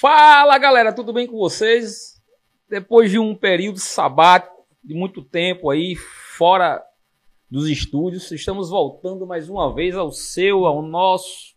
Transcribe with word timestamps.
Fala 0.00 0.56
galera, 0.58 0.92
tudo 0.92 1.12
bem 1.12 1.26
com 1.26 1.36
vocês? 1.36 2.22
Depois 2.70 3.10
de 3.10 3.18
um 3.18 3.34
período 3.34 3.80
sabático, 3.80 4.64
de 4.84 4.94
muito 4.94 5.24
tempo 5.24 5.70
aí 5.70 5.96
fora 5.96 6.80
dos 7.50 7.68
estúdios, 7.68 8.30
estamos 8.30 8.70
voltando 8.70 9.26
mais 9.26 9.48
uma 9.48 9.74
vez 9.74 9.96
ao 9.96 10.12
seu, 10.12 10.66
ao 10.66 10.82
nosso, 10.82 11.56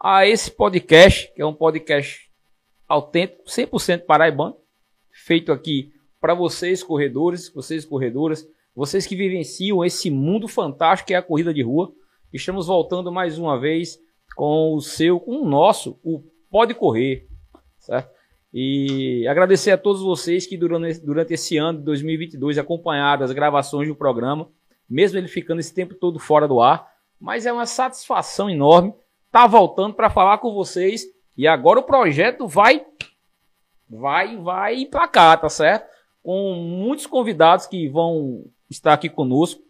a 0.00 0.26
esse 0.26 0.50
podcast, 0.50 1.30
que 1.34 1.42
é 1.42 1.44
um 1.44 1.52
podcast 1.52 2.30
autêntico, 2.88 3.42
100% 3.44 4.06
paraibano, 4.06 4.56
feito 5.10 5.52
aqui 5.52 5.92
para 6.18 6.32
vocês 6.32 6.82
corredores, 6.82 7.52
vocês 7.52 7.84
corredoras, 7.84 8.48
vocês 8.74 9.06
que 9.06 9.14
vivenciam 9.14 9.84
esse 9.84 10.10
mundo 10.10 10.48
fantástico 10.48 11.08
que 11.08 11.14
é 11.14 11.18
a 11.18 11.22
corrida 11.22 11.52
de 11.52 11.60
rua. 11.60 11.92
Estamos 12.32 12.66
voltando 12.66 13.12
mais 13.12 13.38
uma 13.38 13.60
vez 13.60 14.00
com 14.34 14.72
o 14.72 14.80
seu, 14.80 15.20
com 15.20 15.42
o 15.42 15.46
nosso, 15.46 16.00
o 16.02 16.22
Pode 16.50 16.72
Correr, 16.72 17.28
certo? 17.84 18.10
E 18.52 19.26
agradecer 19.26 19.72
a 19.72 19.78
todos 19.78 20.00
vocês 20.00 20.46
que 20.46 20.56
durante, 20.56 21.00
durante 21.00 21.34
esse 21.34 21.56
ano 21.56 21.78
de 21.78 21.84
2022 21.84 22.56
acompanharam 22.56 23.24
as 23.24 23.32
gravações 23.32 23.88
do 23.88 23.96
programa, 23.96 24.48
mesmo 24.88 25.18
ele 25.18 25.26
ficando 25.26 25.58
esse 25.58 25.74
tempo 25.74 25.94
todo 25.94 26.20
fora 26.20 26.46
do 26.46 26.60
ar. 26.60 26.88
Mas 27.20 27.46
é 27.46 27.52
uma 27.52 27.66
satisfação 27.66 28.48
enorme 28.48 28.90
estar 29.26 29.42
tá 29.42 29.46
voltando 29.46 29.94
para 29.94 30.08
falar 30.08 30.38
com 30.38 30.54
vocês. 30.54 31.04
E 31.36 31.48
agora 31.48 31.80
o 31.80 31.84
projeto 31.84 32.46
vai, 32.46 32.84
vai, 33.90 34.36
vai 34.36 34.76
emplacar, 34.76 35.40
tá 35.40 35.48
certo? 35.48 35.88
Com 36.22 36.54
muitos 36.54 37.06
convidados 37.06 37.66
que 37.66 37.88
vão 37.88 38.44
estar 38.70 38.92
aqui 38.92 39.08
conosco. 39.08 39.60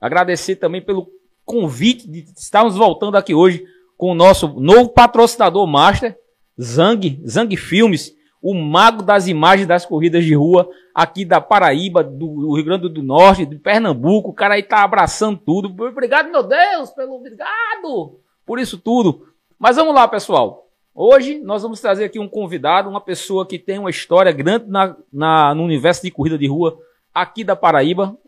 Agradecer 0.00 0.56
também 0.56 0.80
pelo 0.80 1.10
convite 1.44 2.08
de 2.08 2.20
estarmos 2.38 2.74
voltando 2.74 3.16
aqui 3.16 3.34
hoje 3.34 3.66
com 3.98 4.12
o 4.12 4.14
nosso 4.14 4.48
novo 4.58 4.88
patrocinador 4.88 5.66
master, 5.66 6.16
Zang, 6.60 7.22
Zang 7.26 7.56
Filmes, 7.56 8.14
o 8.42 8.54
mago 8.54 9.02
das 9.02 9.28
imagens 9.28 9.66
das 9.66 9.86
corridas 9.86 10.24
de 10.24 10.34
rua 10.34 10.68
aqui 10.94 11.24
da 11.24 11.40
Paraíba, 11.40 12.02
do 12.02 12.54
Rio 12.54 12.64
Grande 12.64 12.88
do 12.88 13.02
Norte, 13.02 13.46
de 13.46 13.56
Pernambuco. 13.56 14.30
O 14.30 14.34
cara 14.34 14.54
aí 14.54 14.62
tá 14.62 14.82
abraçando 14.82 15.38
tudo. 15.38 15.68
Obrigado, 15.84 16.30
meu 16.30 16.42
Deus, 16.42 16.90
pelo 16.90 17.16
obrigado 17.16 18.20
por 18.50 18.58
isso 18.58 18.76
tudo. 18.76 19.28
Mas 19.56 19.76
vamos 19.76 19.94
lá, 19.94 20.08
pessoal. 20.08 20.68
Hoje 20.92 21.38
nós 21.38 21.62
vamos 21.62 21.80
trazer 21.80 22.06
aqui 22.06 22.18
um 22.18 22.28
convidado, 22.28 22.90
uma 22.90 23.00
pessoa 23.00 23.46
que 23.46 23.60
tem 23.60 23.78
uma 23.78 23.90
história 23.90 24.32
grande 24.32 24.68
na, 24.68 24.96
na, 25.12 25.54
no 25.54 25.62
universo 25.62 26.02
de 26.02 26.10
corrida 26.10 26.36
de 26.36 26.48
rua 26.48 26.76
aqui 27.14 27.44
da 27.44 27.54
Paraíba. 27.54 28.18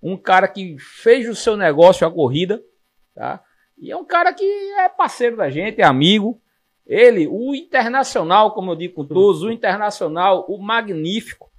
Um 0.00 0.16
cara 0.16 0.46
que 0.46 0.76
fez 0.78 1.28
o 1.28 1.34
seu 1.34 1.56
negócio 1.56 2.06
a 2.06 2.10
corrida, 2.12 2.62
tá? 3.12 3.42
E 3.76 3.90
é 3.90 3.96
um 3.96 4.04
cara 4.04 4.32
que 4.32 4.44
é 4.44 4.88
parceiro 4.88 5.36
da 5.36 5.50
gente, 5.50 5.80
é 5.80 5.84
amigo. 5.84 6.40
Ele, 6.86 7.28
o 7.28 7.54
internacional, 7.54 8.52
como 8.52 8.72
eu 8.72 8.76
digo 8.76 8.94
com 8.94 9.04
todos, 9.04 9.42
o 9.42 9.50
internacional, 9.50 10.44
o 10.48 10.58
magnífico, 10.58 11.50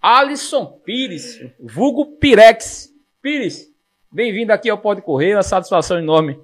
Alisson 0.00 0.66
Pires, 0.84 1.38
vulgo 1.60 2.16
Pirex. 2.16 2.90
Pires, 3.20 3.70
bem-vindo 4.10 4.52
aqui 4.52 4.70
ao 4.70 4.78
Pode 4.78 5.02
Correr, 5.02 5.34
uma 5.34 5.42
satisfação 5.42 5.98
enorme 5.98 6.40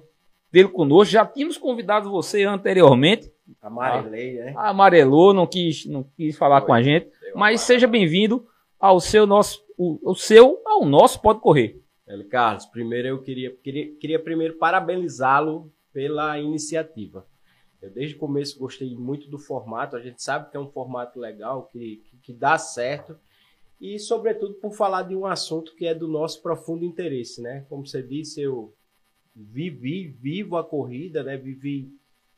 dele 0.51 0.67
conosco. 0.69 1.11
Já 1.11 1.25
tínhamos 1.25 1.57
convidado 1.57 2.11
você 2.11 2.43
anteriormente. 2.43 3.31
Amarelei, 3.61 4.33
né? 4.35 4.53
Amarelou, 4.55 5.33
não 5.33 5.47
quis, 5.47 5.85
não 5.85 6.03
quis 6.15 6.37
falar 6.37 6.59
Foi. 6.59 6.67
com 6.67 6.73
a 6.73 6.81
gente. 6.81 7.09
Mas 7.33 7.61
seja 7.61 7.87
bem-vindo 7.87 8.45
ao 8.79 8.99
seu 8.99 9.25
nosso, 9.25 9.65
o, 9.75 10.11
o 10.11 10.13
seu, 10.13 10.61
ao 10.65 10.85
nosso 10.85 11.19
Pode 11.21 11.39
Correr. 11.39 11.81
Carlos, 12.29 12.65
primeiro 12.67 13.07
eu 13.07 13.21
queria, 13.21 13.53
queria, 13.63 13.91
queria 13.99 14.19
primeiro 14.19 14.57
parabenizá-lo 14.57 15.71
pela 15.91 16.39
iniciativa. 16.39 17.25
Eu 17.87 17.93
desde 17.93 18.15
o 18.15 18.19
começo 18.19 18.59
gostei 18.59 18.95
muito 18.95 19.29
do 19.29 19.39
formato, 19.39 19.95
a 19.95 20.01
gente 20.01 20.21
sabe 20.21 20.49
que 20.51 20.57
é 20.57 20.59
um 20.59 20.69
formato 20.69 21.19
legal, 21.19 21.67
que, 21.67 22.03
que, 22.05 22.17
que 22.17 22.33
dá 22.33 22.57
certo, 22.57 23.17
e 23.79 23.99
sobretudo 23.99 24.55
por 24.55 24.73
falar 24.73 25.03
de 25.03 25.15
um 25.15 25.25
assunto 25.25 25.75
que 25.75 25.85
é 25.85 25.93
do 25.93 26.07
nosso 26.07 26.41
profundo 26.41 26.83
interesse, 26.83 27.41
né? 27.41 27.65
Como 27.69 27.85
você 27.85 28.01
disse, 28.01 28.41
eu 28.41 28.73
vivi, 29.35 30.07
vivo 30.07 30.57
a 30.57 30.63
corrida, 30.63 31.23
né? 31.23 31.37
Vivi 31.37 31.91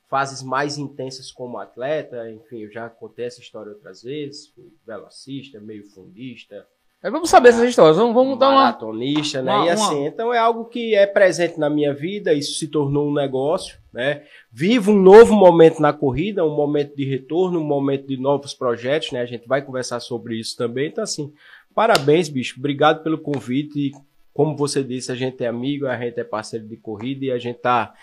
fases 0.08 0.44
mais 0.44 0.78
intensas 0.78 1.32
como 1.32 1.58
atleta, 1.58 2.30
enfim, 2.32 2.64
eu 2.64 2.72
já 2.72 2.90
contei 2.90 3.26
essa 3.26 3.40
história 3.40 3.72
outras 3.72 4.02
vezes, 4.02 4.48
fui 4.48 4.74
velocista, 4.86 5.60
meio 5.60 5.86
fundista, 5.90 6.68
Mas 7.02 7.12
vamos 7.14 7.30
saber 7.30 7.50
essas 7.50 7.70
histórias, 7.70 7.96
vamos, 7.96 8.14
vamos 8.14 8.38
dar 8.38 8.50
uma... 8.50 8.64
Maratonista, 8.64 9.42
né? 9.42 9.56
Uma, 9.56 9.66
e 9.66 9.70
assim, 9.70 10.00
uma... 10.00 10.08
então 10.08 10.34
é 10.34 10.38
algo 10.38 10.66
que 10.66 10.94
é 10.94 11.08
presente 11.08 11.58
na 11.58 11.70
minha 11.70 11.94
vida, 11.94 12.34
isso 12.34 12.60
se 12.60 12.68
tornou 12.68 13.08
um 13.08 13.14
negócio, 13.14 13.78
né? 13.94 14.24
Vivo 14.52 14.92
um 14.92 15.02
novo 15.02 15.34
momento 15.34 15.82
na 15.82 15.94
corrida, 15.94 16.44
um 16.44 16.54
momento 16.54 16.94
de 16.98 17.06
retorno, 17.06 17.60
um 17.60 17.64
momento 17.64 18.06
de 18.06 18.18
novos 18.18 18.54
projetos, 18.54 19.14
né? 19.14 19.22
A 19.22 19.26
gente 19.26 19.48
vai 19.48 19.62
conversar 19.62 20.02
sobre 20.02 20.38
isso 20.38 20.58
também, 20.58 20.90
então 20.90 21.02
assim, 21.02 21.32
parabéns, 21.74 22.28
bicho, 22.28 22.56
obrigado 22.60 23.02
pelo 23.02 23.18
convite, 23.18 23.94
como 24.34 24.58
você 24.58 24.84
disse, 24.84 25.10
a 25.10 25.16
gente 25.16 25.42
é 25.42 25.48
amigo, 25.48 25.88
a 25.88 25.98
gente 25.98 26.20
é 26.20 26.24
parceiro 26.26 26.68
de 26.68 26.76
corrida 26.76 27.26
e 27.26 27.32
a 27.32 27.40
gente 27.40 27.60
tá 27.60 27.94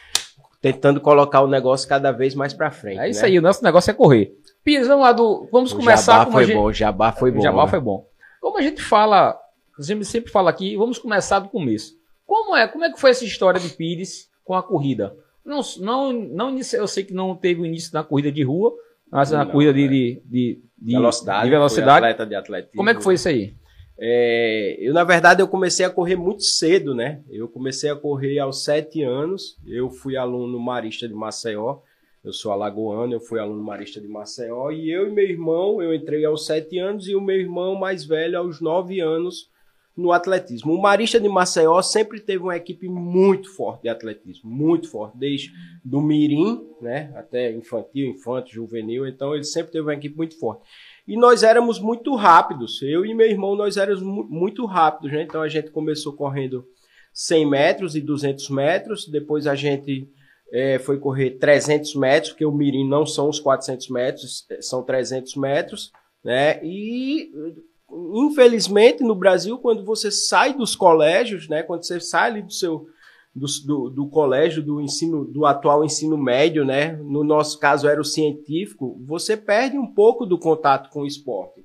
tentando 0.62 1.02
colocar 1.02 1.42
o 1.42 1.46
negócio 1.46 1.86
cada 1.86 2.12
vez 2.12 2.34
mais 2.34 2.54
para 2.54 2.70
frente. 2.70 2.98
É 2.98 3.10
isso 3.10 3.20
né? 3.20 3.28
aí, 3.28 3.38
o 3.38 3.42
nosso 3.42 3.62
negócio 3.62 3.90
é 3.90 3.94
correr. 3.94 4.34
Pires, 4.64 4.88
vamos 4.88 5.04
lá 5.04 5.12
do. 5.12 5.46
Vamos 5.52 5.72
o 5.72 5.76
começar 5.76 6.24
com. 6.24 6.32
Foi 6.32 6.44
gente... 6.44 6.56
bom, 6.56 6.72
Jabá 6.72 7.12
foi 7.12 7.30
bom. 7.30 7.42
Jabá 7.42 7.64
né? 7.64 7.68
foi 7.68 7.80
bom. 7.80 8.06
Como 8.46 8.58
a 8.58 8.62
gente 8.62 8.80
fala, 8.80 9.36
a 9.76 9.82
gente 9.82 10.04
sempre 10.04 10.30
fala 10.30 10.50
aqui, 10.50 10.76
vamos 10.76 11.00
começar 11.00 11.40
do 11.40 11.48
começo. 11.48 11.98
Como 12.24 12.54
é? 12.54 12.68
Como 12.68 12.84
é 12.84 12.92
que 12.92 13.00
foi 13.00 13.10
essa 13.10 13.24
história 13.24 13.58
de 13.58 13.70
Pires 13.70 14.30
com 14.44 14.54
a 14.54 14.62
corrida? 14.62 15.16
Não, 15.44 15.60
não, 15.80 16.12
não 16.12 16.56
eu 16.72 16.86
sei 16.86 17.02
que 17.02 17.12
não 17.12 17.34
teve 17.34 17.62
o 17.62 17.66
início 17.66 17.92
na 17.92 18.04
corrida 18.04 18.30
de 18.30 18.44
rua, 18.44 18.72
mas 19.10 19.32
na 19.32 19.44
não, 19.44 19.50
corrida 19.50 19.74
de, 19.74 19.84
é. 19.84 19.88
de, 19.88 20.22
de, 20.24 20.62
de, 20.78 20.92
velocidade. 20.92 21.42
De 21.42 21.50
velocidade. 21.50 22.06
Atleta 22.06 22.24
de 22.24 22.34
atletismo. 22.36 22.76
Como 22.76 22.88
é 22.88 22.94
que 22.94 23.02
foi 23.02 23.14
isso 23.14 23.28
aí? 23.28 23.52
É, 23.98 24.76
eu, 24.78 24.94
na 24.94 25.02
verdade, 25.02 25.42
eu 25.42 25.48
comecei 25.48 25.84
a 25.84 25.90
correr 25.90 26.14
muito 26.14 26.44
cedo, 26.44 26.94
né? 26.94 27.22
Eu 27.28 27.48
comecei 27.48 27.90
a 27.90 27.96
correr 27.96 28.38
aos 28.38 28.62
sete 28.62 29.02
anos. 29.02 29.58
Eu 29.66 29.90
fui 29.90 30.16
aluno 30.16 30.60
marista 30.60 31.08
de 31.08 31.14
Maceió. 31.14 31.78
Eu 32.26 32.32
sou 32.32 32.50
alagoano, 32.50 33.12
eu 33.12 33.20
fui 33.20 33.38
aluno 33.38 33.62
marista 33.62 34.00
de 34.00 34.08
Maceió. 34.08 34.72
E 34.72 34.90
eu 34.90 35.06
e 35.06 35.12
meu 35.12 35.24
irmão, 35.24 35.80
eu 35.80 35.94
entrei 35.94 36.24
aos 36.24 36.44
sete 36.44 36.76
anos 36.76 37.06
e 37.06 37.14
o 37.14 37.20
meu 37.20 37.36
irmão 37.36 37.76
mais 37.76 38.04
velho 38.04 38.36
aos 38.36 38.60
nove 38.60 38.98
anos 38.98 39.48
no 39.96 40.10
atletismo. 40.10 40.74
O 40.74 40.82
Marista 40.82 41.20
de 41.20 41.28
Maceió 41.28 41.80
sempre 41.82 42.18
teve 42.18 42.42
uma 42.42 42.56
equipe 42.56 42.88
muito 42.88 43.48
forte 43.54 43.82
de 43.82 43.88
atletismo, 43.88 44.50
muito 44.50 44.90
forte, 44.90 45.16
desde 45.16 45.52
do 45.84 46.00
mirim, 46.00 46.68
né, 46.82 47.12
até 47.14 47.52
infantil, 47.52 48.08
infanto, 48.08 48.50
juvenil, 48.50 49.06
então 49.06 49.32
ele 49.32 49.44
sempre 49.44 49.70
teve 49.70 49.84
uma 49.84 49.94
equipe 49.94 50.16
muito 50.16 50.36
forte. 50.38 50.68
E 51.06 51.16
nós 51.16 51.44
éramos 51.44 51.78
muito 51.78 52.12
rápidos. 52.16 52.82
Eu 52.82 53.06
e 53.06 53.14
meu 53.14 53.30
irmão, 53.30 53.54
nós 53.54 53.76
éramos 53.76 54.02
muito 54.02 54.66
rápidos, 54.66 55.12
né? 55.12 55.22
Então 55.22 55.40
a 55.40 55.48
gente 55.48 55.70
começou 55.70 56.12
correndo 56.12 56.66
100 57.14 57.46
metros 57.46 57.94
e 57.94 58.00
200 58.00 58.50
metros. 58.50 59.06
Depois 59.06 59.46
a 59.46 59.54
gente 59.54 60.10
é, 60.52 60.78
foi 60.78 60.98
correr 60.98 61.32
300 61.38 61.94
metros, 61.96 62.32
porque 62.32 62.44
o 62.44 62.52
Mirim 62.52 62.88
não 62.88 63.04
são 63.04 63.28
os 63.28 63.40
400 63.40 63.88
metros, 63.90 64.46
é, 64.50 64.60
são 64.60 64.82
300 64.82 65.34
metros, 65.36 65.92
né? 66.24 66.60
E 66.64 67.30
infelizmente 68.14 69.02
no 69.02 69.14
Brasil, 69.14 69.58
quando 69.58 69.84
você 69.84 70.10
sai 70.10 70.54
dos 70.54 70.74
colégios, 70.74 71.48
né? 71.48 71.62
Quando 71.62 71.84
você 71.84 72.00
sai 72.00 72.30
ali 72.30 72.42
do 72.42 72.52
seu 72.52 72.86
do, 73.34 73.46
do, 73.66 73.90
do, 73.90 74.08
colégio, 74.08 74.62
do 74.62 74.80
ensino, 74.80 75.22
do 75.26 75.44
atual 75.44 75.84
ensino 75.84 76.16
médio, 76.16 76.64
né? 76.64 76.92
No 77.02 77.22
nosso 77.22 77.58
caso 77.58 77.86
era 77.86 78.00
o 78.00 78.04
científico, 78.04 78.98
você 79.04 79.36
perde 79.36 79.76
um 79.76 79.86
pouco 79.86 80.24
do 80.24 80.38
contato 80.38 80.88
com 80.88 81.02
o 81.02 81.06
esporte, 81.06 81.62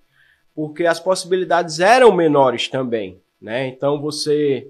porque 0.53 0.85
as 0.85 0.99
possibilidades 0.99 1.79
eram 1.79 2.13
menores 2.13 2.67
também, 2.67 3.21
né? 3.41 3.67
Então 3.67 4.01
você 4.01 4.69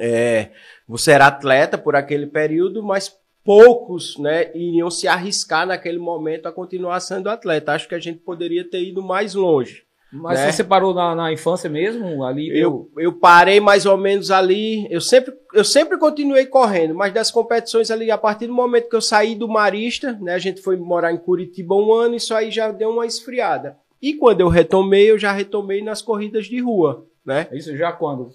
é, 0.00 0.50
você 0.86 1.12
era 1.12 1.26
atleta 1.26 1.78
por 1.78 1.96
aquele 1.96 2.26
período, 2.26 2.82
mas 2.82 3.16
poucos, 3.44 4.16
né, 4.18 4.50
iriam 4.54 4.90
se 4.90 5.06
arriscar 5.06 5.66
naquele 5.66 5.98
momento 5.98 6.46
a 6.46 6.52
continuar 6.52 6.98
sendo 7.00 7.28
atleta. 7.28 7.72
Acho 7.72 7.88
que 7.88 7.94
a 7.94 8.00
gente 8.00 8.18
poderia 8.20 8.68
ter 8.68 8.82
ido 8.82 9.02
mais 9.02 9.34
longe. 9.34 9.84
Mas 10.14 10.38
né? 10.38 10.52
você 10.52 10.62
parou 10.62 10.94
na, 10.94 11.14
na, 11.14 11.32
infância 11.32 11.68
mesmo? 11.68 12.24
Ali 12.24 12.48
eu, 12.56 12.88
eu 12.96 13.12
parei 13.12 13.58
mais 13.58 13.84
ou 13.84 13.96
menos 13.96 14.30
ali. 14.30 14.86
Eu 14.88 15.00
sempre, 15.00 15.34
eu 15.52 15.64
sempre 15.64 15.98
continuei 15.98 16.46
correndo, 16.46 16.94
mas 16.94 17.12
das 17.12 17.32
competições 17.32 17.90
ali, 17.90 18.10
a 18.10 18.18
partir 18.18 18.46
do 18.46 18.54
momento 18.54 18.88
que 18.88 18.94
eu 18.94 19.00
saí 19.00 19.34
do 19.34 19.48
Marista, 19.48 20.12
né? 20.20 20.34
A 20.34 20.38
gente 20.38 20.62
foi 20.62 20.76
morar 20.76 21.12
em 21.12 21.16
Curitiba 21.16 21.74
um 21.74 21.92
ano, 21.92 22.14
isso 22.14 22.32
aí 22.32 22.50
já 22.50 22.70
deu 22.70 22.90
uma 22.90 23.06
esfriada. 23.06 23.76
E 24.00 24.14
quando 24.14 24.40
eu 24.40 24.48
retomei, 24.48 25.10
eu 25.10 25.18
já 25.18 25.32
retomei 25.32 25.82
nas 25.82 26.00
corridas 26.00 26.46
de 26.46 26.60
rua, 26.60 27.06
né? 27.26 27.48
Isso 27.52 27.76
já 27.76 27.90
quando? 27.90 28.28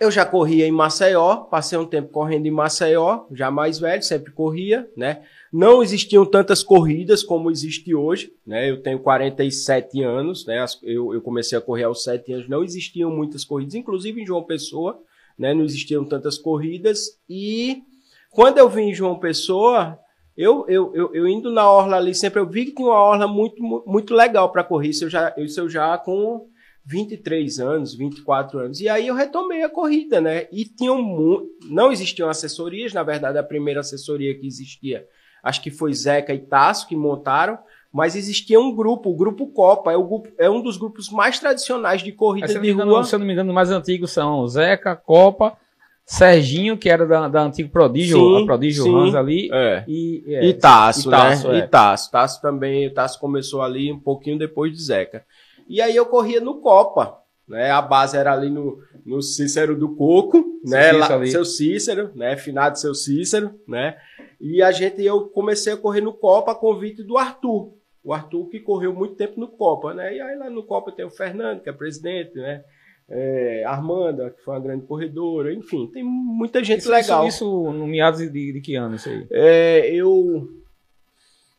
Eu 0.00 0.10
já 0.10 0.24
corria 0.24 0.66
em 0.66 0.70
Maceió, 0.70 1.36
passei 1.36 1.76
um 1.76 1.84
tempo 1.84 2.10
correndo 2.10 2.46
em 2.46 2.50
Maceió, 2.50 3.24
já 3.32 3.50
mais 3.50 3.78
velho, 3.80 4.02
sempre 4.02 4.32
corria, 4.32 4.88
né? 4.96 5.22
Não 5.52 5.82
existiam 5.82 6.24
tantas 6.24 6.62
corridas 6.62 7.22
como 7.22 7.50
existe 7.50 7.94
hoje, 7.94 8.32
né? 8.46 8.70
Eu 8.70 8.80
tenho 8.80 9.00
47 9.00 10.02
anos, 10.02 10.46
né? 10.46 10.64
Eu, 10.82 11.12
eu 11.14 11.20
comecei 11.20 11.58
a 11.58 11.60
correr 11.60 11.84
aos 11.84 12.04
7 12.04 12.32
anos, 12.32 12.48
não 12.48 12.62
existiam 12.62 13.10
muitas 13.10 13.44
corridas, 13.44 13.74
inclusive 13.74 14.22
em 14.22 14.26
João 14.26 14.44
Pessoa, 14.44 15.00
né? 15.38 15.52
Não 15.52 15.64
existiam 15.64 16.04
tantas 16.04 16.38
corridas 16.38 17.18
e 17.28 17.82
quando 18.30 18.58
eu 18.58 18.68
vim 18.68 18.90
em 18.90 18.94
João 18.94 19.18
Pessoa, 19.18 19.98
Eu, 20.40 20.64
eu, 20.68 20.94
eu, 20.94 21.12
eu, 21.12 21.26
indo 21.26 21.50
na 21.50 21.68
orla 21.68 21.96
ali, 21.96 22.14
sempre 22.14 22.38
eu 22.38 22.46
vi 22.46 22.66
que 22.66 22.74
tinha 22.76 22.86
uma 22.86 22.94
orla 22.94 23.26
muito, 23.26 23.60
muito 23.84 24.14
legal 24.14 24.52
para 24.52 24.62
correr. 24.62 24.90
Isso 24.90 25.04
eu, 25.06 25.10
já, 25.10 25.34
isso 25.36 25.58
eu 25.58 25.68
já 25.68 25.98
com 25.98 26.47
23 26.88 27.60
anos, 27.60 27.94
24 27.94 28.58
anos. 28.60 28.80
E 28.80 28.88
aí 28.88 29.06
eu 29.08 29.14
retomei 29.14 29.62
a 29.62 29.68
corrida, 29.68 30.22
né? 30.22 30.46
E 30.50 30.64
tinham 30.64 31.46
não 31.68 31.92
existiam 31.92 32.30
assessorias, 32.30 32.94
na 32.94 33.02
verdade 33.02 33.36
a 33.36 33.42
primeira 33.42 33.80
assessoria 33.80 34.34
que 34.34 34.46
existia, 34.46 35.06
acho 35.42 35.62
que 35.62 35.70
foi 35.70 35.92
Zeca 35.92 36.32
e 36.32 36.38
Tasso 36.38 36.88
que 36.88 36.96
montaram, 36.96 37.58
mas 37.92 38.16
existia 38.16 38.58
um 38.58 38.74
grupo, 38.74 39.10
o 39.10 39.16
grupo 39.16 39.46
Copa, 39.48 39.92
é, 39.92 39.96
o 39.96 40.04
grupo, 40.04 40.28
é 40.38 40.48
um 40.48 40.62
dos 40.62 40.78
grupos 40.78 41.10
mais 41.10 41.38
tradicionais 41.38 42.02
de 42.02 42.10
corrida 42.10 42.46
de 42.46 42.70
engano, 42.70 42.92
rua. 42.92 43.04
Se 43.04 43.14
eu 43.14 43.18
não 43.18 43.26
me 43.26 43.34
engano, 43.34 43.52
mais 43.52 43.70
antigos 43.70 44.10
são 44.10 44.46
Zeca, 44.46 44.96
Copa, 44.96 45.58
Serginho, 46.06 46.78
que 46.78 46.88
era 46.88 47.06
da, 47.06 47.28
da 47.28 47.42
antiga 47.42 47.68
Prodígio, 47.68 48.18
sim, 48.18 48.42
a 48.42 48.46
Prodígio 48.46 48.84
sim, 48.84 48.94
Hans 48.94 49.14
ali. 49.14 49.50
É. 49.52 49.84
E, 49.86 50.24
é, 50.26 50.46
e 50.46 50.54
Tasso, 50.54 51.10
né? 51.10 51.34
É. 51.52 51.58
E 51.58 51.68
Tasso. 51.68 52.10
Tasso 52.10 52.40
também, 52.40 52.90
Tasso 52.94 53.20
começou 53.20 53.60
ali 53.60 53.92
um 53.92 54.00
pouquinho 54.00 54.38
depois 54.38 54.72
de 54.72 54.82
Zeca. 54.82 55.22
E 55.68 55.80
aí 55.80 55.94
eu 55.94 56.06
corria 56.06 56.40
no 56.40 56.60
Copa, 56.60 57.18
né? 57.46 57.70
A 57.70 57.82
base 57.82 58.16
era 58.16 58.32
ali 58.32 58.50
no, 58.50 58.78
no 59.04 59.20
Cícero 59.20 59.76
do 59.76 59.94
Coco, 59.94 60.60
né? 60.64 60.92
Lá, 60.92 61.26
seu 61.26 61.44
Cícero, 61.44 62.10
né? 62.14 62.36
Finado 62.36 62.78
seu 62.78 62.94
Cícero, 62.94 63.54
né? 63.66 63.96
E 64.40 64.62
a 64.62 64.72
gente, 64.72 65.02
eu 65.02 65.28
comecei 65.28 65.72
a 65.72 65.76
correr 65.76 66.00
no 66.00 66.12
Copa 66.12 66.52
a 66.52 66.54
convite 66.54 67.02
do 67.02 67.18
Arthur. 67.18 67.74
O 68.02 68.12
Arthur 68.12 68.48
que 68.48 68.60
correu 68.60 68.94
muito 68.94 69.14
tempo 69.16 69.38
no 69.38 69.48
Copa, 69.48 69.92
né? 69.92 70.16
E 70.16 70.20
aí 70.20 70.36
lá 70.38 70.48
no 70.48 70.62
Copa 70.62 70.90
tem 70.92 71.04
o 71.04 71.10
Fernando, 71.10 71.60
que 71.60 71.68
é 71.68 71.72
presidente, 71.72 72.36
né? 72.36 72.64
é, 73.08 73.64
Armanda, 73.64 74.30
que 74.30 74.42
foi 74.42 74.54
uma 74.54 74.60
grande 74.60 74.84
corredora, 74.84 75.52
enfim, 75.52 75.86
tem 75.92 76.04
muita 76.04 76.62
gente 76.62 76.80
isso, 76.80 76.90
legal. 76.90 77.26
Isso, 77.26 77.44
isso 77.44 77.72
no 77.72 77.86
meados 77.86 78.20
de, 78.20 78.52
de 78.52 78.60
que 78.60 78.74
ano 78.74 78.96
isso 78.96 79.08
aí? 79.08 79.26
É, 79.30 79.94
eu 79.94 80.48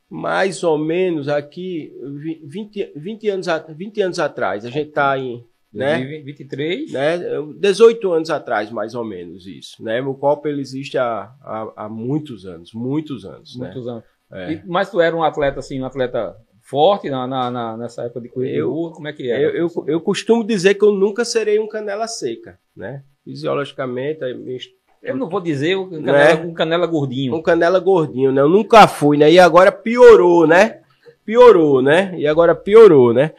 mais 0.10 0.64
ou 0.64 0.78
menos 0.78 1.28
aqui 1.28 1.94
20, 2.44 2.94
20, 2.96 3.30
anos, 3.30 3.48
20 3.70 4.02
anos 4.02 4.20
atrás, 4.20 4.66
a 4.66 4.70
gente 4.70 4.90
está 4.90 5.18
em 5.18 5.46
né? 5.72 6.22
23? 6.24 6.92
Né? 6.92 7.20
18 7.60 8.12
anos 8.12 8.30
atrás, 8.30 8.72
mais 8.72 8.96
ou 8.96 9.06
menos 9.06 9.46
isso. 9.46 9.84
Né? 9.84 10.02
O 10.02 10.16
Copa 10.16 10.50
ele 10.50 10.62
existe 10.62 10.98
há, 10.98 11.32
há, 11.42 11.74
há 11.76 11.90
muitos 11.90 12.46
anos, 12.46 12.74
muitos 12.74 13.24
anos. 13.24 13.56
Né? 13.56 13.66
Muitos 13.66 13.86
né? 13.86 13.92
anos. 13.92 14.04
É. 14.32 14.54
E, 14.54 14.64
mas 14.66 14.90
tu 14.90 15.00
era 15.00 15.16
um 15.16 15.24
atleta 15.24 15.60
assim, 15.60 15.80
um 15.80 15.86
atleta 15.86 16.36
forte 16.62 17.10
na, 17.10 17.26
na, 17.28 17.50
na, 17.50 17.78
nessa 17.78 18.04
época 18.04 18.22
de 18.22 18.30
corrida 18.30 18.58
eu, 18.58 18.72
rua? 18.72 18.94
Como 18.94 19.08
é 19.08 19.14
que 19.14 19.32
é? 19.32 19.44
Eu, 19.44 19.50
eu, 19.52 19.86
eu, 19.88 20.02
costumo 20.02 20.44
dizer 20.44 20.76
que 20.76 20.84
eu 20.84 20.92
nunca 20.92 21.26
serei 21.26 21.60
um 21.60 21.68
canela 21.68 22.08
seca, 22.08 22.60
né? 22.76 23.04
Fisiologicamente, 23.24 24.24
eu 25.01 25.16
não 25.16 25.30
vou 25.30 25.40
dizer 25.40 25.78
um 25.78 25.90
canela, 25.90 26.36
né? 26.36 26.46
um 26.46 26.54
canela 26.54 26.88
gordinho. 26.88 27.36
Um 27.36 27.42
canela 27.42 27.80
gordinho, 27.80 28.31
né? 28.31 28.42
Eu 28.42 28.50
nunca 28.50 28.88
fui, 28.88 29.18
né? 29.18 29.31
E 29.31 29.40
agora 29.40 29.72
piorou, 29.72 30.46
né? 30.46 30.80
Piorou, 31.25 31.81
né? 31.81 32.13
E 32.18 32.28
agora 32.28 32.54
piorou, 32.54 33.13
né? 33.13 33.34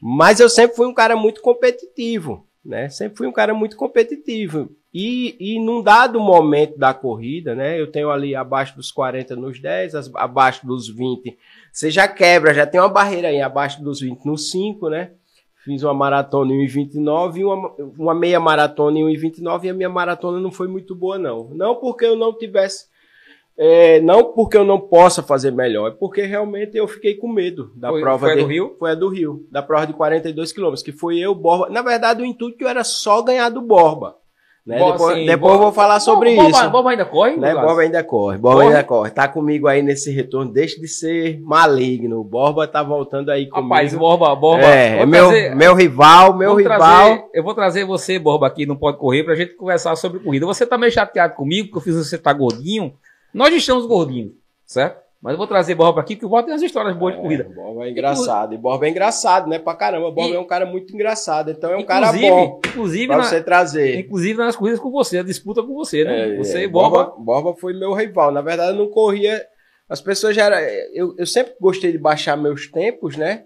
Mas 0.00 0.40
eu 0.40 0.48
sempre 0.48 0.76
fui 0.76 0.86
um 0.86 0.94
cara 0.94 1.16
muito 1.16 1.40
competitivo, 1.40 2.46
né? 2.64 2.88
Sempre 2.88 3.16
fui 3.16 3.26
um 3.26 3.32
cara 3.32 3.54
muito 3.54 3.76
competitivo. 3.76 4.70
E, 4.92 5.36
e 5.38 5.60
num 5.60 5.82
dado 5.82 6.18
momento 6.20 6.78
da 6.78 6.94
corrida, 6.94 7.54
né? 7.54 7.80
Eu 7.80 7.90
tenho 7.90 8.10
ali 8.10 8.34
abaixo 8.34 8.76
dos 8.76 8.90
40 8.90 9.36
nos 9.36 9.60
10, 9.60 9.94
abaixo 10.14 10.66
dos 10.66 10.88
20. 10.88 11.36
Você 11.72 11.90
já 11.90 12.08
quebra, 12.08 12.54
já 12.54 12.66
tem 12.66 12.80
uma 12.80 12.88
barreira 12.88 13.28
aí 13.28 13.40
abaixo 13.40 13.82
dos 13.82 14.00
20 14.00 14.24
nos 14.24 14.50
5, 14.50 14.88
né? 14.88 15.10
Fiz 15.66 15.82
uma 15.82 15.92
maratona 15.92 16.52
em 16.52 16.64
1,29 16.64 17.38
e 17.38 17.44
uma, 17.44 17.74
uma 17.98 18.14
meia 18.14 18.38
maratona 18.38 19.00
em 19.00 19.04
1,29 19.04 19.64
e 19.64 19.70
a 19.70 19.74
minha 19.74 19.88
maratona 19.88 20.38
não 20.38 20.52
foi 20.52 20.68
muito 20.68 20.94
boa, 20.94 21.18
não. 21.18 21.50
Não 21.52 21.74
porque 21.74 22.04
eu 22.04 22.14
não 22.14 22.32
tivesse. 22.32 22.86
É, 23.58 24.00
não 24.00 24.32
porque 24.32 24.56
eu 24.56 24.62
não 24.62 24.78
possa 24.78 25.24
fazer 25.24 25.50
melhor, 25.50 25.88
é 25.88 25.90
porque 25.90 26.22
realmente 26.22 26.76
eu 26.76 26.86
fiquei 26.86 27.14
com 27.14 27.26
medo 27.26 27.72
da 27.74 27.88
foi, 27.88 28.00
prova. 28.00 28.28
Foi 28.28 28.32
a 28.32 28.36
do 28.36 28.46
Rio? 28.46 28.76
Foi 28.78 28.90
a 28.92 28.94
do 28.94 29.08
Rio, 29.08 29.44
da 29.50 29.60
prova 29.60 29.88
de 29.88 29.92
42 29.94 30.52
quilômetros, 30.52 30.84
que 30.84 30.92
foi 30.92 31.18
eu, 31.18 31.34
Borba. 31.34 31.68
Na 31.68 31.82
verdade, 31.82 32.22
o 32.22 32.24
intuito 32.24 32.64
era 32.64 32.84
só 32.84 33.20
ganhar 33.20 33.48
do 33.48 33.60
Borba. 33.60 34.14
Né? 34.66 34.78
Depois, 34.78 35.14
sim, 35.14 35.26
depois 35.26 35.54
eu 35.54 35.60
vou 35.60 35.72
falar 35.72 36.00
sobre 36.00 36.32
isso. 36.32 36.70
Boba 36.70 36.90
ainda 36.90 37.04
corre? 37.04 37.36
Né? 37.36 37.54
Boba 37.54 37.82
ainda 37.82 38.02
corre. 38.02 38.36
Borba 38.36 38.62
ainda 38.62 38.82
corre. 38.82 39.10
Tá 39.10 39.28
comigo 39.28 39.68
aí 39.68 39.80
nesse 39.80 40.10
retorno, 40.10 40.52
deixa 40.52 40.80
de 40.80 40.88
ser 40.88 41.40
maligno. 41.40 42.18
O 42.18 42.24
Borba 42.24 42.66
tá 42.66 42.82
voltando 42.82 43.30
aí 43.30 43.48
comigo. 43.48 43.68
Rapaz, 43.68 43.94
Borba, 43.94 44.34
Borba. 44.34 44.64
É, 44.64 45.02
é 45.02 45.06
meu, 45.06 45.28
trazer, 45.28 45.54
meu 45.54 45.72
rival, 45.72 46.36
meu 46.36 46.56
rival. 46.56 46.78
Trazer, 46.78 47.24
eu 47.32 47.44
vou 47.44 47.54
trazer 47.54 47.84
você, 47.84 48.18
Borba, 48.18 48.48
aqui 48.48 48.66
no 48.66 48.76
Pode 48.76 48.98
Correr 48.98 49.22
pra 49.22 49.36
gente 49.36 49.54
conversar 49.54 49.94
sobre 49.94 50.18
corrida. 50.18 50.44
Você 50.46 50.66
tá 50.66 50.76
meio 50.76 50.90
chateado 50.90 51.34
comigo, 51.34 51.68
porque 51.68 51.78
eu 51.78 51.94
fiz 51.94 52.08
você 52.08 52.18
tá 52.18 52.32
gordinho. 52.32 52.92
Nós 53.32 53.54
estamos 53.54 53.86
gordinhos, 53.86 54.32
certo? 54.64 55.05
Mas 55.22 55.32
eu 55.32 55.38
vou 55.38 55.46
trazer 55.46 55.74
Borba 55.74 56.00
aqui, 56.00 56.14
porque 56.14 56.26
o 56.26 56.28
Borba 56.28 56.44
tem 56.44 56.54
umas 56.54 56.62
histórias 56.62 56.96
boas 56.96 57.14
de 57.14 57.20
é, 57.20 57.22
corrida. 57.22 57.44
Borba 57.44 57.86
é 57.86 57.90
engraçado. 57.90 58.54
E 58.54 58.58
Borba 58.58 58.86
é 58.86 58.90
engraçado, 58.90 59.48
né? 59.48 59.58
Pra 59.58 59.74
caramba. 59.74 60.10
Borba 60.10 60.34
e... 60.34 60.36
é 60.36 60.40
um 60.40 60.46
cara 60.46 60.66
muito 60.66 60.94
engraçado. 60.94 61.50
Então 61.50 61.72
é 61.72 61.76
um 61.76 61.84
cara 61.84 62.12
bom. 62.12 62.60
Inclusive, 62.66 63.06
pra 63.06 63.16
na... 63.16 63.22
você 63.24 63.42
trazer. 63.42 63.98
Inclusive 63.98 64.38
nas 64.38 64.56
corridas 64.56 64.80
com 64.80 64.90
você, 64.90 65.18
a 65.18 65.22
disputa 65.22 65.62
com 65.62 65.74
você, 65.74 66.04
né? 66.04 66.34
É, 66.34 66.36
você 66.36 66.64
e 66.64 66.68
Borba... 66.68 67.04
Borba. 67.04 67.24
Borba 67.24 67.54
foi 67.58 67.72
meu 67.72 67.92
rival. 67.92 68.30
Na 68.30 68.42
verdade, 68.42 68.72
eu 68.72 68.76
não 68.76 68.90
corria. 68.90 69.44
As 69.88 70.00
pessoas 70.00 70.34
já 70.36 70.44
eram. 70.44 70.58
Eu, 70.92 71.14
eu 71.18 71.26
sempre 71.26 71.54
gostei 71.60 71.92
de 71.92 71.98
baixar 71.98 72.36
meus 72.36 72.70
tempos, 72.70 73.16
né? 73.16 73.44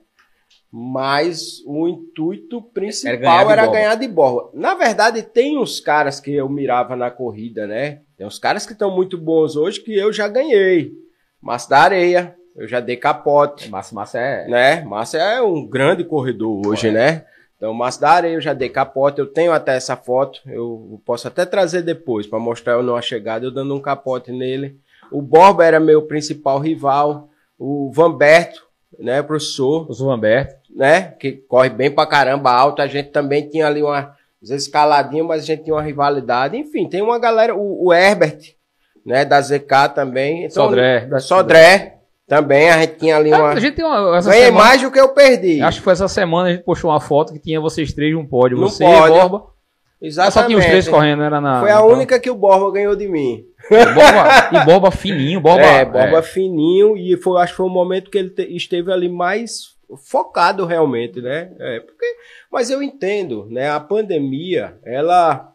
Mas 0.73 1.65
o 1.67 1.89
intuito 1.89 2.63
principal 2.63 3.15
era 3.15 3.17
ganhar, 3.17 3.51
era 3.51 3.67
ganhar 3.67 3.95
de 3.97 4.07
borba. 4.07 4.51
Na 4.55 4.75
verdade, 4.75 5.23
tem 5.23 5.59
uns 5.59 5.81
caras 5.81 6.21
que 6.21 6.33
eu 6.33 6.49
mirava 6.49 6.95
na 6.95 7.11
corrida, 7.11 7.67
né? 7.67 8.03
Tem 8.17 8.27
uns 8.27 8.39
caras 8.39 8.65
que 8.65 8.73
estão 8.73 8.95
muito 8.95 9.19
bons 9.19 9.57
hoje 9.57 9.81
que 9.81 9.97
eu 9.97 10.13
já 10.13 10.29
ganhei. 10.29 10.93
Massa 11.41 11.71
da 11.71 11.79
Areia, 11.79 12.37
eu 12.55 12.69
já 12.69 12.81
dei 12.81 12.97
capote. 12.97 13.71
Massa, 13.71 13.95
Massa 13.95 14.19
é. 14.19 14.49
Né? 14.49 14.85
Massa 14.85 15.19
é 15.19 15.41
um 15.41 15.67
grande 15.67 16.05
corredor 16.05 16.67
hoje, 16.67 16.91
né? 16.91 17.25
Então, 17.57 17.73
Massa 17.75 18.01
da 18.01 18.11
Areia, 18.11 18.35
eu 18.35 18.41
já 18.41 18.53
dei 18.53 18.69
capote. 18.69 19.19
Eu 19.19 19.27
tenho 19.27 19.53
até 19.53 19.77
essa 19.77 19.97
foto. 19.97 20.41
Eu 20.47 21.01
posso 21.05 21.29
até 21.29 21.45
trazer 21.45 21.83
depois 21.83 22.27
para 22.27 22.39
mostrar 22.39 22.73
eu 22.75 22.83
numa 22.83 23.03
chegada, 23.03 23.45
eu 23.45 23.51
dando 23.51 23.75
um 23.75 23.81
capote 23.81 24.33
nele. 24.33 24.79
O 25.11 25.21
Borba 25.21 25.65
era 25.65 25.81
meu 25.81 26.03
principal 26.03 26.59
rival. 26.59 27.29
O 27.59 27.91
Vanberto, 27.93 28.67
né, 28.99 29.23
professor. 29.23 29.91
O 29.91 29.95
Vanberto. 29.95 30.61
Né? 30.75 31.15
Que 31.19 31.33
corre 31.33 31.69
bem 31.69 31.91
pra 31.91 32.07
caramba 32.07 32.51
alto. 32.51 32.81
A 32.81 32.87
gente 32.87 33.11
também 33.11 33.49
tinha 33.49 33.67
ali 33.67 33.83
uma. 33.83 34.17
Às 34.43 34.49
vezes 34.49 34.67
escaladinho, 34.67 35.27
mas 35.27 35.43
a 35.43 35.47
gente 35.47 35.65
tinha 35.65 35.75
uma 35.75 35.83
rivalidade. 35.83 36.57
Enfim, 36.57 36.89
tem 36.89 37.03
uma 37.03 37.19
galera. 37.19 37.55
O, 37.55 37.89
o 37.89 37.93
Herbert, 37.93 38.55
né? 39.05 39.25
Da 39.25 39.41
ZK 39.41 39.95
também. 39.95 40.45
Então, 40.45 40.67
Sodré. 40.67 41.07
Da 41.07 41.19
Sodré. 41.19 41.97
Também 42.31 42.71
a 42.71 42.79
gente 42.79 42.95
tinha 42.95 43.17
ali 43.17 43.33
uma. 43.33 43.51
A 43.51 43.59
gente 43.59 43.75
tem 43.75 43.85
uma. 43.85 44.21
Ganhei 44.21 44.45
semana, 44.45 44.65
mais 44.65 44.81
do 44.81 44.91
que 44.91 45.01
eu 45.01 45.09
perdi. 45.09 45.61
Acho 45.61 45.79
que 45.79 45.85
foi 45.85 45.95
essa 45.95 46.07
semana 46.07 46.49
a 46.49 46.53
gente 46.53 46.63
postou 46.63 46.91
uma 46.91 47.01
foto 47.01 47.33
que 47.33 47.41
tinha 47.41 47.61
vocês 47.61 47.93
três 47.93 48.15
num 48.15 48.25
pódio. 48.25 48.57
No 48.57 48.69
você 48.69 48.85
pódio. 48.85 49.17
e 49.17 49.19
Borba. 49.19 49.47
Exatamente. 50.01 50.35
Só 50.35 50.47
tinha 50.47 50.59
os 50.59 50.65
três 50.65 50.89
correndo, 50.89 51.25
era 51.25 51.41
na. 51.41 51.59
Foi 51.59 51.73
a 51.73 51.83
única 51.83 52.21
que 52.21 52.31
o 52.31 52.37
Borba 52.37 52.71
ganhou 52.71 52.95
de 52.95 53.09
mim. 53.09 53.45
Borba, 53.69 54.49
e 54.53 54.65
Borba 54.65 54.91
fininho, 54.93 55.41
Borba. 55.41 55.61
É, 55.61 55.85
Borba 55.85 56.19
é. 56.19 56.23
fininho. 56.23 56.97
E 56.97 57.17
foi, 57.17 57.43
acho 57.43 57.53
que 57.53 57.57
foi 57.57 57.67
o 57.67 57.69
momento 57.71 58.11
que 58.11 58.19
ele 58.19 58.31
te, 58.31 58.43
esteve 58.57 58.93
ali 58.93 59.09
mais 59.09 59.75
focado 60.09 60.65
realmente, 60.65 61.21
né? 61.21 61.51
É, 61.59 61.81
porque, 61.81 62.07
mas 62.51 62.71
eu 62.71 62.81
entendo, 62.81 63.47
né? 63.51 63.69
A 63.71 63.81
pandemia, 63.81 64.79
ela 64.85 65.53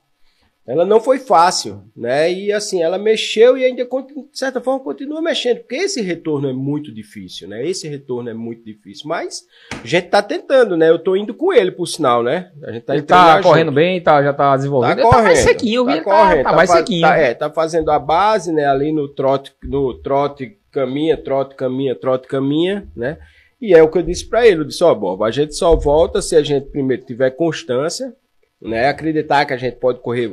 ela 0.67 0.83
não 0.83 0.99
foi 0.99 1.19
fácil, 1.19 1.83
né? 1.95 2.31
E 2.31 2.51
assim, 2.51 2.81
ela 2.81 2.97
mexeu 2.97 3.55
e 3.55 3.63
ainda, 3.63 3.83
de 3.83 3.89
certa 4.33 4.59
forma, 4.59 4.83
continua 4.83 5.21
mexendo, 5.21 5.59
porque 5.59 5.75
esse 5.75 6.01
retorno 6.01 6.49
é 6.49 6.53
muito 6.53 6.91
difícil, 6.91 7.47
né? 7.47 7.63
Esse 7.63 7.87
retorno 7.87 8.29
é 8.29 8.33
muito 8.33 8.65
difícil, 8.65 9.07
mas 9.07 9.43
a 9.71 9.85
gente 9.85 10.07
tá 10.07 10.23
tentando, 10.23 10.75
né? 10.75 10.89
Eu 10.89 10.97
tô 10.97 11.15
indo 11.15 11.35
com 11.35 11.53
ele, 11.53 11.71
por 11.71 11.85
sinal, 11.85 12.23
né? 12.23 12.51
A 12.63 12.71
gente 12.71 12.83
tá, 12.83 12.95
ele 12.95 13.03
tá 13.03 13.43
correndo 13.43 13.67
junto. 13.67 13.75
bem, 13.75 14.01
tá, 14.01 14.23
já 14.23 14.33
tá 14.33 14.55
desenvolvendo. 14.55 14.97
Tá 14.97 15.03
correndo, 15.03 15.17
tá 15.17 15.23
mais 15.23 15.39
sequinho, 15.39 15.85
tá, 15.85 15.97
tá 15.97 16.03
correndo, 16.03 16.43
tá, 16.43 16.49
tá 16.49 16.55
mais 16.55 16.69
sequinho. 16.71 17.01
Tá, 17.01 17.17
é, 17.17 17.33
tá 17.35 17.49
fazendo 17.51 17.91
a 17.91 17.99
base, 17.99 18.51
né? 18.51 18.65
Ali 18.65 18.91
no 18.91 19.07
trote, 19.07 19.53
no 19.63 19.93
trote 19.93 20.57
caminha, 20.71 21.15
trote 21.15 21.53
caminha, 21.53 21.93
trote 21.93 22.27
caminha, 22.27 22.87
né? 22.95 23.19
E 23.61 23.71
é 23.73 23.83
o 23.83 23.89
que 23.89 23.99
eu 23.99 24.03
disse 24.03 24.27
para 24.27 24.47
ele, 24.47 24.61
eu 24.61 24.65
disse, 24.65 24.83
ó, 24.83 24.91
oh, 24.91 24.95
Bob, 24.95 25.23
a 25.23 25.31
gente 25.31 25.53
só 25.55 25.75
volta 25.75 26.23
se 26.23 26.35
a 26.35 26.41
gente 26.41 26.71
primeiro 26.71 27.05
tiver 27.05 27.29
constância, 27.29 28.13
né? 28.59 28.89
Acreditar 28.89 29.45
que 29.45 29.53
a 29.53 29.57
gente 29.57 29.77
pode 29.77 29.99
correr 29.99 30.27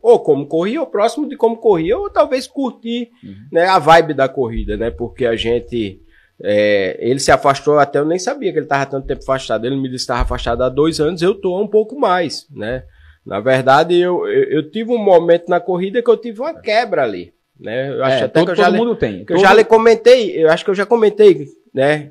ou 0.00 0.20
como 0.20 0.46
corria, 0.46 0.80
ou 0.80 0.86
próximo 0.86 1.28
de 1.28 1.36
como 1.36 1.56
corria, 1.56 1.98
ou 1.98 2.10
talvez 2.10 2.46
curtir 2.46 3.10
uhum. 3.22 3.34
né, 3.50 3.66
a 3.66 3.78
vibe 3.78 4.14
da 4.14 4.28
corrida, 4.28 4.76
né? 4.76 4.90
Porque 4.90 5.26
a 5.26 5.36
gente. 5.36 6.00
É, 6.44 6.98
ele 7.00 7.20
se 7.20 7.30
afastou, 7.30 7.78
até 7.78 8.00
eu 8.00 8.04
nem 8.04 8.18
sabia 8.18 8.50
que 8.52 8.58
ele 8.58 8.66
estava 8.66 8.86
tanto 8.86 9.06
tempo 9.06 9.22
afastado. 9.22 9.64
Ele 9.64 9.76
me 9.76 9.82
disse 9.82 10.06
que 10.06 10.12
estava 10.12 10.22
afastado 10.22 10.62
há 10.64 10.68
dois 10.68 10.98
anos, 10.98 11.22
eu 11.22 11.32
estou 11.32 11.62
um 11.62 11.68
pouco 11.68 11.98
mais, 11.98 12.46
né? 12.50 12.82
Na 13.24 13.38
verdade, 13.38 13.96
eu, 13.96 14.26
eu, 14.26 14.44
eu, 14.44 14.70
tive 14.70 14.90
um 14.90 14.98
momento 14.98 15.48
na 15.48 15.60
corrida 15.60 16.02
que 16.02 16.10
eu 16.10 16.16
tive 16.16 16.40
uma 16.40 16.60
quebra 16.60 17.04
ali. 17.04 17.32
Né? 17.58 17.90
Eu 17.90 18.04
acho 18.04 18.16
é, 18.16 18.22
até 18.24 18.40
todo, 18.40 18.46
que 18.46 18.50
eu 18.50 18.56
já 18.56 18.64
todo 18.64 18.76
mundo 18.76 18.96
tem. 18.96 19.24
Que 19.24 19.32
eu 19.34 19.38
já 19.38 19.54
lhe 19.54 19.64
comentei, 19.64 20.42
eu 20.42 20.50
acho 20.50 20.64
que 20.64 20.70
eu 20.70 20.74
já 20.74 20.84
comentei, 20.84 21.46
né? 21.72 22.10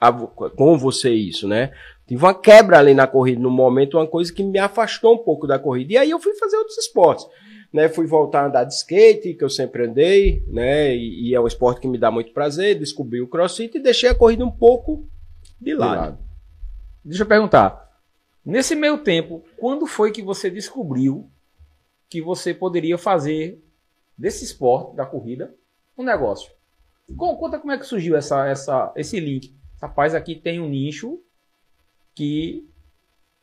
A, 0.00 0.12
com 0.12 0.78
você 0.78 1.10
isso, 1.10 1.48
né? 1.48 1.72
Tive 2.08 2.24
uma 2.24 2.34
quebra 2.34 2.78
ali 2.78 2.94
na 2.94 3.06
corrida 3.06 3.38
no 3.38 3.50
momento, 3.50 3.98
uma 3.98 4.06
coisa 4.06 4.32
que 4.32 4.42
me 4.42 4.58
afastou 4.58 5.14
um 5.14 5.18
pouco 5.18 5.46
da 5.46 5.58
corrida. 5.58 5.92
E 5.92 5.96
aí 5.98 6.10
eu 6.10 6.18
fui 6.18 6.34
fazer 6.36 6.56
outros 6.56 6.78
esportes. 6.78 7.26
né? 7.70 7.86
Fui 7.86 8.06
voltar 8.06 8.44
a 8.44 8.46
andar 8.46 8.64
de 8.64 8.72
skate, 8.72 9.34
que 9.34 9.44
eu 9.44 9.50
sempre 9.50 9.84
andei, 9.86 10.42
né? 10.48 10.96
E, 10.96 11.28
e 11.28 11.34
é 11.34 11.40
um 11.40 11.46
esporte 11.46 11.82
que 11.82 11.86
me 11.86 11.98
dá 11.98 12.10
muito 12.10 12.32
prazer. 12.32 12.78
Descobri 12.78 13.20
o 13.20 13.28
crossfit 13.28 13.76
e 13.76 13.82
deixei 13.82 14.08
a 14.08 14.14
corrida 14.14 14.42
um 14.42 14.50
pouco 14.50 15.06
de 15.60 15.74
lado. 15.74 15.90
De 15.90 15.96
lado. 15.98 16.18
Deixa 17.04 17.22
eu 17.24 17.26
perguntar. 17.26 17.86
Nesse 18.42 18.74
meio 18.74 18.96
tempo, 18.96 19.44
quando 19.58 19.86
foi 19.86 20.10
que 20.10 20.22
você 20.22 20.48
descobriu 20.48 21.28
que 22.08 22.22
você 22.22 22.54
poderia 22.54 22.96
fazer 22.96 23.62
desse 24.16 24.46
esporte, 24.46 24.96
da 24.96 25.04
corrida, 25.04 25.54
um 25.96 26.02
negócio? 26.02 26.50
Conta 27.14 27.58
como 27.58 27.72
é 27.72 27.76
que 27.76 27.84
surgiu 27.84 28.16
essa, 28.16 28.46
essa, 28.46 28.92
esse 28.96 29.20
link. 29.20 29.54
Rapaz, 29.78 30.14
aqui 30.14 30.34
tem 30.34 30.58
um 30.58 30.68
nicho 30.70 31.20
que 32.18 32.64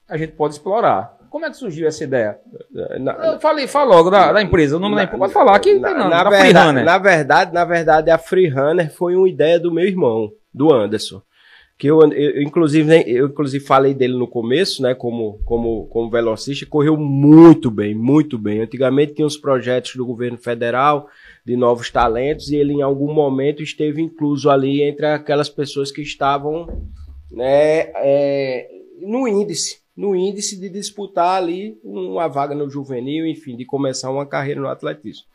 a 0.09 0.17
gente 0.17 0.33
pode 0.33 0.55
explorar. 0.55 1.17
Como 1.29 1.45
é 1.45 1.49
que 1.49 1.55
surgiu 1.55 1.87
essa 1.87 2.03
ideia? 2.03 2.37
Na, 2.99 3.13
eu 3.27 3.39
falei, 3.39 3.67
fala 3.67 3.95
logo 3.95 4.09
da, 4.09 4.33
da, 4.33 4.41
empresa, 4.41 4.75
o 4.75 4.79
nome 4.79 4.95
na, 4.95 5.01
da 5.01 5.03
empresa. 5.05 5.19
Pode 5.19 5.33
falar 5.33 5.55
aqui. 5.55 5.79
Na, 5.79 5.93
não, 5.93 6.09
na, 6.09 6.29
verdade, 6.29 6.83
na 6.83 6.97
verdade, 6.97 7.53
na 7.53 7.65
verdade, 7.65 8.11
a 8.11 8.17
Freerunner 8.17 8.93
foi 8.93 9.15
uma 9.15 9.29
ideia 9.29 9.57
do 9.57 9.73
meu 9.73 9.85
irmão, 9.85 10.29
do 10.53 10.73
Anderson. 10.73 11.21
Que 11.77 11.87
eu, 11.87 12.01
eu, 12.11 12.41
inclusive, 12.41 13.03
eu 13.07 13.27
inclusive 13.27 13.65
falei 13.65 13.93
dele 13.93 14.17
no 14.17 14.27
começo, 14.27 14.81
né? 14.81 14.93
Como, 14.93 15.39
como, 15.45 15.87
como 15.87 16.09
velocista, 16.09 16.65
correu 16.65 16.97
muito 16.97 17.71
bem, 17.71 17.95
muito 17.95 18.37
bem. 18.37 18.61
Antigamente 18.61 19.13
tinha 19.13 19.25
uns 19.25 19.37
projetos 19.37 19.95
do 19.95 20.05
governo 20.05 20.37
federal 20.37 21.07
de 21.45 21.55
novos 21.55 21.89
talentos 21.89 22.49
e 22.49 22.57
ele 22.57 22.73
em 22.73 22.81
algum 22.81 23.13
momento 23.13 23.63
esteve 23.63 24.01
incluso 24.01 24.49
ali 24.49 24.83
entre 24.83 25.05
aquelas 25.05 25.49
pessoas 25.49 25.91
que 25.91 26.01
estavam 26.01 26.67
né, 27.35 27.91
é, 27.95 28.69
no 29.01 29.27
índice, 29.27 29.79
no 29.95 30.15
índice 30.15 30.57
de 30.57 30.69
disputar 30.69 31.37
ali 31.37 31.77
uma 31.83 32.27
vaga 32.27 32.55
no 32.55 32.69
juvenil, 32.69 33.27
enfim, 33.27 33.55
de 33.55 33.65
começar 33.65 34.09
uma 34.09 34.25
carreira 34.25 34.61
no 34.61 34.67
atletismo. 34.67 35.25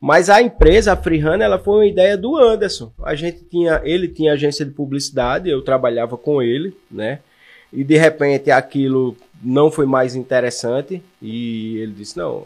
Mas 0.00 0.28
a 0.28 0.42
empresa, 0.42 0.94
a 0.94 0.96
Freehand, 0.96 1.40
ela 1.40 1.58
foi 1.58 1.74
uma 1.74 1.86
ideia 1.86 2.16
do 2.16 2.36
Anderson. 2.36 2.92
A 3.04 3.14
gente 3.14 3.44
tinha, 3.44 3.80
ele 3.84 4.08
tinha 4.08 4.32
agência 4.32 4.64
de 4.64 4.72
publicidade, 4.72 5.48
eu 5.48 5.62
trabalhava 5.62 6.16
com 6.16 6.42
ele, 6.42 6.76
né? 6.90 7.20
E 7.72 7.84
de 7.84 7.96
repente 7.96 8.50
aquilo 8.50 9.16
não 9.42 9.70
foi 9.70 9.86
mais 9.86 10.14
interessante 10.16 11.02
e 11.20 11.78
ele 11.78 11.92
disse: 11.92 12.16
"Não, 12.16 12.44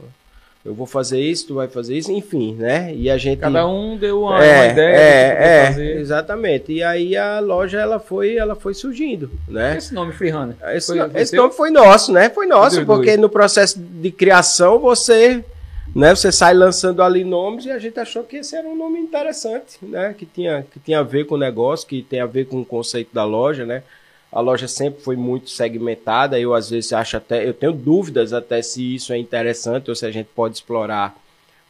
eu 0.66 0.74
vou 0.74 0.86
fazer 0.86 1.20
isso, 1.20 1.46
tu 1.46 1.54
vai 1.54 1.68
fazer 1.68 1.96
isso, 1.96 2.10
enfim, 2.10 2.56
né? 2.56 2.92
E 2.92 3.08
a 3.08 3.16
gente 3.16 3.38
cada 3.38 3.68
um 3.68 3.96
deu 3.96 4.22
uma, 4.22 4.44
é, 4.44 4.56
uma 4.56 4.72
ideia 4.72 4.96
é, 4.96 5.36
é, 5.38 5.66
fazer. 5.66 5.96
exatamente. 5.98 6.72
E 6.72 6.82
aí 6.82 7.16
a 7.16 7.38
loja 7.38 7.78
ela 7.78 8.00
foi, 8.00 8.36
ela 8.36 8.56
foi 8.56 8.74
surgindo, 8.74 9.30
né? 9.46 9.76
Esse 9.76 9.94
nome 9.94 10.12
Freehand. 10.12 10.54
Esse, 10.74 10.88
foi, 10.88 11.10
esse 11.14 11.36
nome 11.36 11.54
foi 11.54 11.70
nosso, 11.70 12.12
né? 12.12 12.28
Foi 12.30 12.46
nosso, 12.46 12.84
porque 12.84 13.16
no 13.16 13.28
processo 13.28 13.78
de 13.78 14.10
criação 14.10 14.80
você, 14.80 15.44
né, 15.94 16.12
você 16.12 16.32
sai 16.32 16.52
lançando 16.52 17.00
ali 17.00 17.22
nomes 17.22 17.64
e 17.66 17.70
a 17.70 17.78
gente 17.78 18.00
achou 18.00 18.24
que 18.24 18.38
esse 18.38 18.56
era 18.56 18.66
um 18.66 18.74
nome 18.74 18.98
interessante, 18.98 19.78
né? 19.80 20.16
Que 20.18 20.26
tinha 20.26 20.66
que 20.68 20.80
tinha 20.80 20.98
a 20.98 21.04
ver 21.04 21.26
com 21.26 21.36
o 21.36 21.38
negócio, 21.38 21.86
que 21.86 22.02
tem 22.02 22.20
a 22.20 22.26
ver 22.26 22.46
com 22.46 22.60
o 22.60 22.64
conceito 22.64 23.14
da 23.14 23.24
loja, 23.24 23.64
né? 23.64 23.84
A 24.36 24.40
loja 24.40 24.68
sempre 24.68 25.00
foi 25.00 25.16
muito 25.16 25.48
segmentada. 25.48 26.38
Eu 26.38 26.52
às 26.52 26.68
vezes 26.68 26.92
acho 26.92 27.16
até, 27.16 27.48
eu 27.48 27.54
tenho 27.54 27.72
dúvidas 27.72 28.34
até 28.34 28.60
se 28.60 28.94
isso 28.94 29.10
é 29.14 29.16
interessante 29.16 29.88
ou 29.88 29.96
se 29.96 30.04
a 30.04 30.10
gente 30.10 30.28
pode 30.36 30.56
explorar 30.56 31.16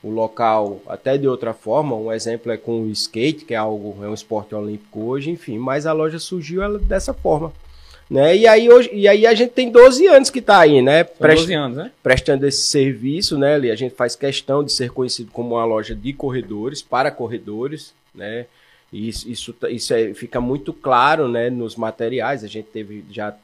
o 0.02 0.10
local 0.10 0.80
até 0.88 1.16
de 1.16 1.28
outra 1.28 1.54
forma. 1.54 1.94
Um 1.94 2.12
exemplo 2.12 2.50
é 2.50 2.56
com 2.56 2.82
o 2.82 2.90
skate, 2.90 3.44
que 3.44 3.54
é 3.54 3.56
algo 3.56 3.96
é 4.04 4.08
um 4.08 4.14
esporte 4.14 4.52
olímpico 4.52 5.00
hoje, 5.04 5.30
enfim. 5.30 5.58
Mas 5.58 5.86
a 5.86 5.92
loja 5.92 6.18
surgiu 6.18 6.60
ela, 6.60 6.76
dessa 6.76 7.14
forma. 7.14 7.52
Né? 8.10 8.36
E, 8.36 8.48
aí, 8.48 8.68
hoje, 8.68 8.90
e 8.92 9.06
aí 9.06 9.28
a 9.28 9.34
gente 9.34 9.50
tem 9.50 9.70
12 9.70 10.04
anos 10.08 10.28
que 10.28 10.40
está 10.40 10.58
aí, 10.58 10.82
né? 10.82 11.04
Prest, 11.04 11.42
12 11.42 11.54
anos, 11.54 11.76
né? 11.76 11.92
Prestando 12.02 12.48
esse 12.48 12.62
serviço, 12.62 13.38
né? 13.38 13.54
A 13.54 13.76
gente 13.76 13.94
faz 13.94 14.16
questão 14.16 14.64
de 14.64 14.72
ser 14.72 14.90
conhecido 14.90 15.30
como 15.30 15.54
uma 15.54 15.64
loja 15.64 15.94
de 15.94 16.12
corredores, 16.12 16.82
para 16.82 17.12
corredores, 17.12 17.94
né? 18.12 18.46
Isso, 18.92 19.28
isso, 19.28 19.54
isso 19.68 19.94
é, 19.94 20.14
fica 20.14 20.40
muito 20.40 20.72
claro 20.72 21.28
né, 21.28 21.50
nos 21.50 21.76
materiais. 21.76 22.44
A 22.44 22.46
gente 22.46 22.68
teve 22.68 23.04
já 23.10 23.36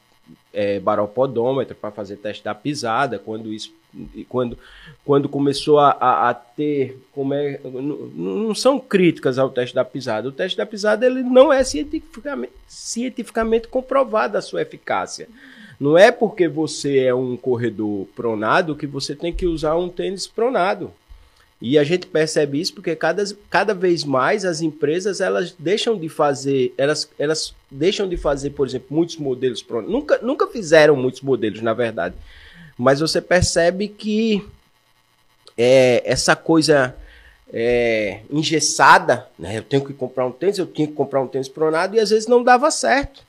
é, 0.52 0.78
baropodômetro 0.78 1.74
para 1.74 1.90
fazer 1.90 2.16
teste 2.16 2.44
da 2.44 2.54
pisada, 2.54 3.18
quando 3.18 3.52
isso 3.52 3.72
quando, 4.28 4.58
quando 5.04 5.28
começou 5.28 5.78
a, 5.78 5.90
a, 5.90 6.30
a 6.30 6.34
ter 6.34 6.98
como 7.12 7.34
é, 7.34 7.60
não, 7.62 7.96
não, 8.44 8.54
são 8.54 8.78
críticas 8.78 9.38
ao 9.38 9.50
teste 9.50 9.74
da 9.74 9.84
pisada. 9.84 10.28
O 10.28 10.32
teste 10.32 10.56
da 10.56 10.66
pisada 10.66 11.04
ele 11.06 11.22
não 11.22 11.52
é 11.52 11.62
cientificamente, 11.62 12.52
cientificamente 12.66 13.68
comprovado 13.68 14.38
a 14.38 14.42
sua 14.42 14.62
eficácia. 14.62 15.28
Não 15.78 15.98
é 15.98 16.10
porque 16.10 16.48
você 16.48 17.00
é 17.00 17.14
um 17.14 17.36
corredor 17.36 18.06
pronado 18.14 18.76
que 18.76 18.86
você 18.86 19.14
tem 19.14 19.32
que 19.32 19.46
usar 19.46 19.76
um 19.76 19.88
tênis 19.88 20.26
pronado. 20.26 20.92
E 21.64 21.78
a 21.78 21.84
gente 21.84 22.08
percebe 22.08 22.60
isso 22.60 22.74
porque 22.74 22.96
cada, 22.96 23.22
cada 23.48 23.72
vez 23.72 24.02
mais 24.02 24.44
as 24.44 24.60
empresas 24.60 25.20
elas 25.20 25.54
deixam 25.56 25.96
de 25.96 26.08
fazer, 26.08 26.74
elas, 26.76 27.08
elas 27.16 27.54
deixam 27.70 28.08
de 28.08 28.16
fazer, 28.16 28.50
por 28.50 28.66
exemplo, 28.66 28.88
muitos 28.90 29.16
modelos 29.16 29.62
prontos. 29.62 29.88
Nunca, 29.88 30.18
nunca 30.20 30.48
fizeram 30.48 30.96
muitos 30.96 31.20
modelos, 31.20 31.62
na 31.62 31.72
verdade. 31.72 32.16
Mas 32.76 32.98
você 32.98 33.20
percebe 33.20 33.86
que 33.86 34.44
é, 35.56 36.02
essa 36.04 36.34
coisa 36.34 36.96
é, 37.52 38.22
engessada, 38.28 39.28
né? 39.38 39.58
Eu 39.58 39.62
tenho 39.62 39.84
que 39.84 39.92
comprar 39.92 40.26
um 40.26 40.32
tênis, 40.32 40.58
eu 40.58 40.66
tinha 40.66 40.88
que 40.88 40.94
comprar 40.94 41.22
um 41.22 41.28
tênis 41.28 41.48
pronado 41.48 41.94
e 41.94 42.00
às 42.00 42.10
vezes 42.10 42.26
não 42.26 42.42
dava 42.42 42.72
certo. 42.72 43.22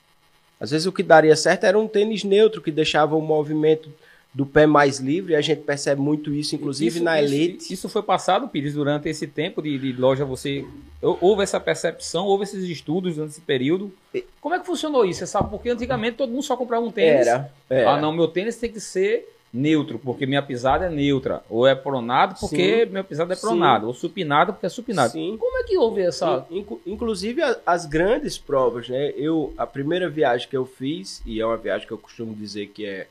Às 0.59 0.71
vezes 0.71 0.87
o 0.87 0.91
que 0.91 1.03
daria 1.03 1.35
certo 1.35 1.65
era 1.65 1.77
um 1.77 1.87
tênis 1.87 2.23
neutro 2.23 2.63
que 2.63 2.71
deixava 2.71 3.15
o 3.15 3.21
movimento 3.21 3.93
do 4.33 4.45
pé 4.45 4.65
mais 4.65 4.99
livre, 4.99 5.35
a 5.35 5.41
gente 5.41 5.61
percebe 5.61 6.01
muito 6.01 6.33
isso, 6.33 6.55
inclusive 6.55 6.95
isso, 6.95 7.03
na 7.03 7.21
elite. 7.21 7.57
Isso, 7.57 7.73
isso, 7.73 7.89
foi 7.89 8.01
passado, 8.01 8.47
Pires, 8.47 8.73
durante 8.73 9.07
esse 9.07 9.27
tempo 9.27 9.61
de, 9.61 9.77
de, 9.77 9.93
loja, 9.93 10.25
você 10.25 10.65
houve 11.01 11.43
essa 11.43 11.59
percepção, 11.59 12.25
houve 12.25 12.45
esses 12.45 12.63
estudos 12.63 13.15
durante 13.15 13.31
esse 13.31 13.41
período. 13.41 13.93
Como 14.41 14.55
é 14.55 14.59
que 14.59 14.65
funcionou 14.65 15.05
isso? 15.05 15.19
Você 15.19 15.27
sabe, 15.27 15.51
porque 15.51 15.69
antigamente 15.69 16.17
todo 16.17 16.31
mundo 16.31 16.41
só 16.41 16.57
comprava 16.57 16.83
um 16.83 16.91
tênis. 16.91 17.27
Era, 17.27 17.51
era. 17.69 17.91
Ah, 17.91 18.01
não, 18.01 18.11
meu 18.11 18.27
tênis 18.27 18.55
tem 18.55 18.71
que 18.71 18.79
ser 18.79 19.29
neutro, 19.53 19.99
porque 19.99 20.25
minha 20.25 20.41
pisada 20.41 20.85
é 20.85 20.89
neutra. 20.89 21.43
Ou 21.47 21.67
é 21.67 21.75
pronado, 21.75 22.35
porque 22.39 22.85
Sim. 22.85 22.89
minha 22.91 23.03
pisada 23.03 23.33
é 23.33 23.37
pronado. 23.37 23.83
Sim. 23.83 23.87
Ou 23.87 23.93
supinado, 23.93 24.53
porque 24.53 24.65
é 24.65 24.69
supinado. 24.69 25.11
Sim. 25.11 25.37
Como 25.39 25.59
é 25.59 25.63
que 25.63 25.77
houve 25.77 26.01
essa... 26.01 26.43
Inclusive, 26.87 27.43
as 27.63 27.85
grandes 27.85 28.35
provas, 28.35 28.89
né? 28.89 29.13
Eu, 29.15 29.53
a 29.55 29.67
primeira 29.67 30.09
viagem 30.09 30.49
que 30.49 30.57
eu 30.57 30.65
fiz, 30.65 31.21
e 31.23 31.39
é 31.39 31.45
uma 31.45 31.57
viagem 31.57 31.85
que 31.85 31.93
eu 31.93 31.99
costumo 31.99 32.33
dizer 32.33 32.69
que 32.69 32.83
é 32.83 33.05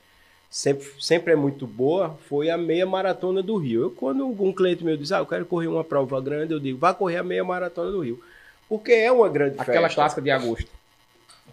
sempre, 0.53 0.87
sempre 1.01 1.33
é 1.33 1.37
muito 1.37 1.67
boa, 1.67 2.11
foi 2.29 2.51
a 2.51 2.59
meia 2.59 2.85
maratona 2.85 3.43
do 3.43 3.57
Rio. 3.57 3.85
Eu, 3.85 3.91
quando 3.91 4.27
um 4.27 4.53
cliente 4.53 4.85
meu 4.85 4.99
diz, 4.99 5.11
ah, 5.11 5.19
eu 5.19 5.27
quero 5.27 5.47
correr 5.47 5.67
uma 5.67 5.83
prova 5.83 6.21
grande, 6.21 6.53
eu 6.53 6.61
digo, 6.61 6.79
vá 6.79 6.93
correr 6.93 7.17
a 7.17 7.23
meia 7.23 7.43
maratona 7.43 7.91
do 7.91 8.01
Rio. 8.01 8.23
Porque 8.69 8.93
é 8.93 9.11
uma 9.11 9.31
grande 9.31 9.55
Aquela 9.55 9.65
festa. 9.65 9.73
Aquela 9.73 9.89
clássica 9.95 10.21
de 10.21 10.31
agosto. 10.31 10.71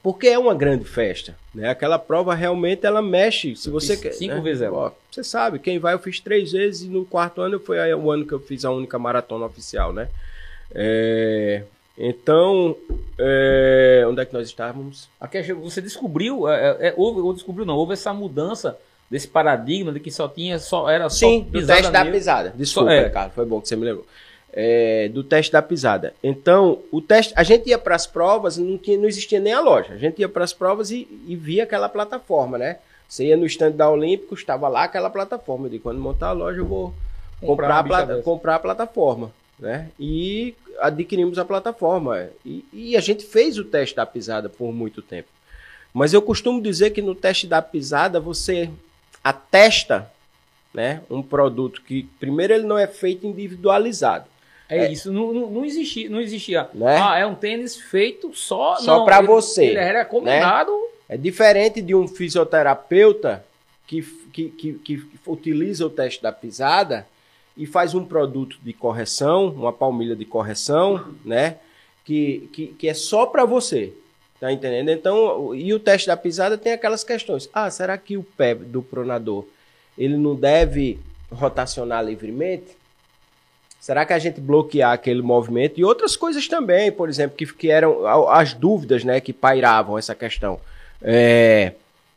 Porque 0.03 0.27
é 0.27 0.37
uma 0.37 0.53
grande 0.53 0.83
festa, 0.83 1.35
né? 1.53 1.69
Aquela 1.69 1.97
prova 1.97 2.33
realmente 2.33 2.85
ela 2.85 3.01
mexe. 3.01 3.55
Se 3.55 3.69
você 3.69 3.97
quer, 3.97 4.13
cinco 4.13 4.35
né? 4.35 4.41
vezes 4.41 4.61
ela. 4.61 4.93
Você 5.11 5.23
sabe, 5.23 5.59
quem 5.59 5.79
vai 5.79 5.93
eu 5.93 5.99
fiz 5.99 6.19
três 6.19 6.51
vezes 6.51 6.83
e 6.83 6.87
no 6.87 7.05
quarto 7.05 7.41
ano 7.41 7.59
foi 7.59 7.77
o 7.93 8.11
ano 8.11 8.25
que 8.25 8.33
eu 8.33 8.39
fiz 8.39 8.63
a 8.63 8.71
única 8.71 8.99
maratona 8.99 9.45
oficial, 9.45 9.91
né? 9.91 10.09
É, 10.71 11.63
então, 11.97 12.77
é, 13.17 14.05
onde 14.07 14.21
é 14.21 14.25
que 14.25 14.33
nós 14.33 14.47
estávamos? 14.47 15.09
Aqui 15.19 15.41
você 15.53 15.81
descobriu, 15.81 16.47
é, 16.47 16.89
é, 16.89 16.93
houve, 16.95 17.19
ou 17.19 17.33
descobriu 17.33 17.65
não, 17.65 17.75
houve 17.75 17.93
essa 17.93 18.13
mudança 18.13 18.77
desse 19.09 19.27
paradigma 19.27 19.91
de 19.91 19.99
que 19.99 20.11
só 20.11 20.27
tinha 20.27 20.59
só 20.59 20.89
era 20.89 21.09
Sim, 21.09 21.45
só 21.45 21.59
do 21.59 21.65
teste 21.65 21.91
da 21.91 22.05
pisada. 22.05 22.53
Desculpa, 22.55 22.93
é. 22.93 23.05
Ricardo, 23.05 23.31
foi 23.31 23.45
bom 23.45 23.59
que 23.59 23.67
você 23.67 23.75
me 23.75 23.85
lembrou. 23.85 24.05
É, 24.51 25.09
do 25.09 25.23
teste 25.23 25.51
da 25.51 25.61
pisada. 25.61 26.13
Então, 26.23 26.79
o 26.91 27.01
teste, 27.01 27.33
a 27.35 27.43
gente 27.43 27.69
ia 27.69 27.77
para 27.77 27.95
as 27.95 28.07
provas, 28.07 28.57
não, 28.57 28.77
tinha, 28.77 28.97
não 28.97 29.07
existia 29.07 29.39
nem 29.39 29.53
a 29.53 29.59
loja. 29.59 29.93
A 29.93 29.97
gente 29.97 30.19
ia 30.19 30.29
para 30.29 30.43
as 30.43 30.53
provas 30.53 30.91
e, 30.91 31.07
e, 31.27 31.35
via 31.35 31.63
aquela 31.63 31.87
plataforma, 31.87 32.57
né? 32.57 32.77
Você 33.07 33.25
ia 33.25 33.37
no 33.37 33.45
stand 33.45 33.71
da 33.71 33.89
Olímpico, 33.89 34.33
estava 34.33 34.67
lá 34.67 34.83
aquela 34.83 35.09
plataforma. 35.09 35.67
Eu 35.67 35.71
digo, 35.71 35.83
quando 35.83 35.99
montar 35.99 36.29
a 36.29 36.31
loja, 36.31 36.59
eu 36.59 36.65
vou 36.65 36.93
comprar, 37.39 37.83
comprar, 37.83 38.11
a, 38.11 38.21
comprar 38.21 38.55
a 38.55 38.59
plataforma, 38.59 39.31
né? 39.59 39.89
E 39.99 40.55
adquirimos 40.79 41.37
a 41.37 41.45
plataforma. 41.45 42.29
E, 42.43 42.65
e 42.73 42.97
a 42.97 43.01
gente 43.01 43.25
fez 43.25 43.57
o 43.57 43.63
teste 43.63 43.95
da 43.95 44.05
pisada 44.05 44.49
por 44.49 44.71
muito 44.73 45.01
tempo. 45.01 45.29
Mas 45.93 46.13
eu 46.13 46.21
costumo 46.21 46.61
dizer 46.61 46.89
que 46.91 47.01
no 47.01 47.15
teste 47.15 47.47
da 47.47 47.61
pisada 47.61 48.19
você 48.19 48.69
atesta 49.23 50.11
né, 50.73 51.01
um 51.09 51.21
produto 51.21 51.81
que, 51.81 52.03
primeiro, 52.19 52.53
ele 52.53 52.65
não 52.65 52.77
é 52.77 52.87
feito 52.87 53.25
individualizado. 53.25 54.25
É, 54.69 54.85
é 54.85 54.91
isso, 54.91 55.11
não, 55.11 55.33
não, 55.33 55.65
existia, 55.65 56.09
não 56.09 56.21
existia. 56.21 56.69
Né? 56.73 56.97
Ah, 57.01 57.17
é 57.17 57.25
um 57.25 57.33
tênis 57.33 57.75
feito 57.75 58.33
só, 58.35 58.75
só 58.75 59.03
para 59.03 59.21
você. 59.21 59.65
Ele 59.65 59.79
era 59.79 59.99
recomendado. 59.99 60.71
Né? 60.71 60.89
É 61.09 61.17
diferente 61.17 61.81
de 61.81 61.95
um 61.95 62.07
fisioterapeuta 62.07 63.43
que, 63.87 64.03
que, 64.31 64.49
que, 64.49 64.73
que 64.73 65.09
utiliza 65.25 65.85
o 65.85 65.89
teste 65.89 66.21
da 66.21 66.31
pisada 66.31 67.07
e 67.57 67.65
faz 67.65 67.95
um 67.95 68.05
produto 68.05 68.57
de 68.61 68.71
correção, 68.71 69.47
uma 69.47 69.73
palmilha 69.73 70.15
de 70.15 70.23
correção, 70.23 71.15
né? 71.25 71.57
Que, 72.05 72.47
que, 72.53 72.67
que 72.67 72.87
é 72.87 72.93
só 72.93 73.25
para 73.25 73.45
você. 73.45 73.93
Tá 74.39 74.51
entendendo? 74.51 74.89
Então, 74.89 75.53
e 75.53 75.73
o 75.73 75.79
teste 75.79 76.07
da 76.07 76.15
pisada 76.15 76.57
tem 76.57 76.71
aquelas 76.71 77.03
questões. 77.03 77.49
Ah, 77.53 77.69
será 77.69 77.97
que 77.97 78.15
o 78.15 78.23
pé 78.23 78.55
do 78.55 78.81
pronador 78.81 79.45
ele 79.97 80.15
não 80.15 80.33
deve 80.33 80.97
rotacionar 81.29 82.03
livremente, 82.03 82.77
será 83.79 84.05
que 84.05 84.13
a 84.13 84.19
gente 84.19 84.39
bloquear 84.39 84.93
aquele 84.93 85.21
movimento 85.21 85.79
e 85.79 85.83
outras 85.83 86.15
coisas 86.15 86.47
também, 86.47 86.91
por 86.91 87.09
exemplo, 87.09 87.35
que, 87.37 87.45
que 87.45 87.69
eram 87.69 88.07
as 88.29 88.53
dúvidas, 88.53 89.03
né, 89.03 89.19
que 89.19 89.33
pairavam 89.33 89.97
essa 89.97 90.15
questão. 90.15 90.59
É, 91.01 91.73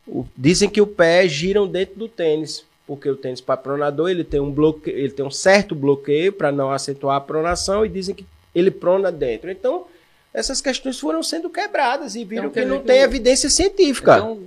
o, 0.07 0.25
dizem 0.35 0.69
que 0.69 0.81
o 0.81 0.87
pé 0.87 1.27
giram 1.27 1.67
dentro 1.67 1.95
do 1.95 2.07
tênis, 2.07 2.65
porque 2.87 3.09
o 3.09 3.15
tênis 3.15 3.39
para 3.39 3.57
pronador 3.57 4.09
ele 4.09 4.23
tem 4.23 4.39
um 4.39 4.51
bloqueio, 4.51 4.97
ele 4.97 5.11
tem 5.11 5.25
um 5.25 5.31
certo 5.31 5.75
bloqueio 5.75 6.33
para 6.33 6.51
não 6.51 6.71
acentuar 6.71 7.17
a 7.17 7.21
pronação 7.21 7.85
e 7.85 7.89
dizem 7.89 8.15
que 8.15 8.25
ele 8.53 8.71
prona 8.71 9.11
dentro. 9.11 9.49
Então, 9.49 9.85
essas 10.33 10.59
questões 10.59 10.99
foram 10.99 11.21
sendo 11.21 11.49
quebradas 11.49 12.15
e 12.15 12.25
viram 12.25 12.47
então, 12.47 12.63
que 12.63 12.67
não 12.67 12.79
tem 12.79 12.97
que... 12.97 13.03
evidência 13.03 13.49
científica. 13.49 14.17
Então, 14.17 14.41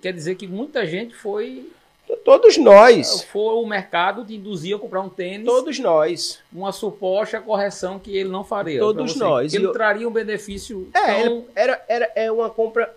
quer 0.00 0.12
dizer 0.12 0.34
que 0.34 0.46
muita 0.46 0.86
gente 0.86 1.14
foi. 1.14 1.70
Todos 2.24 2.58
nós. 2.58 3.22
Foi 3.22 3.54
o 3.54 3.64
mercado 3.64 4.24
te 4.24 4.34
induzia 4.34 4.76
a 4.76 4.78
comprar 4.78 5.00
um 5.00 5.08
tênis. 5.08 5.46
Todos 5.46 5.78
nós. 5.78 6.40
Uma 6.52 6.72
suposta 6.72 7.40
correção 7.40 7.98
que 7.98 8.14
ele 8.14 8.28
não 8.28 8.44
faria. 8.44 8.80
Todos 8.80 9.16
nós. 9.16 9.54
Ele 9.54 9.66
eu... 9.66 9.72
traria 9.72 10.06
um 10.06 10.12
benefício. 10.12 10.88
É, 10.92 11.22
tão... 11.22 11.44
era, 11.54 11.84
era 11.88 12.12
é 12.14 12.30
uma 12.30 12.50
compra. 12.50 12.92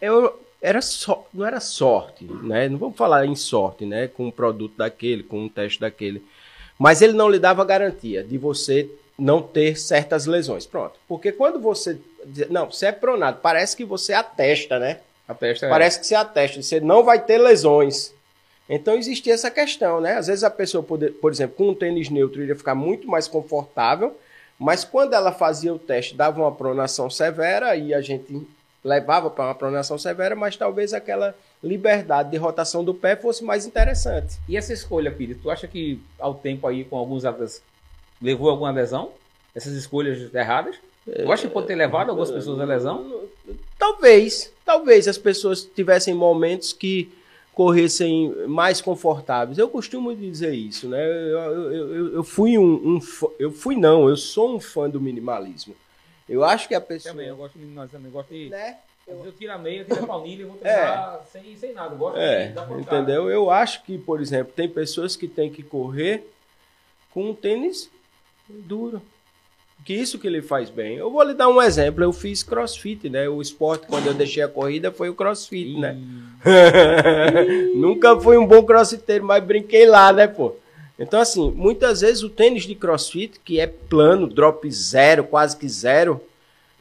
Eu, 0.00 0.40
era 0.62 0.80
só, 0.80 1.26
não 1.34 1.44
era 1.44 1.60
sorte, 1.60 2.24
né? 2.24 2.68
Não 2.68 2.78
vamos 2.78 2.96
falar 2.96 3.26
em 3.26 3.34
sorte, 3.34 3.84
né? 3.84 4.08
Com 4.08 4.28
um 4.28 4.30
produto 4.30 4.76
daquele, 4.76 5.22
com 5.22 5.42
um 5.42 5.48
teste 5.48 5.80
daquele. 5.80 6.24
Mas 6.78 7.02
ele 7.02 7.12
não 7.14 7.28
lhe 7.28 7.38
dava 7.38 7.64
garantia 7.64 8.22
de 8.22 8.38
você 8.38 8.88
não 9.18 9.40
ter 9.40 9.76
certas 9.76 10.26
lesões. 10.26 10.66
Pronto. 10.66 10.98
Porque 11.08 11.32
quando 11.32 11.58
você. 11.58 11.98
Não, 12.50 12.70
você 12.70 12.86
é 12.86 12.92
pronado, 12.92 13.38
parece 13.40 13.76
que 13.76 13.84
você 13.84 14.12
atesta, 14.12 14.78
né? 14.78 15.00
Atesta, 15.28 15.66
é. 15.66 15.68
Parece 15.68 15.98
é. 15.98 16.00
que 16.00 16.06
você 16.06 16.14
atesta, 16.14 16.62
você 16.62 16.80
não 16.80 17.02
vai 17.02 17.24
ter 17.24 17.38
lesões. 17.38 18.14
Então 18.68 18.96
existia 18.96 19.34
essa 19.34 19.50
questão, 19.50 20.00
né? 20.00 20.14
Às 20.14 20.26
vezes 20.26 20.42
a 20.42 20.50
pessoa, 20.50 20.82
poder, 20.82 21.12
por 21.14 21.30
exemplo, 21.30 21.56
com 21.56 21.68
um 21.70 21.74
tênis 21.74 22.10
neutro, 22.10 22.42
iria 22.42 22.56
ficar 22.56 22.74
muito 22.74 23.06
mais 23.06 23.28
confortável, 23.28 24.16
mas 24.58 24.84
quando 24.84 25.14
ela 25.14 25.32
fazia 25.32 25.72
o 25.72 25.78
teste, 25.78 26.16
dava 26.16 26.40
uma 26.40 26.52
pronação 26.52 27.08
severa 27.08 27.76
e 27.76 27.94
a 27.94 28.00
gente 28.00 28.46
levava 28.82 29.30
para 29.30 29.46
uma 29.46 29.54
pronação 29.54 29.98
severa, 29.98 30.34
mas 30.34 30.56
talvez 30.56 30.92
aquela 30.92 31.34
liberdade 31.62 32.30
de 32.30 32.36
rotação 32.36 32.84
do 32.84 32.94
pé 32.94 33.16
fosse 33.16 33.44
mais 33.44 33.66
interessante. 33.66 34.38
E 34.48 34.56
essa 34.56 34.72
escolha, 34.72 35.10
Pires, 35.10 35.38
tu 35.42 35.50
acha 35.50 35.66
que 35.66 36.00
ao 36.18 36.34
tempo 36.34 36.66
aí 36.66 36.84
com 36.84 36.96
alguns 36.96 37.24
atletas 37.24 37.62
levou 38.20 38.50
alguma 38.50 38.70
lesão? 38.70 39.10
Essas 39.54 39.74
escolhas 39.74 40.34
erradas? 40.34 40.76
Eu 41.06 41.30
acho 41.30 41.46
que 41.46 41.52
pode 41.52 41.68
ter 41.68 41.76
levado 41.76 42.10
algumas 42.10 42.30
pessoas 42.30 42.60
à 42.60 42.64
lesão? 42.64 43.22
Talvez. 43.78 44.52
Talvez 44.64 45.06
as 45.06 45.16
pessoas 45.16 45.62
tivessem 45.64 46.12
momentos 46.12 46.72
que 46.72 47.12
corressem 47.54 48.34
mais 48.46 48.82
confortáveis. 48.82 49.56
Eu 49.56 49.68
costumo 49.68 50.14
dizer 50.14 50.52
isso, 50.52 50.88
né? 50.88 51.02
Eu, 51.02 51.72
eu, 51.72 52.14
eu, 52.16 52.24
fui 52.24 52.58
um, 52.58 52.96
um, 52.96 53.00
Eu 53.38 53.50
fui 53.50 53.76
não, 53.76 54.08
eu 54.08 54.16
sou 54.16 54.56
um 54.56 54.60
fã 54.60 54.90
do 54.90 55.00
minimalismo. 55.00 55.74
Eu 56.28 56.44
acho 56.44 56.68
que 56.68 56.74
a 56.74 56.80
pessoa. 56.80 57.14
Também, 57.14 57.28
eu 57.28 57.36
gosto 57.36 57.54
de 57.54 57.60
minimalismo, 57.60 57.98
também 57.98 58.12
gosto 58.12 58.28
de. 58.28 58.50
Né? 58.50 58.76
Eu... 59.06 59.24
eu 59.24 59.32
tiro 59.32 59.52
a 59.52 59.58
meia, 59.58 59.84
tiro 59.84 60.02
a 60.02 60.04
baunilha 60.06 60.42
e 60.42 60.44
vou 60.44 60.56
treinar 60.56 61.20
é. 61.22 61.26
sem, 61.30 61.56
sem 61.56 61.72
nada. 61.72 61.94
Eu 61.94 61.98
gosto 61.98 62.18
é. 62.18 62.48
de 62.48 62.80
Entendeu? 62.80 63.30
Eu 63.30 63.48
acho 63.48 63.84
que, 63.84 63.96
por 63.96 64.20
exemplo, 64.20 64.52
tem 64.54 64.68
pessoas 64.68 65.16
que 65.16 65.28
têm 65.28 65.50
que 65.50 65.62
correr 65.62 66.28
com 67.14 67.30
um 67.30 67.34
tênis 67.34 67.88
duro. 68.48 69.02
Que 69.84 69.94
isso 69.94 70.18
que 70.18 70.26
ele 70.26 70.42
faz 70.42 70.68
bem. 70.68 70.96
Eu 70.96 71.10
vou 71.10 71.22
lhe 71.22 71.34
dar 71.34 71.48
um 71.48 71.62
exemplo. 71.62 72.02
Eu 72.02 72.12
fiz 72.12 72.42
crossfit, 72.42 73.08
né? 73.08 73.28
O 73.28 73.40
esporte, 73.40 73.86
quando 73.86 74.06
eu 74.06 74.14
deixei 74.14 74.42
a 74.42 74.48
corrida, 74.48 74.90
foi 74.90 75.08
o 75.08 75.14
crossfit, 75.14 75.78
né? 75.78 75.96
Nunca 77.74 78.18
fui 78.18 78.36
um 78.36 78.46
bom 78.46 78.64
crossfiteiro, 78.64 79.24
mas 79.24 79.44
brinquei 79.44 79.86
lá, 79.86 80.12
né, 80.12 80.26
pô? 80.26 80.56
Então, 80.98 81.20
assim, 81.20 81.50
muitas 81.50 82.00
vezes 82.00 82.22
o 82.22 82.30
tênis 82.30 82.64
de 82.64 82.74
crossfit, 82.74 83.38
que 83.44 83.60
é 83.60 83.66
plano, 83.66 84.26
drop 84.26 84.68
zero, 84.70 85.24
quase 85.24 85.56
que 85.56 85.68
zero, 85.68 86.20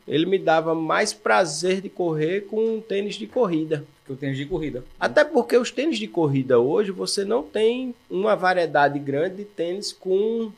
ele 0.07 0.25
me 0.25 0.39
dava 0.39 0.73
mais 0.73 1.13
prazer 1.13 1.81
de 1.81 1.89
correr 1.89 2.47
com 2.47 2.75
um 2.75 2.81
tênis 2.81 3.15
de 3.15 3.27
corrida. 3.27 3.83
Que 4.05 4.13
o 4.13 4.15
tênis 4.15 4.37
de 4.37 4.45
corrida. 4.45 4.83
Até 4.99 5.23
porque 5.23 5.57
os 5.57 5.69
tênis 5.69 5.97
de 5.97 6.07
corrida 6.07 6.59
hoje, 6.59 6.91
você 6.91 7.25
não 7.25 7.43
tem 7.43 7.93
uma 8.09 8.35
variedade 8.35 8.97
grande 8.99 9.37
de 9.37 9.45
tênis 9.45 9.91
com 9.91 10.51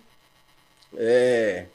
é, 0.98 1.66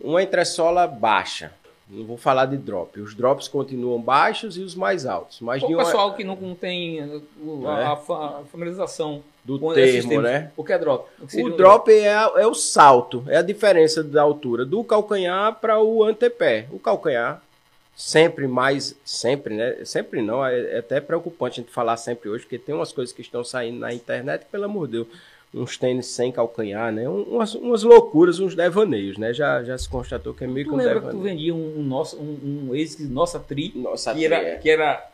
uma 0.00 0.22
entressola 0.22 0.86
baixa. 0.86 1.52
Não 1.88 2.04
vou 2.04 2.16
falar 2.16 2.46
de 2.46 2.56
drop. 2.56 2.98
Os 3.00 3.14
drops 3.14 3.48
continuam 3.48 4.00
baixos 4.00 4.56
e 4.56 4.60
os 4.60 4.74
mais 4.74 5.04
altos. 5.04 5.40
Mas 5.40 5.62
o 5.62 5.66
uma... 5.66 5.84
pessoal 5.84 6.14
que 6.14 6.24
não 6.24 6.54
tem 6.54 7.00
a, 7.00 7.68
a, 7.68 7.92
a 7.92 8.44
familiarização 8.50 9.22
do 9.44 9.74
termo, 9.74 10.22
né? 10.22 10.50
O 10.56 10.64
que 10.64 10.72
é 10.72 10.78
drop? 10.78 11.06
O, 11.20 11.46
o 11.46 11.50
drop 11.50 11.92
é, 11.92 12.06
é, 12.06 12.46
o 12.46 12.54
salto, 12.54 13.24
é 13.28 13.36
a 13.36 13.42
diferença 13.42 14.02
da 14.02 14.22
altura 14.22 14.64
do 14.64 14.82
calcanhar 14.82 15.56
para 15.60 15.80
o 15.80 16.02
antepé. 16.02 16.66
O 16.70 16.78
calcanhar 16.78 17.42
sempre 17.94 18.46
mais, 18.46 18.96
sempre, 19.04 19.54
né? 19.54 19.84
Sempre 19.84 20.22
não, 20.22 20.44
é, 20.44 20.76
é, 20.76 20.78
até 20.78 21.00
preocupante 21.00 21.60
a 21.60 21.62
gente 21.62 21.72
falar 21.72 21.96
sempre 21.98 22.30
hoje, 22.30 22.44
porque 22.44 22.58
tem 22.58 22.74
umas 22.74 22.92
coisas 22.92 23.12
que 23.12 23.20
estão 23.20 23.44
saindo 23.44 23.80
na 23.80 23.92
internet, 23.92 24.46
pelo 24.50 24.64
amor 24.64 24.86
de 24.86 24.92
Deus 24.92 25.08
uns 25.54 25.76
tênis 25.76 26.06
sem 26.06 26.32
calcanhar, 26.32 26.90
né? 26.92 27.08
Umas, 27.08 27.54
umas 27.54 27.82
loucuras, 27.82 28.40
uns 28.40 28.54
devaneios, 28.54 29.18
né? 29.18 29.34
Já, 29.34 29.62
já 29.62 29.76
se 29.76 29.88
constatou 29.88 30.32
que 30.32 30.44
é 30.44 30.46
meio 30.46 30.66
que 30.66 30.72
um 30.72 30.76
lembra 30.76 30.94
devaneio. 30.94 31.12
que 31.12 31.18
tu 31.18 31.22
vendia 31.22 31.54
um, 31.54 31.80
um, 31.80 31.82
nosso, 31.82 32.16
um, 32.16 32.68
um 32.68 32.74
ex 32.74 32.98
Nossa 33.10 33.38
Tri, 33.38 33.72
nossa 33.74 34.12
que, 34.12 34.20
tri, 34.20 34.24
era, 34.24 34.36
é. 34.36 34.56
que 34.56 34.70
era 34.70 35.12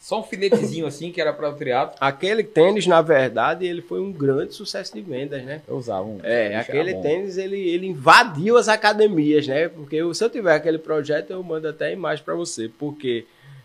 só 0.00 0.20
um 0.20 0.22
filetezinho 0.24 0.86
assim, 0.86 1.12
que 1.12 1.20
era 1.20 1.32
para 1.32 1.50
o 1.50 1.54
triatlo. 1.54 1.96
Aquele 2.00 2.42
tênis, 2.42 2.86
na 2.86 3.00
verdade, 3.00 3.64
ele 3.64 3.80
foi 3.80 4.00
um 4.00 4.12
grande 4.12 4.54
sucesso 4.54 4.92
de 4.92 5.00
vendas, 5.00 5.42
né? 5.44 5.62
Eu 5.68 5.76
usava 5.76 6.06
um. 6.06 6.18
É, 6.22 6.56
aquele 6.56 6.94
tênis, 6.96 7.38
ele, 7.38 7.58
ele 7.58 7.86
invadiu 7.86 8.56
as 8.56 8.68
academias, 8.68 9.46
né? 9.46 9.68
Porque 9.68 10.02
se 10.14 10.24
eu 10.24 10.30
tiver 10.30 10.54
aquele 10.54 10.78
projeto, 10.78 11.30
eu 11.30 11.42
mando 11.42 11.68
até 11.68 11.86
a 11.86 11.92
imagem 11.92 12.24
para 12.24 12.34
você, 12.34 12.68
porque 12.76 13.24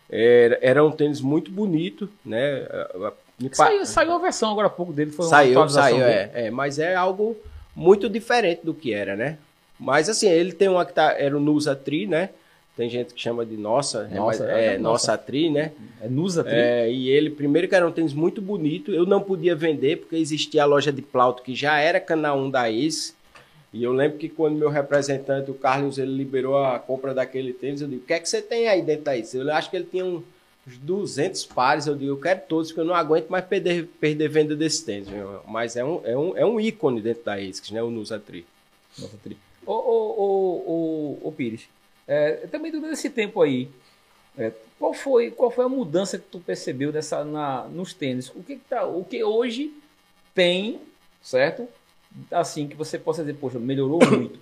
era, 0.09 0.59
era 0.61 0.85
um 0.85 0.91
tênis 0.91 1.19
muito 1.19 1.49
bonito, 1.49 2.07
né? 2.23 2.67
Saiu, 3.53 3.85
saiu 3.85 4.13
a 4.13 4.17
versão 4.17 4.51
agora 4.51 4.67
há 4.67 4.69
pouco 4.69 4.93
dele, 4.93 5.11
foi 5.11 5.25
uma 5.25 5.29
saiu, 5.29 5.69
saiu, 5.69 6.03
é, 6.03 6.31
é, 6.33 6.51
mas 6.51 6.79
é 6.79 6.95
algo 6.95 7.35
muito 7.75 8.09
diferente 8.09 8.61
do 8.63 8.73
que 8.73 8.93
era, 8.93 9.15
né? 9.15 9.37
Mas 9.79 10.09
assim, 10.09 10.29
ele 10.29 10.51
tem 10.51 10.67
uma 10.67 10.85
que 10.85 10.93
tá, 10.93 11.15
era 11.17 11.35
o 11.35 11.39
Nusa 11.39 11.75
Tri, 11.75 12.05
né? 12.05 12.29
Tem 12.77 12.89
gente 12.89 13.13
que 13.13 13.21
chama 13.21 13.45
de 13.45 13.57
nossa, 13.57 14.09
é 14.09 14.15
nossa 14.15 14.51
é, 14.51 14.73
é, 14.73 14.77
nossa. 14.77 15.17
Tri, 15.17 15.49
né? 15.49 15.71
É 16.01 16.07
Nusa 16.07 16.43
Tri. 16.43 16.53
É, 16.55 16.91
e 16.91 17.09
ele, 17.09 17.29
primeiro 17.29 17.67
que 17.67 17.75
era 17.75 17.85
um 17.85 17.91
tênis 17.91 18.13
muito 18.13 18.41
bonito, 18.41 18.91
eu 18.91 19.05
não 19.05 19.21
podia 19.21 19.55
vender 19.55 19.97
porque 19.97 20.15
existia 20.15 20.63
a 20.63 20.65
loja 20.65 20.91
de 20.91 21.01
Plauto 21.01 21.43
que 21.43 21.53
já 21.53 21.77
era 21.79 21.99
canal 21.99 22.39
1 22.39 22.49
da 22.49 22.71
Ace. 22.71 23.13
E 23.73 23.83
eu 23.83 23.93
lembro 23.93 24.17
que 24.17 24.29
quando 24.29 24.55
meu 24.55 24.69
representante, 24.69 25.51
o 25.51 25.53
Carlos, 25.53 25.97
ele 25.97 26.11
liberou 26.11 26.57
a 26.63 26.79
compra 26.79 27.13
daquele 27.13 27.53
tênis, 27.53 27.81
eu 27.81 27.87
digo, 27.87 28.03
o 28.03 28.05
que 28.05 28.13
é 28.13 28.19
que 28.19 28.27
você 28.27 28.41
tem 28.41 28.67
aí 28.67 28.81
dentro 28.81 29.05
da 29.05 29.17
Ace? 29.17 29.37
Eu 29.37 29.51
acho 29.53 29.69
que 29.69 29.75
ele 29.75 29.87
tinha 29.89 30.05
um 30.05 30.23
uns 30.67 30.77
200 30.77 31.45
pares, 31.47 31.87
eu 31.87 31.95
digo, 31.95 32.11
eu 32.11 32.19
quero 32.19 32.41
todos, 32.47 32.69
porque 32.69 32.81
eu 32.81 32.85
não 32.85 32.95
aguento 32.95 33.29
mais 33.29 33.45
perder, 33.45 33.87
perder 33.99 34.29
venda 34.29 34.55
desse 34.55 34.85
tênis. 34.85 35.07
Meu. 35.07 35.41
Mas 35.47 35.75
é 35.75 35.83
um, 35.83 36.01
é, 36.05 36.17
um, 36.17 36.37
é 36.37 36.45
um 36.45 36.59
ícone 36.59 37.01
dentro 37.01 37.23
da 37.23 37.33
ASICS, 37.35 37.71
né? 37.71 37.81
O 37.81 37.89
Nusa 37.89 38.19
Tri. 38.19 38.45
Nossa 38.97 39.17
Tri. 39.17 39.37
Ô, 39.65 39.73
ô, 39.73 40.63
ô, 40.67 41.27
ô, 41.27 41.31
Pires, 41.31 41.67
é, 42.07 42.47
também 42.47 42.71
durante 42.71 42.93
esse 42.93 43.09
tempo 43.09 43.41
aí, 43.41 43.69
é, 44.37 44.51
qual, 44.79 44.93
foi, 44.93 45.31
qual 45.31 45.51
foi 45.51 45.65
a 45.65 45.69
mudança 45.69 46.17
que 46.17 46.25
tu 46.25 46.39
percebeu 46.39 46.91
dessa, 46.91 47.23
na, 47.23 47.67
nos 47.67 47.93
tênis? 47.93 48.29
O 48.29 48.43
que, 48.43 48.55
que 48.55 48.65
tá, 48.67 48.85
o 48.85 49.03
que 49.03 49.23
hoje 49.23 49.71
tem, 50.33 50.79
certo? 51.21 51.67
Assim, 52.31 52.67
que 52.67 52.75
você 52.75 52.97
possa 52.97 53.21
dizer, 53.23 53.37
poxa, 53.37 53.59
melhorou 53.59 53.99
muito. 54.09 54.39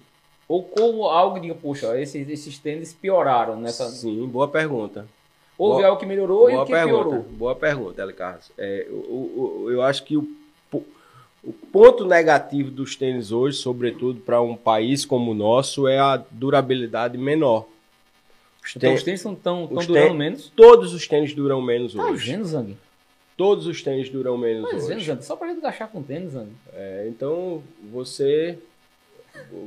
Ou 0.47 0.63
como 0.63 1.05
algo 1.05 1.39
diga, 1.39 1.53
poxa, 1.53 1.99
esses, 1.99 2.27
esses 2.27 2.57
tênis 2.57 2.93
pioraram 2.93 3.59
nessa. 3.59 3.87
Sim, 3.89 4.25
boa 4.27 4.47
pergunta. 4.47 5.07
Houve 5.59 5.83
algo 5.83 5.99
que 5.99 6.05
melhorou 6.05 6.49
e 6.49 6.55
o 6.55 6.63
que 6.65 6.71
pergunta, 6.71 7.03
piorou? 7.03 7.21
Boa 7.23 7.53
pergunta, 7.53 8.01
L. 8.01 8.13
Carlos. 8.13 8.49
É, 8.57 8.87
eu, 8.89 9.61
eu, 9.65 9.71
eu 9.73 9.81
acho 9.81 10.05
que 10.05 10.15
o, 10.15 10.25
o 11.43 11.53
ponto 11.53 12.05
negativo 12.05 12.71
dos 12.71 12.95
tênis 12.95 13.33
hoje, 13.33 13.57
sobretudo 13.57 14.21
para 14.21 14.41
um 14.41 14.55
país 14.55 15.03
como 15.03 15.31
o 15.31 15.35
nosso, 15.35 15.85
é 15.85 15.99
a 15.99 16.15
durabilidade 16.15 17.17
menor. 17.17 17.65
Os 18.63 18.71
então 18.71 18.81
tênis, 18.81 18.99
os 18.99 19.03
tênis 19.03 19.25
estão 19.25 19.65
durando 19.65 19.93
tênis, 19.93 20.15
menos? 20.15 20.53
Todos 20.55 20.93
os 20.93 21.05
tênis 21.05 21.33
duram 21.33 21.61
menos 21.61 21.93
tá 21.93 22.05
hoje. 22.05 22.31
Vendo, 22.31 22.45
Zang? 22.45 22.77
Todos 23.35 23.67
os 23.67 23.81
tênis 23.81 24.09
duram 24.09 24.37
menos 24.37 24.63
Mas 24.63 24.83
hoje. 24.83 24.87
Vendo, 24.87 25.03
Zang? 25.03 25.25
Só 25.25 25.35
para 25.35 25.49
gente 25.49 25.61
gastar 25.61 25.87
com 25.87 26.01
tênis, 26.01 26.31
Zang. 26.31 26.51
É, 26.73 27.05
então, 27.09 27.61
você, 27.91 28.57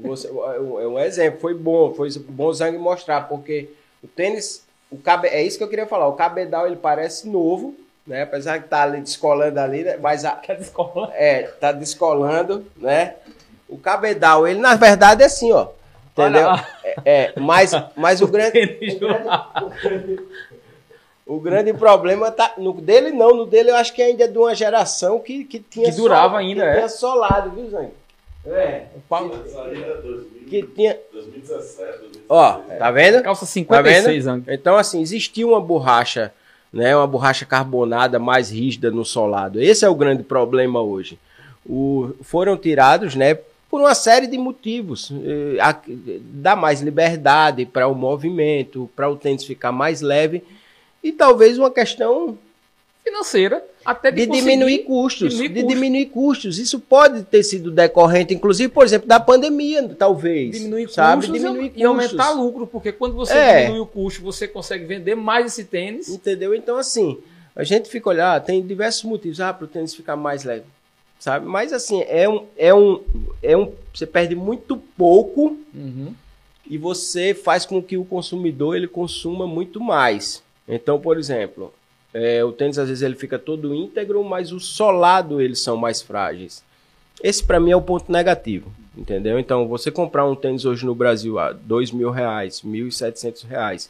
você... 0.02 0.28
É 0.28 0.86
um 0.86 0.98
exemplo. 0.98 1.38
Foi 1.38 1.52
bom. 1.52 1.92
Foi 1.92 2.08
bom 2.28 2.46
o 2.46 2.54
Zang 2.54 2.78
mostrar, 2.78 3.28
porque 3.28 3.68
o 4.02 4.06
tênis 4.06 4.66
o 4.92 4.98
cabe, 4.98 5.28
é 5.28 5.42
isso 5.42 5.56
que 5.56 5.64
eu 5.64 5.68
queria 5.68 5.86
falar. 5.86 6.06
O 6.06 6.12
cabedal 6.12 6.66
ele 6.66 6.76
parece 6.76 7.26
novo, 7.26 7.74
né? 8.06 8.22
Apesar 8.22 8.58
de 8.58 8.66
estar 8.66 8.76
tá 8.76 8.82
ali 8.82 9.00
descolando 9.00 9.58
ali, 9.58 9.82
né? 9.82 9.96
mas 9.96 10.24
a, 10.24 10.32
tá 10.36 10.54
descolando. 10.54 11.12
É, 11.14 11.42
tá 11.42 11.72
descolando, 11.72 12.66
né? 12.76 13.14
O 13.68 13.78
cabedal, 13.78 14.46
ele 14.46 14.60
na 14.60 14.74
verdade 14.74 15.22
é 15.22 15.26
assim, 15.26 15.50
ó. 15.50 15.68
Entendeu? 16.12 16.50
É, 16.84 16.96
é, 17.06 17.32
mas, 17.40 17.72
mas 17.96 18.20
o 18.20 18.26
grande, 18.28 18.58
o 19.00 19.70
grande, 19.70 20.22
O 21.24 21.40
grande 21.40 21.72
problema 21.72 22.30
tá. 22.30 22.52
No 22.58 22.74
dele 22.74 23.12
não, 23.12 23.34
no 23.34 23.46
dele 23.46 23.70
eu 23.70 23.76
acho 23.76 23.94
que 23.94 24.02
ainda 24.02 24.24
é 24.24 24.28
de 24.28 24.36
uma 24.36 24.54
geração 24.54 25.18
que, 25.18 25.44
que 25.44 25.58
tinha. 25.58 25.90
Que 25.90 25.96
durava 25.96 26.36
ainda, 26.36 26.62
que 26.62 26.68
é. 26.68 26.74
Tinha 26.74 26.88
solado, 26.90 27.50
viu, 27.50 27.70
Zanho? 27.70 27.92
É. 28.44 28.86
Que 30.48 30.62
tinha. 30.62 30.98
2017, 31.12 31.98
2016. 32.00 32.24
Ó, 32.28 32.52
tá 32.78 32.90
vendo? 32.90 33.22
Calça 33.22 33.42
Tá 33.42 33.46
56 33.46 34.24
vendo? 34.24 34.32
anos. 34.32 34.44
Então, 34.48 34.76
assim, 34.76 35.00
existia 35.00 35.46
uma 35.46 35.60
borracha, 35.60 36.32
né? 36.72 36.94
Uma 36.96 37.06
borracha 37.06 37.44
carbonada 37.46 38.18
mais 38.18 38.50
rígida 38.50 38.90
no 38.90 39.04
solado. 39.04 39.60
Esse 39.60 39.84
é 39.84 39.88
o 39.88 39.94
grande 39.94 40.22
problema 40.22 40.80
hoje. 40.82 41.18
O, 41.64 42.10
foram 42.22 42.56
tirados, 42.56 43.14
né? 43.14 43.34
Por 43.70 43.80
uma 43.80 43.94
série 43.94 44.26
de 44.26 44.36
motivos. 44.36 45.12
Dá 46.20 46.56
mais 46.56 46.80
liberdade 46.82 47.64
para 47.64 47.86
o 47.86 47.94
movimento, 47.94 48.90
para 48.96 49.08
o 49.08 49.16
tênis 49.16 49.44
ficar 49.44 49.72
mais 49.72 50.00
leve. 50.00 50.42
E 51.02 51.12
talvez 51.12 51.58
uma 51.58 51.70
questão 51.70 52.36
Financeira. 53.04 53.64
Até 53.84 54.10
de, 54.10 54.26
de 54.26 54.32
diminuir 54.32 54.80
custos, 54.80 55.30
diminuir 55.34 55.48
de 55.48 55.54
custos. 55.62 55.74
diminuir 55.74 56.06
custos. 56.06 56.58
Isso 56.58 56.78
pode 56.80 57.22
ter 57.24 57.42
sido 57.42 57.70
decorrente, 57.70 58.32
inclusive, 58.34 58.72
por 58.72 58.84
exemplo, 58.84 59.08
da 59.08 59.18
pandemia, 59.20 59.88
talvez. 59.98 60.52
Diminuir 60.56 60.88
sabe? 60.90 61.22
custos 61.26 61.40
diminuir 61.40 61.66
e, 61.66 61.68
custos. 61.70 61.84
aumentar 61.86 62.30
lucro, 62.30 62.66
porque 62.66 62.92
quando 62.92 63.14
você 63.14 63.32
É. 63.34 63.60
diminui 63.62 63.80
o 63.80 63.86
custo, 63.86 64.22
você 64.22 64.46
consegue 64.48 64.84
vender 64.84 65.14
mais 65.14 65.46
esse 65.46 65.64
tênis. 65.64 66.08
Entendeu? 66.08 66.54
Então, 66.54 66.76
assim, 66.76 67.18
a 67.56 67.64
gente 67.64 67.88
fica 67.88 68.08
olhar, 68.08 68.40
tem 68.42 68.64
diversos 68.64 69.04
motivos, 69.04 69.40
ah, 69.40 69.52
para 69.52 69.64
o 69.64 69.68
tênis 69.68 69.94
ficar 69.94 70.16
mais 70.16 70.44
leve, 70.44 70.64
sabe? 71.18 71.46
Mas, 71.46 71.72
assim, 71.72 72.02
é 72.08 72.28
um, 72.28 72.44
é 72.56 72.72
um, 72.74 73.00
é 73.42 73.56
um, 73.56 73.72
você 73.92 74.06
perde 74.06 74.34
muito 74.34 74.76
pouco 74.96 75.56
Uhum. 75.74 76.14
e 76.68 76.78
você 76.78 77.34
faz 77.34 77.66
com 77.66 77.82
que 77.82 77.96
o 77.96 78.04
consumidor, 78.04 78.76
ele 78.76 78.86
consuma 78.88 79.46
muito 79.46 79.80
mais. 79.80 80.42
Então, 80.68 80.98
por 81.00 81.18
exemplo, 81.18 81.72
é, 82.14 82.44
o 82.44 82.52
tênis, 82.52 82.78
às 82.78 82.88
vezes, 82.88 83.02
ele 83.02 83.14
fica 83.14 83.38
todo 83.38 83.74
íntegro, 83.74 84.22
mas 84.24 84.52
o 84.52 84.60
solado, 84.60 85.40
eles 85.40 85.60
são 85.60 85.76
mais 85.76 86.02
frágeis. 86.02 86.62
Esse, 87.22 87.42
para 87.42 87.60
mim, 87.60 87.70
é 87.70 87.76
o 87.76 87.80
ponto 87.82 88.10
negativo, 88.10 88.70
entendeu? 88.96 89.38
Então, 89.38 89.66
você 89.68 89.90
comprar 89.90 90.26
um 90.26 90.34
tênis 90.34 90.64
hoje 90.64 90.84
no 90.84 90.94
Brasil 90.94 91.38
a 91.38 91.52
dois 91.52 91.90
mil 91.90 92.10
reais, 92.10 92.62
mil 92.62 92.88
e 92.88 92.92
setecentos 92.92 93.42
reais, 93.42 93.88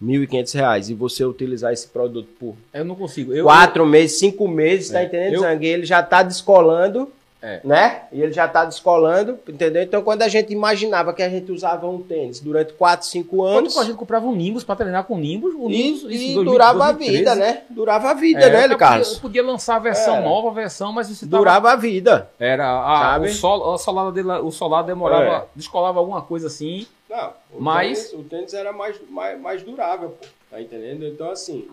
mil 0.00 0.22
e 0.22 0.26
quinhentos 0.26 0.52
reais, 0.52 0.90
e 0.90 0.94
você 0.94 1.24
utilizar 1.24 1.72
esse 1.72 1.86
produto 1.88 2.28
por 2.40 2.56
Eu 2.74 2.84
não 2.84 2.94
consigo. 2.96 3.32
Eu, 3.32 3.44
quatro 3.44 3.86
meses, 3.86 4.18
cinco 4.18 4.48
meses, 4.48 4.90
tá 4.90 5.00
É. 5.00 5.04
entendendo, 5.04 5.34
Eu- 5.34 5.40
Zangue? 5.42 5.66
Ele 5.66 5.86
já 5.86 6.02
tá 6.02 6.22
descolando, 6.24 7.08
É. 7.42 7.60
né? 7.64 8.02
E 8.12 8.22
ele 8.22 8.32
já 8.32 8.46
tá 8.46 8.64
descolando, 8.64 9.36
entendeu? 9.48 9.82
Então, 9.82 10.00
quando 10.00 10.22
a 10.22 10.28
gente 10.28 10.52
imaginava 10.52 11.12
que 11.12 11.22
a 11.22 11.28
gente 11.28 11.50
usava 11.50 11.88
um 11.88 12.00
tênis 12.00 12.38
durante 12.38 12.72
quatro, 12.74 13.04
cinco 13.06 13.38
Quando 13.38 13.58
anos, 13.58 13.76
a 13.76 13.82
gente 13.84 13.96
comprava 13.96 14.26
um 14.26 14.34
Nimbus 14.34 14.62
pra 14.62 14.76
treinar 14.76 15.02
com 15.04 15.14
o 15.16 15.18
Nimbus, 15.18 15.52
o 15.54 15.68
Nimbus, 15.68 16.02
e, 16.04 16.14
isso 16.14 16.24
e 16.30 16.34
2000, 16.34 16.44
durava 16.44 16.84
a 16.84 16.92
2013, 16.92 17.18
vida, 17.18 17.34
né? 17.34 17.62
Durava 17.68 18.10
a 18.10 18.14
vida, 18.14 18.40
É, 18.42 18.50
né, 18.68 18.72
eu 18.72 18.78
Carlos? 18.78 19.08
podia, 19.08 19.16
eu 19.18 19.20
podia 19.22 19.42
lançar 19.42 19.74
a 19.76 19.78
versão 19.80 20.14
Era. 20.16 20.24
nova, 20.24 20.50
a 20.50 20.52
versão, 20.52 20.92
mas 20.92 21.08
você 21.08 21.26
tava, 21.26 21.38
Durava 21.38 21.72
a 21.72 21.76
vida. 21.76 22.30
Era 22.38 22.64
a, 22.80 23.00
Sabe? 23.12 23.26
o, 23.28 23.34
sol, 23.34 23.74
a 23.74 23.78
solada 23.78 24.12
dele, 24.12 24.28
o 24.28 24.50
solado 24.52 24.86
demorava, 24.86 25.24
É. 25.24 25.44
descolava 25.56 25.98
alguma 25.98 26.22
coisa 26.22 26.46
assim. 26.46 26.86
Não, 27.10 27.32
o 27.52 27.60
Mas- 27.60 28.08
tênis, 28.08 28.12
o 28.12 28.22
tênis 28.28 28.54
era 28.54 28.72
mais, 28.72 28.96
mais, 29.10 29.40
mais 29.40 29.62
durável, 29.64 30.10
pô. 30.10 30.26
Tá 30.48 30.60
entendendo? 30.60 31.04
Então, 31.06 31.28
assim, 31.30 31.66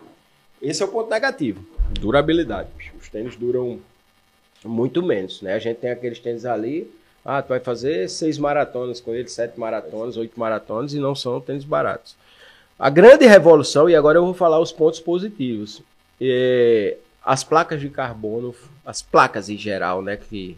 esse 0.60 0.82
é 0.82 0.84
o 0.84 0.88
ponto 0.88 1.08
negativo. 1.08 1.64
Durabilidade. 2.00 2.68
Os 3.00 3.08
tênis 3.08 3.36
duram 3.36 3.78
muito 4.64 5.02
menos, 5.02 5.42
né? 5.42 5.54
A 5.54 5.58
gente 5.58 5.78
tem 5.78 5.90
aqueles 5.90 6.18
tênis 6.18 6.44
ali, 6.44 6.90
ah, 7.24 7.42
tu 7.42 7.48
vai 7.48 7.60
fazer 7.60 8.08
seis 8.08 8.38
maratonas 8.38 9.00
com 9.00 9.14
eles, 9.14 9.32
sete 9.32 9.58
maratonas, 9.58 10.16
oito 10.16 10.38
maratonas, 10.38 10.94
e 10.94 10.98
não 10.98 11.14
são 11.14 11.40
tênis 11.40 11.64
baratos. 11.64 12.16
A 12.78 12.88
grande 12.88 13.26
revolução, 13.26 13.88
e 13.88 13.94
agora 13.94 14.18
eu 14.18 14.24
vou 14.24 14.34
falar 14.34 14.58
os 14.58 14.72
pontos 14.72 15.00
positivos, 15.00 15.82
é, 16.20 16.96
as 17.22 17.44
placas 17.44 17.80
de 17.80 17.90
carbono, 17.90 18.54
as 18.84 19.02
placas 19.02 19.50
em 19.50 19.56
geral, 19.58 20.00
né, 20.02 20.16
que 20.16 20.56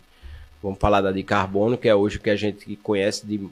vamos 0.63 0.79
falar 0.79 1.01
da 1.01 1.11
de 1.11 1.23
carbono, 1.23 1.77
que 1.77 1.89
é 1.89 1.95
hoje 1.95 2.19
o 2.19 2.21
que 2.21 2.31
a 2.31 2.37
gente 2.37 2.77
conhece 2.77 3.27
de 3.27 3.49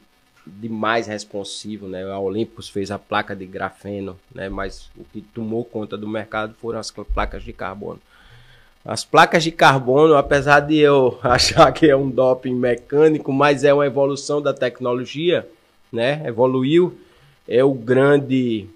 de 0.47 0.69
mais 0.69 1.07
responsivo, 1.07 1.87
né? 1.87 2.03
A 2.11 2.19
Olympus 2.19 2.69
fez 2.69 2.91
a 2.91 2.99
placa 2.99 3.37
de 3.37 3.47
grafeno, 3.47 4.19
né? 4.35 4.49
Mas 4.49 4.91
o 4.97 5.05
que 5.05 5.21
tomou 5.21 5.65
conta 5.65 5.97
do 5.97 6.09
mercado 6.09 6.55
foram 6.55 6.79
as 6.79 6.91
placas 6.91 7.43
de 7.43 7.53
carbono. 7.53 8.01
As 8.85 9.05
placas 9.05 9.45
de 9.45 9.51
carbono, 9.53 10.14
apesar 10.16 10.61
de 10.61 10.79
eu 10.79 11.19
achar 11.23 11.71
que 11.73 11.88
é 11.88 11.97
um 11.97 12.09
doping 12.09 12.55
mecânico, 12.55 13.33
mas 13.33 13.62
é 13.64 13.73
uma 13.75 13.87
evolução 13.87 14.40
da 14.40 14.55
tecnologia, 14.55 15.47
né? 15.93 16.23
Evoluiu, 16.25 16.99
é 17.49 17.62
o 17.62 17.75
grande 17.75 18.69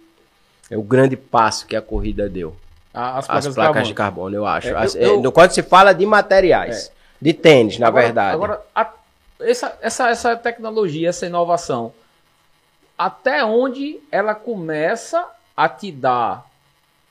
é 0.70 0.76
o 0.76 0.82
grande 0.82 1.16
passo 1.16 1.66
que 1.66 1.76
a 1.76 1.82
corrida 1.82 2.28
deu. 2.28 2.54
As 2.92 3.18
As 3.18 3.26
placas, 3.26 3.54
placas, 3.54 3.82
de 3.82 3.88
de 3.88 3.94
carbono, 3.94 4.34
eu 4.36 4.46
acho. 4.46 4.68
É, 4.68 4.70
eu- 4.72 4.78
As- 4.78 4.94
eu- 4.94 5.24
é, 5.26 5.30
quando 5.32 5.50
se 5.50 5.62
fala 5.62 5.92
de 5.92 6.06
materiais, 6.06 6.92
de 7.20 7.32
tênis, 7.32 7.78
na 7.78 7.88
Agora- 7.88 8.04
verdade. 8.04 8.34
Agora, 8.34 8.62
a- 8.74 8.92
essa, 9.40 9.76
essa, 9.80 10.08
essa 10.10 10.36
tecnologia, 10.36 11.08
essa 11.08 11.26
inovação, 11.26 11.92
até 12.96 13.44
onde 13.44 14.00
ela 14.12 14.34
começa 14.34 15.26
a 15.56 15.68
te 15.68 15.90
dar 15.90 16.46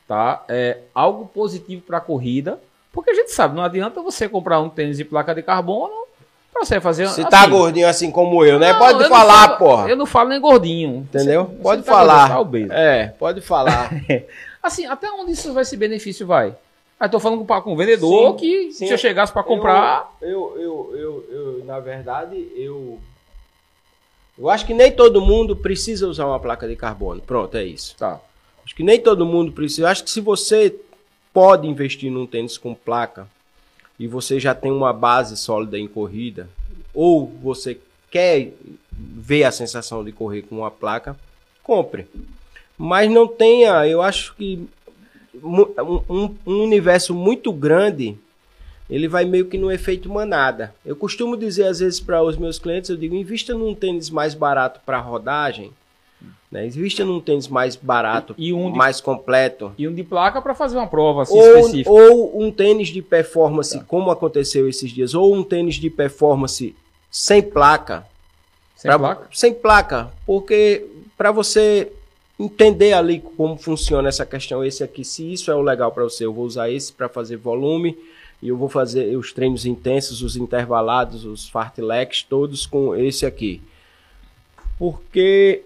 tá, 0.07 0.43
é, 0.47 0.79
algo 0.93 1.25
positivo 1.27 1.81
para 1.81 1.97
a 1.97 2.01
corrida? 2.01 2.59
Porque 2.93 3.09
a 3.09 3.13
gente 3.15 3.31
sabe, 3.31 3.55
não 3.55 3.63
adianta 3.63 4.01
você 4.01 4.29
comprar 4.29 4.61
um 4.61 4.69
tênis 4.69 4.95
de 4.97 5.03
placa 5.03 5.33
de 5.33 5.41
carbono 5.41 6.05
para 6.53 6.63
você 6.63 6.79
fazer. 6.79 7.07
se 7.07 7.21
assim, 7.21 7.29
tá 7.29 7.47
gordinho 7.47 7.87
assim 7.87 8.11
como 8.11 8.45
eu, 8.45 8.59
né? 8.59 8.71
Não, 8.71 8.79
Pode 8.79 9.03
eu 9.03 9.09
falar, 9.09 9.47
falo- 9.47 9.57
porra. 9.57 9.89
Eu 9.89 9.95
não 9.95 10.05
falo 10.05 10.29
nem 10.29 10.39
gordinho. 10.39 10.97
Entendeu? 10.97 11.45
Você- 11.45 11.55
pode 11.63 11.81
você 11.81 11.87
tá 11.89 11.91
falar. 11.91 12.29
gordinho, 12.35 12.67
tá 12.69 12.75
é, 12.79 13.07
pode 13.07 13.41
falar. 13.41 13.89
Assim, 14.61 14.85
até 14.85 15.11
onde 15.11 15.33
isso 15.33 15.51
vai, 15.53 15.63
esse 15.63 15.75
benefício 15.75 16.25
vai? 16.25 16.55
Aí 16.97 17.09
tô 17.09 17.19
falando 17.19 17.43
com, 17.43 17.73
o 17.73 17.75
vendedor 17.75 18.31
Sim, 18.31 18.37
que 18.37 18.71
sim. 18.71 18.87
se 18.87 18.93
eu 18.93 18.97
chegasse 18.97 19.33
para 19.33 19.43
comprar. 19.43 20.15
Eu, 20.21 20.53
eu, 20.57 20.95
eu, 20.95 21.25
eu, 21.29 21.65
na 21.65 21.81
verdade, 21.81 22.49
eu. 22.55 22.97
Eu 24.37 24.49
acho 24.49 24.65
que 24.65 24.73
nem 24.73 24.89
todo 24.89 25.19
mundo 25.19 25.53
precisa 25.53 26.07
usar 26.07 26.25
uma 26.27 26.39
placa 26.39 26.65
de 26.65 26.77
carbono. 26.77 27.19
Pronto, 27.21 27.57
é 27.57 27.63
isso. 27.65 27.93
Tá. 27.97 28.21
Acho 28.63 28.73
que 28.73 28.83
nem 28.83 29.01
todo 29.01 29.25
mundo 29.25 29.51
precisa. 29.51 29.81
Eu 29.81 29.87
acho 29.87 30.03
que 30.05 30.09
se 30.09 30.21
você 30.21 30.73
pode 31.33 31.67
investir 31.67 32.11
num 32.11 32.25
tênis 32.27 32.57
com 32.57 32.73
placa 32.75 33.27
e 33.99 34.07
você 34.07 34.39
já 34.39 34.53
tem 34.53 34.71
uma 34.71 34.93
base 34.93 35.35
sólida 35.35 35.77
em 35.77 35.87
corrida, 35.87 36.47
ou 36.93 37.27
você 37.41 37.79
quer 38.11 38.53
ver 38.91 39.43
a 39.43 39.51
sensação 39.51 40.03
de 40.03 40.11
correr 40.11 40.43
com 40.43 40.57
uma 40.57 40.71
placa, 40.71 41.17
compre. 41.63 42.07
Mas 42.77 43.09
não 43.09 43.27
tenha, 43.27 43.87
eu 43.87 44.01
acho 44.01 44.35
que 44.35 44.67
um, 45.43 45.61
um- 46.09 46.35
um 46.45 46.63
universo 46.63 47.13
muito 47.13 47.51
grande, 47.51 48.17
ele 48.89 49.07
vai 49.07 49.25
meio 49.25 49.47
que 49.47 49.57
no 49.57 49.71
efeito 49.71 50.09
manada. 50.11 50.73
Eu 50.85 50.95
costumo 50.95 51.35
dizer 51.37 51.65
às 51.67 51.79
vezes 51.79 51.99
para 51.99 52.21
os 52.21 52.37
meus 52.37 52.59
clientes, 52.59 52.89
eu 52.89 52.97
digo, 52.97 53.15
invista 53.15 53.53
num 53.53 53.73
tênis 53.73 54.09
mais 54.09 54.33
barato 54.33 54.79
para 54.85 54.99
rodagem, 54.99 55.71
né? 56.51 56.65
invista 56.67 57.03
num 57.03 57.19
tênis 57.19 57.47
mais 57.47 57.75
barato, 57.75 58.35
E 58.37 58.53
um 58.53 58.71
de- 58.71 58.77
mais 58.77 59.01
completo. 59.01 59.71
E 59.77 59.87
um 59.87 59.93
de 59.93 60.03
placa 60.03 60.41
para 60.41 60.53
fazer 60.53 60.77
uma 60.77 60.87
prova 60.87 61.23
assim, 61.23 61.33
Ou, 61.37 61.57
específica. 61.59 61.89
ou 61.91 62.41
um 62.41 62.51
tênis 62.51 62.89
de 62.89 63.01
performance, 63.01 63.77
Tá. 63.79 63.83
como 63.85 64.11
aconteceu 64.11 64.67
esses 64.69 64.91
dias, 64.91 65.13
ou 65.13 65.33
um 65.33 65.43
tênis 65.43 65.75
de 65.75 65.89
performance 65.89 66.75
sem 67.11 67.41
placa, 67.41 68.05
Sem 68.75 68.89
Pra- 68.89 68.99
placa? 68.99 69.27
Sem 69.31 69.53
placa, 69.53 70.11
porque 70.25 70.85
para 71.17 71.31
você 71.31 71.89
entender 72.37 72.91
ali 72.91 73.21
como 73.37 73.55
funciona 73.57 74.09
essa 74.09 74.25
questão, 74.25 74.63
esse 74.65 74.83
aqui, 74.83 75.05
se 75.05 75.31
isso 75.31 75.49
é 75.49 75.55
o 75.55 75.61
legal 75.61 75.91
para 75.91 76.03
você, 76.03 76.25
eu 76.25 76.33
vou 76.33 76.43
usar 76.45 76.69
esse 76.69 76.91
para 76.91 77.07
fazer 77.07 77.37
volume 77.37 77.97
e 78.41 78.49
eu 78.49 78.57
vou 78.57 78.67
fazer 78.67 79.15
os 79.15 79.31
treinos 79.31 79.65
intensos, 79.65 80.21
os 80.21 80.35
intervalados, 80.35 81.23
os 81.23 81.47
fartleks, 81.47 82.23
todos 82.23 82.65
com 82.65 82.93
esse 82.93 83.25
aqui. 83.25 83.61
Porque 84.77 85.61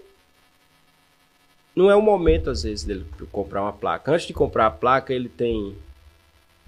não 1.78 1.92
é 1.92 1.96
o 1.96 2.02
momento 2.02 2.50
às 2.50 2.64
vezes 2.64 2.84
dele 2.84 3.06
comprar 3.32 3.62
uma 3.62 3.74
placa. 3.74 4.12
Antes 4.12 4.26
de 4.28 4.34
comprar 4.34 4.66
a 4.68 4.72
placa, 4.72 5.14
ele 5.14 5.30
tem 5.30 5.76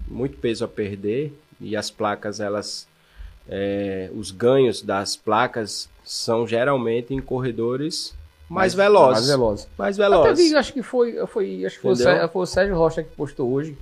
muito 0.08 0.36
peso 0.38 0.64
a 0.64 0.68
perder 0.68 1.32
e 1.60 1.76
as 1.76 1.90
placas 1.90 2.40
elas 2.40 2.86
é, 3.48 4.10
os 4.14 4.30
ganhos 4.30 4.82
das 4.82 5.16
placas 5.16 5.88
são 6.04 6.46
geralmente 6.46 7.12
em 7.14 7.20
corredores 7.20 8.14
mais, 8.48 8.74
velozes. 8.74 9.12
Mais 9.20 9.28
velozes. 9.28 9.68
Mais 9.78 10.00
Até 10.00 10.08
velozes. 10.10 10.48
vi, 10.50 10.56
acho 10.56 10.72
que 10.72 10.82
foi, 10.82 11.24
foi, 11.26 11.64
acho 11.64 11.76
que 11.76 11.82
foi 11.82 11.90
o, 11.92 11.94
Entendeu? 11.94 12.12
Sérgio, 12.12 12.28
foi 12.28 12.42
o 12.42 12.46
Sérgio 12.46 12.76
Rocha 12.76 13.02
que 13.02 13.14
postou 13.14 13.50
hoje. 13.52 13.76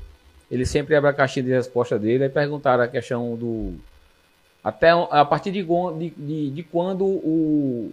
Ele 0.50 0.64
sempre 0.66 0.94
abre 0.94 1.08
a 1.10 1.12
caixinha 1.12 1.42
de 1.44 1.50
resposta 1.50 1.98
dele 1.98 2.24
e 2.24 2.28
perguntaram 2.28 2.82
a 2.84 2.88
questão 2.88 3.34
do. 3.36 3.74
Até 4.64 4.90
a 4.90 5.24
partir 5.24 5.50
de, 5.52 5.62
de, 5.62 6.10
de, 6.10 6.50
de 6.50 6.62
quando 6.62 7.04
o, 7.04 7.92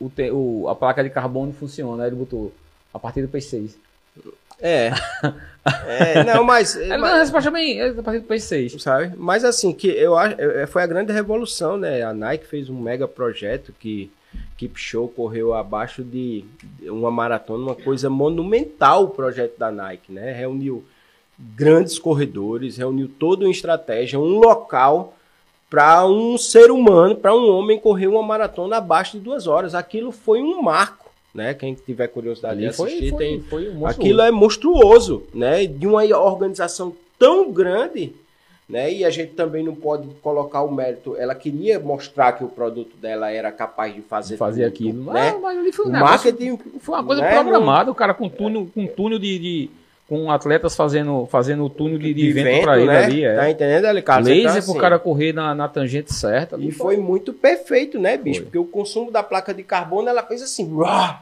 o, 0.00 0.08
te- 0.10 0.30
o- 0.30 0.68
a 0.68 0.74
placa 0.76 1.02
de 1.02 1.10
carbono 1.10 1.52
funciona. 1.52 2.02
Aí 2.04 2.08
ele 2.08 2.16
botou 2.16 2.52
a 2.92 2.98
partir 2.98 3.22
do 3.22 3.28
P6. 3.28 3.70
É. 4.60 4.90
É, 5.86 6.24
não, 6.24 6.42
mas, 6.42 6.74
deu 6.74 6.88
mas- 6.88 6.98
uma 7.12 7.18
resposta 7.18 7.48
bem 7.48 7.80
é 7.80 7.90
a 7.90 8.02
partir 8.02 8.18
do 8.18 8.26
P6. 8.26 8.80
sabe? 8.80 9.14
Mas 9.16 9.44
assim, 9.44 9.72
que 9.72 9.86
eu 9.86 10.18
acho, 10.18 10.34
é, 10.40 10.66
foi 10.66 10.82
a 10.82 10.86
grande 10.88 11.12
revolução, 11.12 11.76
né? 11.76 12.02
A 12.02 12.12
Nike 12.12 12.48
fez 12.48 12.68
um 12.68 12.80
mega 12.80 13.06
projeto 13.06 13.72
que, 13.78 14.10
que 14.56 14.66
Keep 14.66 14.80
Show 14.80 15.06
correu 15.06 15.54
abaixo 15.54 16.02
de 16.02 16.44
uma 16.82 17.12
maratona, 17.12 17.62
uma 17.62 17.74
coisa 17.76 18.10
monumental 18.10 19.04
o 19.04 19.10
projeto 19.10 19.56
da 19.56 19.70
Nike, 19.70 20.10
né? 20.10 20.32
Reuniu 20.32 20.84
grandes 21.38 21.96
corredores, 21.96 22.76
reuniu 22.76 23.08
toda 23.08 23.44
uma 23.44 23.50
estratégia, 23.52 24.18
um 24.18 24.40
local 24.40 25.14
para 25.70 26.04
um 26.06 26.36
ser 26.36 26.72
humano, 26.72 27.14
para 27.14 27.32
um 27.32 27.48
homem 27.50 27.78
correr 27.78 28.08
uma 28.08 28.22
maratona 28.22 28.78
abaixo 28.78 29.16
de 29.16 29.22
duas 29.22 29.46
horas. 29.46 29.76
Aquilo 29.76 30.10
foi 30.10 30.42
um 30.42 30.60
marco, 30.60 31.01
né? 31.34 31.54
Quem 31.54 31.74
tiver 31.74 32.08
curiosidade 32.08 32.60
de 32.60 32.66
assistir, 32.66 33.10
foi, 33.10 33.18
tem. 33.18 33.40
Foi 33.42 33.72
aquilo 33.84 34.20
é 34.20 34.30
monstruoso, 34.30 35.24
né? 35.32 35.66
De 35.66 35.86
uma 35.86 36.02
organização 36.02 36.94
tão 37.18 37.50
grande 37.52 38.14
né? 38.72 38.90
E 38.90 39.04
a 39.04 39.10
gente 39.10 39.34
também 39.34 39.62
não 39.62 39.74
pode 39.74 40.08
colocar 40.22 40.62
o 40.62 40.72
mérito. 40.72 41.14
Ela 41.16 41.34
queria 41.34 41.78
mostrar 41.78 42.32
que 42.32 42.42
o 42.42 42.48
produto 42.48 42.96
dela 42.96 43.30
era 43.30 43.52
capaz 43.52 43.94
de 43.94 44.00
fazer, 44.00 44.38
fazer 44.38 44.62
tudo, 44.62 44.72
aquilo. 44.72 45.12
Né? 45.12 45.28
Ah, 45.28 45.38
mas 45.38 45.58
ali 45.58 45.72
foi 45.72 45.84
um 45.84 45.88
o 45.88 45.92
marketing 45.92 46.58
foi 46.80 46.94
uma 46.94 47.04
coisa 47.04 47.20
né? 47.20 47.34
programada. 47.34 47.90
O 47.90 47.94
cara 47.94 48.14
com 48.14 48.30
túnel, 48.30 48.66
com 48.74 48.86
túnel 48.86 49.18
de, 49.18 49.38
de 49.38 49.70
com 50.12 50.30
atletas 50.30 50.76
fazendo, 50.76 51.24
fazendo 51.24 51.64
o 51.64 51.70
túnel 51.70 51.96
de, 51.96 52.12
de, 52.12 52.12
de 52.12 52.32
vento, 52.34 52.44
vento 52.44 52.64
para 52.64 52.78
ele 52.78 52.86
né? 52.86 53.04
ali. 53.04 53.24
É. 53.24 53.34
Tá 53.34 53.50
entendendo, 53.50 53.86
Alicate? 53.86 54.28
Laser 54.28 54.52
tá 54.52 54.58
assim. 54.58 54.72
pro 54.72 54.80
cara 54.82 54.98
correr 54.98 55.32
na, 55.32 55.54
na 55.54 55.68
tangente 55.68 56.12
certa. 56.12 56.58
E 56.60 56.70
foi 56.70 56.98
muito 56.98 57.32
perfeito, 57.32 57.98
né, 57.98 58.18
bicho? 58.18 58.40
Foi. 58.40 58.44
Porque 58.44 58.58
o 58.58 58.64
consumo 58.66 59.10
da 59.10 59.22
placa 59.22 59.54
de 59.54 59.62
carbono, 59.62 60.10
ela 60.10 60.22
fez 60.22 60.42
assim, 60.42 60.70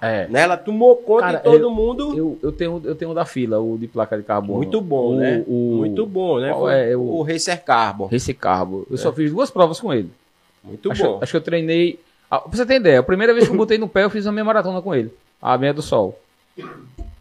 é. 0.02 0.26
né? 0.28 0.40
Ela 0.40 0.56
tomou 0.56 0.96
conta 0.96 1.20
cara, 1.20 1.38
de 1.38 1.44
todo 1.44 1.62
eu, 1.62 1.70
mundo. 1.70 2.18
Eu, 2.18 2.38
eu, 2.42 2.50
tenho, 2.50 2.82
eu 2.84 2.96
tenho 2.96 3.14
da 3.14 3.24
fila, 3.24 3.60
o 3.60 3.78
de 3.78 3.86
placa 3.86 4.16
de 4.16 4.24
carbono. 4.24 4.56
Muito 4.56 4.80
bom, 4.80 5.12
o, 5.12 5.16
né? 5.16 5.44
O, 5.46 5.74
muito 5.76 6.04
bom, 6.04 6.40
né? 6.40 6.50
É? 6.50 6.96
O, 6.96 7.18
o 7.18 7.22
Racer 7.22 7.62
Carbon. 7.62 8.08
Racer 8.10 8.34
Carbon. 8.34 8.82
Eu 8.90 8.96
é. 8.96 8.98
só 8.98 9.12
fiz 9.12 9.30
duas 9.30 9.52
provas 9.52 9.78
com 9.78 9.94
ele. 9.94 10.10
Muito 10.64 10.90
acho, 10.90 11.04
bom. 11.04 11.18
Acho 11.22 11.30
que 11.30 11.36
eu 11.36 11.42
treinei... 11.42 12.00
Ah, 12.28 12.40
pra 12.40 12.56
você 12.56 12.66
ter 12.66 12.74
ideia, 12.74 12.98
a 12.98 13.04
primeira 13.04 13.32
vez 13.32 13.46
que 13.46 13.54
eu 13.54 13.56
botei 13.56 13.78
no 13.78 13.86
pé, 13.86 14.02
eu 14.02 14.10
fiz 14.10 14.26
a 14.26 14.32
minha 14.32 14.44
maratona 14.44 14.82
com 14.82 14.92
ele. 14.92 15.12
A 15.40 15.56
meia 15.56 15.72
do 15.72 15.80
sol. 15.80 16.18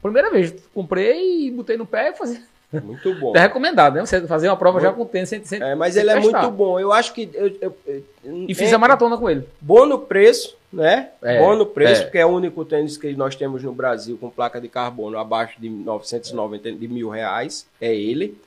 Primeira 0.01 0.31
vez, 0.31 0.53
comprei 0.73 1.47
e 1.47 1.51
botei 1.51 1.77
no 1.77 1.85
pé 1.85 2.09
e 2.09 2.13
fazia. 2.13 2.41
Muito 2.71 3.13
bom. 3.15 3.33
É 3.35 3.39
recomendado, 3.39 3.95
né? 3.95 4.05
Você 4.05 4.25
fazer 4.27 4.47
uma 4.47 4.57
prova 4.57 4.79
muito... 4.79 4.91
já 4.91 4.95
com 4.95 5.05
tênis 5.05 5.29
sem, 5.29 5.43
sem 5.43 5.61
É, 5.61 5.75
mas 5.75 5.95
ele 5.95 6.09
é 6.09 6.19
muito 6.19 6.51
bom. 6.51 6.79
Eu 6.79 6.91
acho 6.91 7.13
que. 7.13 7.29
Eu, 7.33 7.47
eu, 7.61 7.77
eu, 8.23 8.45
e 8.47 8.53
fiz 8.53 8.71
é, 8.71 8.75
a 8.75 8.77
maratona 8.77 9.17
com 9.17 9.29
ele. 9.29 9.45
Bom 9.59 9.85
no 9.85 9.99
preço, 9.99 10.55
né? 10.71 11.09
É, 11.21 11.39
bom 11.39 11.55
no 11.55 11.65
preço, 11.65 12.01
é. 12.01 12.05
porque 12.05 12.17
é 12.17 12.25
o 12.25 12.29
único 12.29 12.63
tênis 12.63 12.97
que 12.97 13.13
nós 13.13 13.35
temos 13.35 13.63
no 13.63 13.73
Brasil 13.73 14.17
com 14.17 14.29
placa 14.29 14.61
de 14.61 14.67
carbono 14.67 15.17
abaixo 15.17 15.59
de 15.59 15.69
990 15.69 16.71
de 16.73 16.87
mil 16.87 17.09
reais. 17.09 17.67
É 17.81 17.93
ele. 17.93 18.37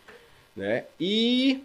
Né? 0.56 0.84
E, 1.00 1.62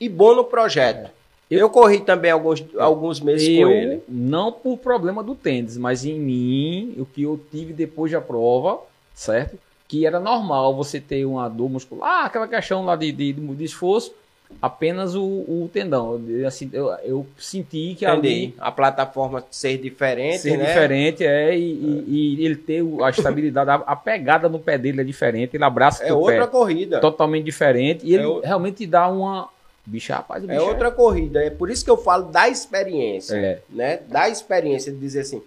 e 0.00 0.08
bom 0.08 0.34
no 0.34 0.44
projeto. 0.44 1.10
Eu, 1.50 1.60
eu 1.60 1.70
corri 1.70 2.00
também 2.00 2.30
alguns, 2.30 2.64
alguns 2.78 3.20
meses 3.20 3.46
com 3.46 3.68
ele. 3.68 4.02
Não 4.08 4.50
por 4.50 4.78
problema 4.78 5.22
do 5.22 5.34
tênis, 5.34 5.76
mas 5.76 6.04
em 6.04 6.18
mim, 6.18 6.94
o 6.98 7.04
que 7.04 7.22
eu 7.22 7.38
tive 7.50 7.72
depois 7.72 8.10
da 8.10 8.20
prova 8.20 8.80
certo? 9.14 9.58
Que 9.86 10.06
era 10.06 10.18
normal 10.18 10.74
você 10.74 11.00
ter 11.00 11.24
uma 11.24 11.48
dor 11.48 11.70
muscular, 11.70 12.22
ah, 12.22 12.24
aquela 12.26 12.48
questão 12.48 12.84
lá 12.84 12.96
de, 12.96 13.12
de, 13.12 13.32
de 13.32 13.64
esforço, 13.64 14.12
apenas 14.60 15.14
o, 15.14 15.22
o 15.22 15.70
tendão. 15.72 16.20
Assim, 16.46 16.68
eu, 16.72 16.88
eu 17.04 17.26
senti 17.38 17.94
que 17.96 18.04
ali 18.04 18.54
a 18.58 18.70
plataforma 18.70 19.44
ser 19.50 19.78
diferente, 19.78 20.38
ser 20.38 20.56
né? 20.56 20.66
diferente 20.66 21.24
é 21.24 21.56
e, 21.56 21.62
e, 21.62 22.36
e, 22.38 22.44
ele 22.44 22.56
ter 22.56 22.82
a 23.02 23.10
estabilidade, 23.10 23.70
a, 23.70 23.74
a, 23.74 23.96
pegada 23.96 24.48
no 24.48 24.58
pé 24.58 24.76
dele 24.78 25.00
é 25.00 25.04
diferente, 25.04 25.56
ele 25.56 25.64
abraça 25.64 26.04
é 26.04 26.12
outra 26.12 26.46
corrida, 26.46 27.00
totalmente 27.00 27.44
diferente 27.44 28.06
e 28.06 28.14
ele 28.14 28.40
é 28.42 28.46
realmente 28.46 28.86
dá 28.86 29.08
uma 29.08 29.48
Bicho, 29.86 30.14
rapaz, 30.14 30.42
é 30.48 30.58
outra 30.60 30.88
é... 30.88 30.90
corrida. 30.90 31.44
É 31.44 31.50
por 31.50 31.68
isso 31.68 31.84
que 31.84 31.90
eu 31.90 31.98
falo 31.98 32.24
da 32.30 32.48
experiência, 32.48 33.36
é. 33.36 33.60
né? 33.68 34.00
Da 34.08 34.30
experiência 34.30 34.90
de 34.90 34.98
dizer 34.98 35.20
assim, 35.20 35.42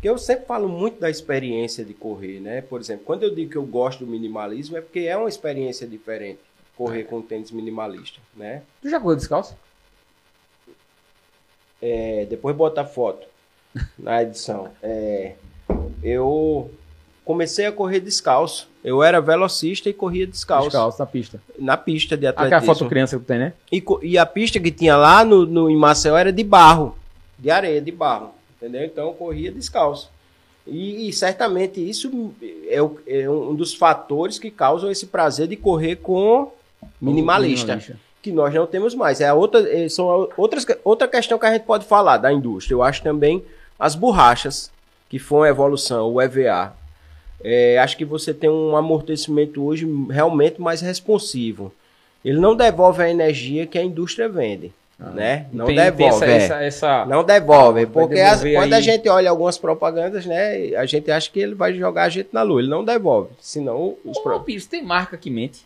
porque 0.00 0.08
eu 0.08 0.16
sempre 0.16 0.46
falo 0.46 0.66
muito 0.66 0.98
da 0.98 1.10
experiência 1.10 1.84
de 1.84 1.92
correr, 1.92 2.40
né? 2.40 2.62
Por 2.62 2.80
exemplo, 2.80 3.04
quando 3.04 3.22
eu 3.22 3.34
digo 3.34 3.50
que 3.50 3.56
eu 3.58 3.66
gosto 3.66 4.02
do 4.02 4.10
minimalismo, 4.10 4.78
é 4.78 4.80
porque 4.80 5.00
é 5.00 5.14
uma 5.14 5.28
experiência 5.28 5.86
diferente 5.86 6.40
correr 6.74 7.04
com 7.04 7.20
tênis 7.20 7.50
minimalista, 7.50 8.18
né? 8.34 8.62
Tu 8.80 8.88
já 8.88 8.98
correu 8.98 9.16
descalço? 9.16 9.54
É, 11.82 12.26
depois 12.30 12.56
bota 12.56 12.80
a 12.80 12.86
foto 12.86 13.26
na 13.98 14.22
edição. 14.22 14.70
É, 14.82 15.34
eu 16.02 16.70
comecei 17.22 17.66
a 17.66 17.72
correr 17.72 18.00
descalço. 18.00 18.70
Eu 18.82 19.02
era 19.02 19.20
velocista 19.20 19.90
e 19.90 19.92
corria 19.92 20.26
descalço. 20.26 20.68
Descalço 20.68 20.98
na 20.98 21.06
pista. 21.06 21.42
Na 21.58 21.76
pista 21.76 22.16
de 22.16 22.26
atletismo. 22.26 22.56
Aquela 22.56 22.74
foto 22.74 22.88
criança 22.88 23.18
que 23.18 23.24
tem, 23.26 23.38
né? 23.38 23.52
E, 23.70 23.84
e 24.00 24.16
a 24.16 24.24
pista 24.24 24.58
que 24.58 24.70
tinha 24.70 24.96
lá 24.96 25.22
no, 25.26 25.44
no, 25.44 25.68
em 25.68 25.76
Maceió 25.76 26.16
era 26.16 26.32
de 26.32 26.42
barro. 26.42 26.96
De 27.38 27.50
areia, 27.50 27.82
de 27.82 27.92
barro 27.92 28.39
entendeu? 28.60 28.84
Então 28.84 29.12
corria 29.14 29.50
descalço. 29.50 30.10
E, 30.66 31.08
e 31.08 31.12
certamente 31.12 31.80
isso 31.80 32.32
é, 32.68 32.80
o, 32.82 32.98
é, 33.06 33.28
um 33.28 33.54
dos 33.54 33.74
fatores 33.74 34.38
que 34.38 34.50
causam 34.50 34.90
esse 34.90 35.06
prazer 35.06 35.48
de 35.48 35.56
correr 35.56 35.96
com 35.96 36.52
minimalista, 37.00 37.76
minimalista. 37.76 37.98
que 38.22 38.30
nós 38.30 38.52
não 38.54 38.66
temos 38.66 38.94
mais. 38.94 39.20
É 39.20 39.32
outra, 39.32 39.60
é, 39.68 39.88
são 39.88 40.28
outras, 40.36 40.66
outra 40.84 41.08
questão 41.08 41.38
que 41.38 41.46
a 41.46 41.52
gente 41.52 41.64
pode 41.64 41.84
falar 41.86 42.18
da 42.18 42.32
indústria. 42.32 42.74
Eu 42.74 42.82
acho 42.82 43.02
também 43.02 43.42
as 43.78 43.94
borrachas, 43.94 44.70
que 45.08 45.18
foi 45.18 45.38
uma 45.38 45.48
evolução, 45.48 46.12
o 46.12 46.20
EVA. 46.20 46.74
É, 47.42 47.78
acho 47.78 47.96
que 47.96 48.04
você 48.04 48.34
tem 48.34 48.50
um 48.50 48.76
amortecimento 48.76 49.64
hoje 49.64 49.88
realmente 50.10 50.60
mais 50.60 50.82
responsivo. 50.82 51.72
Ele 52.22 52.38
não 52.38 52.54
devolve 52.54 53.02
a 53.02 53.10
energia 53.10 53.66
que 53.66 53.78
a 53.78 53.82
indústria 53.82 54.28
vende. 54.28 54.72
Ah, 55.00 55.10
né? 55.10 55.46
Não 55.50 55.64
tem, 55.64 55.76
devolve. 55.76 55.96
Tem 55.96 56.08
essa, 56.08 56.26
é. 56.26 56.36
essa, 56.36 56.62
essa... 56.62 57.06
Não 57.06 57.24
devolve. 57.24 57.86
Porque 57.86 58.20
as, 58.20 58.42
quando 58.42 58.74
a 58.74 58.80
gente 58.80 59.08
olha 59.08 59.30
algumas 59.30 59.56
propagandas, 59.56 60.26
né? 60.26 60.74
A 60.76 60.84
gente 60.84 61.10
acha 61.10 61.30
que 61.30 61.40
ele 61.40 61.54
vai 61.54 61.72
jogar 61.72 62.04
a 62.04 62.08
gente 62.10 62.28
na 62.32 62.42
lua. 62.42 62.60
Ele 62.60 62.68
não 62.68 62.84
devolve. 62.84 63.30
Senão 63.40 63.96
os 64.04 64.18
Ô, 64.18 64.20
pro... 64.20 64.40
Pires, 64.40 64.66
tem 64.66 64.82
marca 64.82 65.16
que 65.16 65.30
mente. 65.30 65.64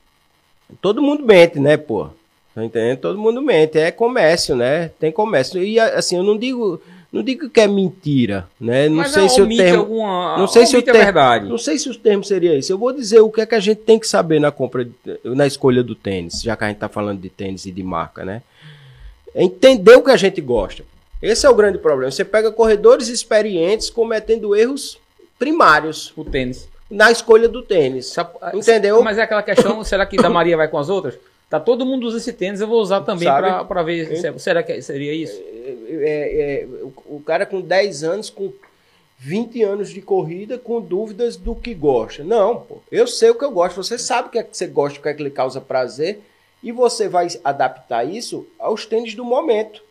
Todo 0.81 1.03
mundo 1.03 1.25
mente, 1.25 1.59
né, 1.59 1.77
pô? 1.77 2.09
Tá 2.55 2.65
entendendo? 2.65 2.99
Todo 2.99 3.19
mundo 3.19 3.43
mente. 3.43 3.77
É 3.77 3.91
comércio, 3.91 4.55
né? 4.55 4.93
Tem 5.01 5.11
comércio. 5.11 5.61
E 5.61 5.81
assim, 5.81 6.17
eu 6.17 6.23
não 6.23 6.39
digo. 6.39 6.81
Não 7.13 7.23
digo 7.23 7.49
que 7.49 7.61
é 7.61 7.69
mentira, 7.69 8.49
né? 8.61 8.89
Não 8.89 8.97
Mas 8.97 9.13
sei 9.13 9.29
se 9.29 9.41
o 9.41 9.49
termo, 9.49 9.79
alguma, 9.79 10.37
não 10.37 10.49
sei 10.49 10.67
se 10.67 10.77
o 10.77 10.83
termo, 10.83 11.01
é 11.01 11.05
verdade. 11.05 11.49
Não 11.49 11.59
sei 11.59 11.79
se 11.79 11.89
o 11.89 11.95
termo 11.95 12.25
seria 12.25 12.59
isso. 12.59 12.73
Eu 12.73 12.79
vou 12.79 12.93
dizer 12.93 13.21
o 13.21 13.31
que 13.31 13.41
é 13.41 13.47
que 13.47 13.55
a 13.55 13.61
gente 13.61 13.83
tem 13.83 14.01
que 14.01 14.09
saber 14.09 14.41
na 14.41 14.51
compra, 14.51 14.85
na 15.23 15.47
escolha 15.47 15.81
do 15.81 15.95
tênis, 15.95 16.43
já 16.43 16.57
que 16.57 16.65
a 16.65 16.67
gente 16.67 16.79
está 16.79 16.89
falando 16.89 17.21
de 17.21 17.31
tênis 17.31 17.67
e 17.67 17.71
de 17.71 17.85
marca, 17.85 18.25
né? 18.25 18.43
É 19.35 19.43
entender 19.43 19.97
o 19.97 20.03
que 20.03 20.11
a 20.11 20.17
gente 20.17 20.41
gosta. 20.41 20.85
Esse 21.21 21.47
é 21.47 21.51
o 21.51 21.55
grande 21.55 21.79
problema. 21.79 22.11
Você 22.11 22.25
pega 22.25 22.53
corredores 22.53 23.09
experientes 23.09 23.91
cometendo 23.91 24.55
erros 24.55 24.99
primários. 25.39 26.13
O 26.17 26.25
tênis. 26.25 26.69
Na 26.91 27.11
escolha 27.11 27.49
do 27.49 27.63
tênis. 27.63 28.15
Entendeu? 28.53 29.03
Mas 29.03 29.19
é 29.19 29.23
aquela 29.23 29.43
questão, 29.43 29.83
será 29.85 30.07
que 30.07 30.17
da 30.17 30.31
Maria 30.31 30.57
vai 30.57 30.69
com 30.69 30.79
as 30.79 30.89
outras? 30.89 31.19
Tá 31.49 31.59
todo 31.59 31.87
mundo 31.87 32.07
usa 32.07 32.19
esse 32.19 32.33
tênis, 32.33 32.61
eu 32.61 32.67
vou 32.67 32.81
usar 32.81 33.01
também 33.03 33.29
para 33.29 33.83
ver. 33.83 34.17
Será 34.39 34.63
que 34.63 34.81
seria 34.83 35.13
isso? 35.13 35.41
É, 35.41 35.77
é, 35.89 36.63
é, 36.63 36.67
o, 36.83 37.17
o 37.17 37.23
cara 37.25 37.47
com 37.47 37.61
10 37.61 38.05
anos, 38.05 38.31
com 38.31 38.53
20 39.19 39.63
anos 39.63 39.91
de 39.91 40.03
corrida, 40.03 40.59
com 40.59 40.81
dúvidas 40.81 41.37
do 41.37 41.55
que 41.55 41.73
gosta. 41.73 42.25
Não, 42.25 42.57
pô, 42.57 42.79
eu 42.91 43.07
sei 43.07 43.31
o 43.31 43.35
que 43.35 43.45
eu 43.45 43.51
gosto. 43.51 43.83
Você 43.83 43.99
sabe 43.99 44.29
o 44.29 44.31
que 44.31 44.39
é 44.39 44.43
que 44.43 44.57
você 44.57 44.67
gosta, 44.67 44.99
o 44.99 45.03
que 45.03 45.09
é 45.09 45.15
que 45.15 45.23
lhe 45.23 45.31
causa 45.31 45.61
prazer 45.61 46.21
e 46.65 46.73
você 46.73 47.09
vai 47.11 47.29
adaptar 47.45 48.05
isso 48.05 48.47
aos 48.59 48.87
tênis 48.87 49.15
do 49.15 49.23
momento. 49.23 49.83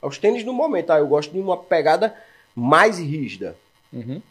Aos 0.00 0.16
tênis 0.16 0.42
do 0.42 0.52
momento. 0.52 0.90
Ah, 0.90 0.98
eu 0.98 1.06
gosto 1.06 1.30
de 1.30 1.38
uma 1.38 1.58
pegada 1.58 2.16
mais 2.56 2.98
rígida. 2.98 3.54
Uhum. 3.92 4.22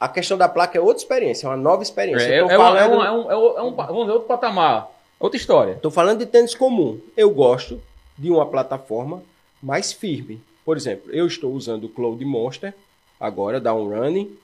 A 0.00 0.08
questão 0.08 0.38
da 0.38 0.48
placa 0.48 0.78
é 0.78 0.80
outra 0.80 1.02
experiência, 1.02 1.46
é 1.46 1.50
uma 1.50 1.56
nova 1.56 1.82
experiência. 1.82 2.26
É, 2.26 2.38
é, 2.38 2.56
falando... 2.56 2.94
um, 2.94 3.04
é, 3.04 3.12
um, 3.12 3.30
é, 3.30 3.36
um, 3.36 3.58
é 3.58 3.62
um, 3.62 3.74
vamos 3.74 4.00
dizer, 4.00 4.12
outro 4.12 4.28
patamar, 4.28 4.90
outra 5.20 5.36
história. 5.36 5.72
Estou 5.72 5.90
falando 5.90 6.20
de 6.20 6.26
tênis 6.26 6.54
comum. 6.54 6.98
Eu 7.14 7.30
gosto 7.30 7.80
de 8.16 8.30
uma 8.30 8.46
plataforma 8.46 9.22
mais 9.62 9.92
firme. 9.92 10.40
Por 10.64 10.78
exemplo, 10.78 11.12
eu 11.12 11.26
estou 11.26 11.52
usando 11.52 11.84
o 11.84 11.88
Cloud 11.90 12.24
Monster, 12.24 12.72
agora, 13.20 13.60
da 13.60 13.72
Running, 13.72 14.34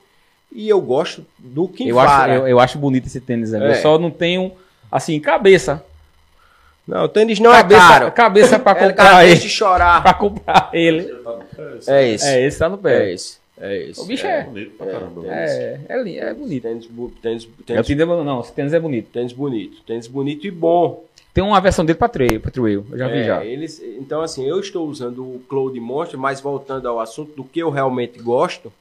e 0.51 0.69
eu 0.69 0.79
gosto 0.81 1.25
do 1.39 1.67
que 1.67 1.87
eu 1.87 1.99
acho, 1.99 2.29
eu, 2.29 2.47
eu, 2.47 2.59
acho 2.59 2.77
bonito 2.77 3.07
esse 3.07 3.19
tênis. 3.19 3.51
Né? 3.51 3.65
É. 3.65 3.71
Eu 3.71 3.81
só 3.81 3.97
não 3.97 4.11
tenho, 4.11 4.51
assim, 4.91 5.19
cabeça 5.19 5.83
não, 6.87 7.05
o 7.05 7.09
tênis 7.09 7.39
não 7.39 7.51
é 7.51 7.57
cabeça, 7.57 7.81
é 7.81 7.87
caro. 7.87 8.11
Cabeça 8.11 8.59
pra 8.59 8.71
é 8.73 8.89
comprar 8.89 9.25
é, 9.25 9.31
ele. 9.31 9.39
de 9.39 9.49
chorar. 9.49 10.03
pra 10.03 10.13
comprar 10.13 10.69
ele. 10.71 11.11
É 11.87 12.09
esse. 12.09 12.27
É 12.27 12.45
esse, 12.45 12.59
tá 12.59 12.69
no 12.69 12.77
pé. 12.77 13.05
É 13.05 13.13
esse. 13.13 13.37
É 13.59 13.77
esse. 13.77 14.01
O 14.01 14.05
bicho 14.05 14.27
é. 14.27 14.41
É 14.41 14.43
bonito 14.43 14.71
pra 14.77 14.87
caramba. 14.87 15.21
É, 15.25 15.79
é, 15.89 15.95
é, 15.95 16.17
é 16.17 16.33
bonito. 16.33 16.63
Tênis, 16.63 16.87
tênis, 17.21 17.47
tênis, 17.65 17.89
eu 17.89 18.05
não, 18.05 18.23
não, 18.23 18.41
esse 18.41 18.53
tênis 18.53 18.73
é 18.73 18.79
bonito. 18.79 19.09
Tênis 19.11 19.33
bonito. 19.33 19.81
Tênis 19.81 20.07
bonito 20.07 20.45
e 20.45 20.51
bom. 20.51 21.03
Tem 21.33 21.43
uma 21.43 21.59
versão 21.59 21.83
dele 21.83 21.97
pra 21.97 22.07
trail, 22.07 22.39
pra 22.39 22.51
trail. 22.51 22.85
Eu 22.91 22.97
já 22.97 23.07
vi 23.07 23.23
já. 23.23 23.43
Eles, 23.43 23.81
então, 23.99 24.21
assim, 24.21 24.47
eu 24.47 24.59
estou 24.59 24.87
usando 24.87 25.21
o 25.23 25.41
Cloud 25.49 25.77
Monster, 25.79 26.19
mas 26.19 26.39
voltando 26.39 26.87
ao 26.87 26.99
assunto 26.99 27.35
do 27.35 27.43
que 27.43 27.59
eu 27.59 27.69
realmente 27.69 28.19
gosto, 28.19 28.71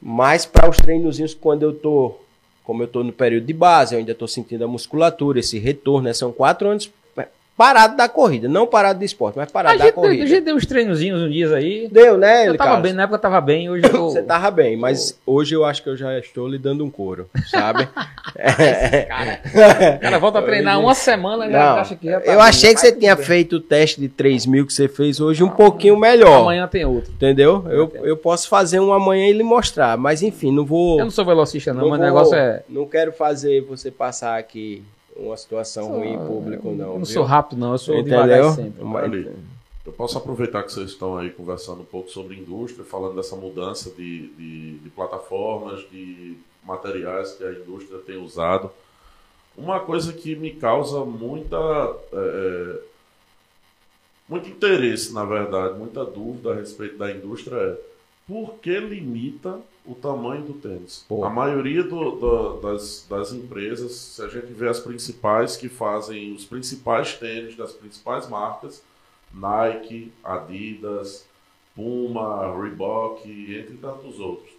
mais 0.00 0.44
para 0.44 0.68
os 0.68 0.78
treinozinhos 0.78 1.34
quando 1.34 1.62
eu 1.62 1.72
tô, 1.72 2.16
como 2.64 2.82
eu 2.82 2.88
tô 2.88 3.04
no 3.04 3.12
período 3.12 3.46
de 3.46 3.52
base, 3.52 3.94
eu 3.94 4.00
ainda 4.00 4.12
tô 4.12 4.26
sentindo 4.26 4.64
a 4.64 4.68
musculatura, 4.68 5.38
esse 5.38 5.58
retorno, 5.58 6.08
né? 6.08 6.12
São 6.12 6.32
quatro 6.32 6.68
anos 6.68 6.90
parado 7.56 7.96
da 7.96 8.08
corrida. 8.08 8.48
Não 8.48 8.66
parado 8.66 8.98
do 8.98 9.04
esporte, 9.04 9.36
mas 9.36 9.50
parado 9.50 9.78
da 9.78 9.92
corrida. 9.92 10.24
a 10.24 10.26
gente 10.26 10.40
deu 10.42 10.56
uns 10.56 10.66
treinozinhos 10.66 11.20
uns 11.22 11.32
dias 11.32 11.52
aí. 11.52 11.88
Deu, 11.90 12.16
né, 12.16 12.48
Eu 12.48 12.56
tava 12.56 12.70
Carlos? 12.70 12.82
bem, 12.82 12.92
na 12.92 13.02
época 13.04 13.16
eu 13.16 13.20
tava 13.20 13.40
bem, 13.40 13.70
hoje 13.70 13.84
eu. 13.86 14.10
Você 14.10 14.22
tava 14.22 14.50
bem, 14.50 14.76
mas 14.76 15.18
hoje 15.26 15.54
eu 15.54 15.64
acho 15.64 15.82
que 15.82 15.88
eu 15.88 15.96
já 15.96 16.18
estou 16.18 16.48
lhe 16.48 16.58
dando 16.58 16.84
um 16.84 16.90
couro, 16.90 17.28
sabe? 17.50 17.88
É. 18.34 19.02
Cara, 19.02 19.40
cara 20.00 20.18
volta 20.18 20.38
a 20.38 20.42
treinar 20.42 20.80
uma 20.80 20.94
semana, 20.94 21.50
já 21.50 21.58
Não, 21.58 21.80
acha 21.80 21.96
que 21.96 22.06
já 22.06 22.18
tá 22.18 22.26
eu 22.26 22.38
bem. 22.38 22.40
achei 22.46 22.74
que 22.74 22.80
Vai 22.80 22.90
você 22.90 22.96
tinha 22.96 23.14
bem. 23.14 23.24
feito 23.26 23.56
o 23.56 23.60
teste 23.60 24.00
de 24.00 24.08
3 24.08 24.46
mil 24.46 24.66
que 24.66 24.72
você 24.72 24.88
fez 24.88 25.20
hoje 25.20 25.44
um 25.44 25.50
pouquinho 25.50 25.98
melhor. 25.98 26.40
Amanhã 26.40 26.66
tem 26.66 26.84
outro. 26.84 27.12
Entendeu? 27.12 27.64
Eu, 27.68 27.92
eu 28.04 28.16
posso 28.16 28.48
fazer 28.48 28.80
um 28.80 28.90
amanhã 28.92 29.28
e 29.28 29.32
lhe 29.32 29.42
mostrar, 29.42 29.98
mas 29.98 30.22
enfim, 30.22 30.50
não 30.50 30.64
vou. 30.64 30.98
Eu 30.98 31.04
não 31.04 31.10
sou 31.10 31.26
velocista 31.26 31.74
não, 31.74 31.82
não 31.82 31.88
mas 31.90 32.00
o 32.00 32.02
negócio 32.02 32.34
é... 32.34 32.62
Não 32.68 32.86
quero 32.86 33.12
fazer 33.12 33.60
você 33.62 33.90
passar 33.90 34.38
aqui 34.38 34.82
uma 35.26 35.36
situação 35.36 35.88
ruim 35.88 36.14
em 36.14 36.26
público, 36.26 36.70
não. 36.70 36.86
Eu 36.86 36.86
não 36.90 36.96
viu? 36.96 37.06
sou 37.06 37.24
rápido 37.24 37.58
não, 37.58 37.72
eu 37.72 37.78
sou 37.78 37.94
Entendeu? 37.94 38.22
devagar 38.22 38.54
sempre. 38.54 38.82
Eu 39.84 39.92
posso 39.92 40.16
aproveitar 40.16 40.62
que 40.62 40.72
vocês 40.72 40.90
estão 40.90 41.16
aí 41.16 41.30
conversando 41.30 41.80
um 41.80 41.84
pouco 41.84 42.08
sobre 42.08 42.36
indústria, 42.36 42.84
falando 42.84 43.16
dessa 43.16 43.34
mudança 43.34 43.90
de, 43.90 44.28
de, 44.28 44.78
de 44.78 44.90
plataformas, 44.90 45.80
de 45.90 46.36
materiais 46.64 47.32
que 47.32 47.44
a 47.44 47.50
indústria 47.52 47.98
tem 47.98 48.16
usado. 48.16 48.70
Uma 49.56 49.80
coisa 49.80 50.12
que 50.12 50.36
me 50.36 50.52
causa 50.52 51.04
muita, 51.04 51.56
é, 52.12 52.80
muito 54.28 54.48
interesse, 54.48 55.12
na 55.12 55.24
verdade, 55.24 55.76
muita 55.76 56.04
dúvida 56.04 56.52
a 56.52 56.54
respeito 56.54 56.96
da 56.96 57.10
indústria 57.10 57.56
é 57.56 57.76
por 58.26 58.54
que 58.60 58.78
limita 58.78 59.60
o 59.84 59.94
tamanho 59.94 60.42
do 60.42 60.54
tênis? 60.54 61.04
Pô. 61.08 61.24
A 61.24 61.30
maioria 61.30 61.82
do- 61.82 62.60
das, 62.60 63.06
das 63.08 63.32
empresas, 63.32 63.92
se 63.92 64.22
a 64.22 64.28
gente 64.28 64.52
vê 64.52 64.68
as 64.68 64.78
principais 64.80 65.56
que 65.56 65.68
fazem 65.68 66.32
os 66.32 66.44
principais 66.44 67.14
tênis 67.16 67.56
das 67.56 67.72
principais 67.72 68.28
marcas, 68.28 68.82
Nike, 69.34 70.12
Adidas, 70.22 71.24
Puma, 71.74 72.54
Reebok, 72.60 73.28
entre 73.28 73.76
tantos 73.78 74.20
outros. 74.20 74.52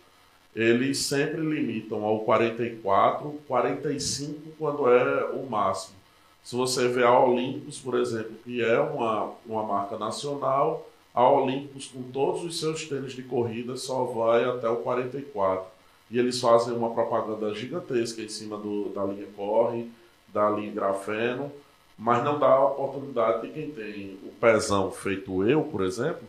Eles 0.56 1.00
sempre 1.00 1.42
limitam 1.42 2.04
ao 2.04 2.20
44, 2.22 3.40
45 3.48 4.52
quando 4.58 4.88
é 4.90 5.26
o 5.32 5.46
máximo. 5.50 5.96
Se 6.44 6.56
você 6.56 6.88
vê 6.90 7.04
a 7.04 7.18
Olympus, 7.20 7.80
por 7.80 7.96
exemplo, 7.98 8.34
que 8.44 8.62
é 8.64 8.80
uma, 8.80 9.32
uma 9.46 9.64
marca 9.64 9.98
nacional, 9.98 10.88
a 11.14 11.30
Olympus, 11.30 11.88
com 11.88 12.02
todos 12.04 12.44
os 12.44 12.60
seus 12.60 12.88
tênis 12.88 13.14
de 13.14 13.24
corrida, 13.24 13.78
só 13.78 14.04
vai 14.04 14.44
até 14.46 14.68
o 14.68 14.78
44. 14.78 15.66
E 16.10 16.18
eles 16.18 16.40
fazem 16.40 16.74
uma 16.74 16.92
propaganda 16.92 17.54
gigantesca 17.54 18.22
em 18.22 18.30
cima 18.30 18.58
do, 18.58 18.90
da 18.90 19.04
linha 19.06 19.28
Corre, 19.36 19.90
da 20.34 20.50
linha 20.50 20.72
Grafeno, 20.72 21.52
mas 21.98 22.24
não 22.24 22.40
dá 22.40 22.48
a 22.48 22.66
oportunidade 22.66 23.48
de 23.48 23.54
quem 23.54 23.70
tem 23.70 24.18
o 24.24 24.30
pezão 24.40 24.92
feito 24.92 25.48
eu, 25.48 25.64
por 25.64 25.84
exemplo, 25.84 26.24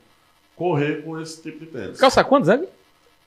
correr 0.55 1.03
com 1.03 1.19
esse 1.21 1.43
tipo 1.43 1.61
de 1.61 1.67
tênis. 1.67 1.99
Calça 1.99 2.23
quantos 2.23 2.49
anos? 2.49 2.69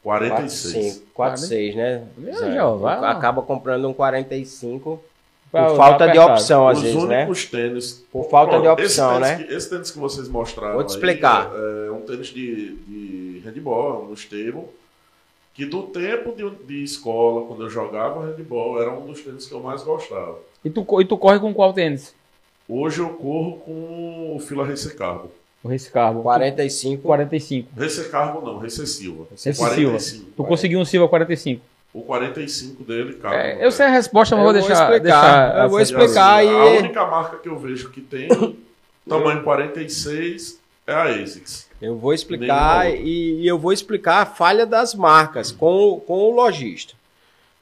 46. 0.03 1.03
46, 1.13 1.75
né? 1.75 2.07
Meu? 2.15 2.33
Jeová. 2.33 3.11
Acaba 3.11 3.41
comprando 3.41 3.87
um 3.89 3.93
45 3.93 4.91
Pra 4.91 5.07
por 5.51 5.75
falta 5.75 6.07
de 6.07 6.19
opção, 6.19 6.67
às 6.67 6.77
Os 6.77 6.83
vezes, 6.83 7.03
né? 7.03 7.19
únicos 7.19 7.45
tênis. 7.45 8.05
Por 8.12 8.29
falta 8.29 8.60
de 8.60 8.67
opção, 8.67 9.19
né? 9.19 9.43
Que, 9.43 9.53
esse 9.53 9.69
tênis 9.69 9.91
que 9.91 9.99
vocês 9.99 10.27
mostraram. 10.27 10.75
Vou 10.75 10.83
te 10.83 10.89
aí 10.89 10.95
explicar. 10.95 11.51
É, 11.53 11.88
é 11.88 11.91
um 11.91 12.01
tênis 12.01 12.27
de, 12.27 12.75
de 12.75 13.41
handball, 13.45 14.07
um 14.10 14.13
estilo. 14.13 14.69
Que 15.53 15.65
do 15.65 15.83
tempo 15.83 16.33
de, 16.36 16.49
de 16.67 16.83
escola, 16.83 17.47
quando 17.47 17.63
eu 17.63 17.69
jogava 17.69 18.25
handball, 18.25 18.79
era 18.81 18.91
um 18.91 19.05
dos 19.07 19.21
tênis 19.21 19.47
que 19.47 19.53
eu 19.53 19.60
mais 19.60 19.81
gostava. 19.83 20.38
E 20.63 20.69
tu, 20.69 20.86
e 21.01 21.05
tu 21.05 21.17
corre 21.17 21.39
com 21.39 21.53
qual 21.53 21.73
tênis? 21.73 22.13
Hoje 22.69 22.99
eu 22.99 23.10
corro 23.10 23.57
com 23.60 24.36
o 24.36 24.39
Fila 24.39 24.65
Racer 24.65 24.95
Carbo. 24.95 25.31
O 25.63 25.69
Race 25.69 25.89
Carbo. 25.89 26.21
45. 26.21 27.03
45. 27.03 27.69
Racer 27.79 28.12
Carbo 28.12 28.45
não, 28.45 28.57
Racer 28.57 28.88
Silva. 28.88 29.25
Racer 29.31 29.55
Silva. 29.55 29.69
45. 29.71 30.25
Tu 30.36 30.43
conseguiu 30.43 30.79
um 30.79 30.86
Silva 30.86 31.07
45. 31.07 31.62
O 31.97 32.03
45 32.03 32.83
dele, 32.83 33.13
cara. 33.13 33.36
É, 33.36 33.65
eu 33.65 33.71
sei 33.71 33.88
a 33.88 33.89
resposta, 33.89 34.36
mas 34.36 34.45
Eu 34.45 34.51
vou 34.53 34.62
vou 34.62 34.67
deixar. 34.69 34.83
explicar. 34.93 35.49
deixar 35.49 35.63
Eu 35.63 35.69
vou 35.69 35.81
explicar. 35.81 36.39
assim, 36.43 36.47
e- 36.47 36.55
A 36.55 36.65
única 36.79 37.05
marca 37.07 37.38
que 37.38 37.49
eu 37.49 37.57
vejo 37.57 37.89
que 37.89 38.01
tem 38.01 38.29
tamanho 39.10 39.41
46 39.43 40.60
é 40.86 40.93
a 40.93 41.03
ASICS. 41.05 41.67
Eu 41.81 41.97
vou 41.97 42.13
explicar 42.13 42.88
e, 42.91 43.41
e 43.41 43.47
eu 43.47 43.57
vou 43.57 43.73
explicar 43.73 44.21
a 44.21 44.25
falha 44.27 44.63
das 44.65 44.93
marcas 44.93 45.51
com, 45.51 45.73
o- 45.93 45.99
com 45.99 46.13
o 46.19 46.31
lojista. 46.36 46.93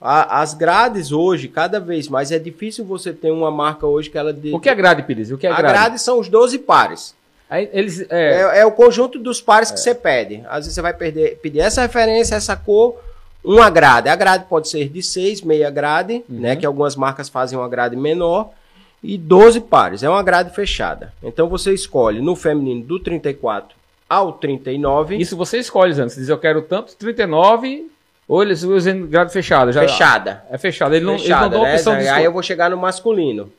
As 0.02 0.54
grades 0.54 1.12
hoje, 1.13 1.48
cada 1.48 1.80
vez 1.80 2.10
mais, 2.10 2.30
é 2.32 2.38
difícil 2.38 2.84
você 2.84 3.13
ter 3.13 3.32
uma 3.32 3.50
marca 3.50 3.88
hoje 3.88 4.10
que 4.10 4.17
ela... 4.17 4.34
De, 4.34 4.54
O 4.54 4.60
que 4.60 4.69
é 4.69 4.76
grade, 4.76 5.02
Pires? 5.04 5.32
O 5.32 5.38
que 5.38 5.48
é 5.48 5.50
a 5.52 5.56
grade? 5.56 5.74
grade 5.74 6.02
são 6.02 6.19
os 6.19 6.28
12 6.28 6.60
pares. 6.60 7.15
Aí 7.50 7.69
eles, 7.71 8.02
é, 8.10 8.58
É, 8.58 8.60
é 8.60 8.65
o 8.65 8.71
conjunto 8.71 9.17
dos 9.17 9.39
pares 9.39 9.71
que 9.71 9.80
você 9.80 9.95
pede. 9.95 10.43
Às 10.48 10.58
vezes 10.65 10.74
você 10.74 10.82
vai 10.82 10.93
perder, 10.93 11.38
pedir 11.41 11.60
essa 11.62 11.82
referência, 11.82 12.36
essa 12.36 12.56
cor, 12.56 12.98
uma 13.45 13.69
grade. 13.69 14.10
A 14.10 14.15
grade 14.15 14.45
pode 14.49 14.67
ser 14.69 14.89
de 14.89 15.01
6, 15.03 15.41
meia 15.41 15.69
grade, 15.69 16.23
Uhum. 16.29 16.39
né? 16.39 16.55
Que 16.55 16.65
algumas 16.65 16.95
marcas 16.95 17.29
fazem 17.29 17.58
uma 17.58 17.69
grade 17.69 17.95
menor. 17.95 18.49
E 19.03 19.17
12 19.17 19.62
pares. 19.62 20.01
É 20.01 20.10
uma 20.10 20.23
grade 20.23 20.49
fechada. 20.55 21.13
Então 21.21 21.47
você 21.47 21.71
escolhe 21.73 22.21
no 22.21 22.36
feminino 22.36 22.84
do 22.84 22.99
34 22.99 23.75
ao 24.10 24.34
39. 24.34 25.15
Isso 25.17 25.38
você 25.38 25.60
escolhe 25.60 25.93
antes. 26.01 26.15
Diz 26.15 26.27
eu 26.27 26.38
quero 26.39 26.63
tanto 26.63 26.95
39 26.95 27.91
ou 28.27 28.41
eles 28.41 28.63
usam 28.63 29.05
grade 29.05 29.31
fechada. 29.31 29.71
Já, 29.71 29.81
fechada. 29.81 30.43
É 30.49 30.58
fechada. 30.58 30.95
Ele 30.95 31.05
não, 31.05 31.13
não 31.13 31.19
fechada, 31.19 31.49
dão 31.49 31.62
a 31.62 31.65
né? 31.67 31.73
opção 31.75 31.97
de 31.99 32.08
Aí 32.08 32.25
eu 32.25 32.31
vou 32.31 32.41
chegar 32.41 32.71
no 32.71 32.77
masculino. 32.77 33.51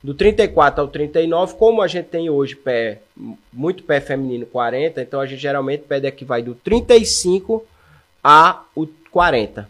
Do 0.00 0.14
34 0.14 0.80
ao 0.82 0.88
39, 0.88 1.54
como 1.54 1.80
a 1.82 1.86
gente 1.88 2.06
tem 2.06 2.28
hoje 2.30 2.54
pé, 2.56 3.00
muito 3.52 3.84
pé 3.84 4.00
feminino 4.00 4.44
40, 4.46 5.00
então 5.00 5.20
a 5.20 5.26
gente 5.26 5.40
geralmente 5.40 5.84
pede 5.88 6.06
aqui 6.08 6.24
vai 6.24 6.42
do 6.42 6.54
35 6.56 7.64
a 8.22 8.62
o 8.74 8.86
40. 9.12 9.68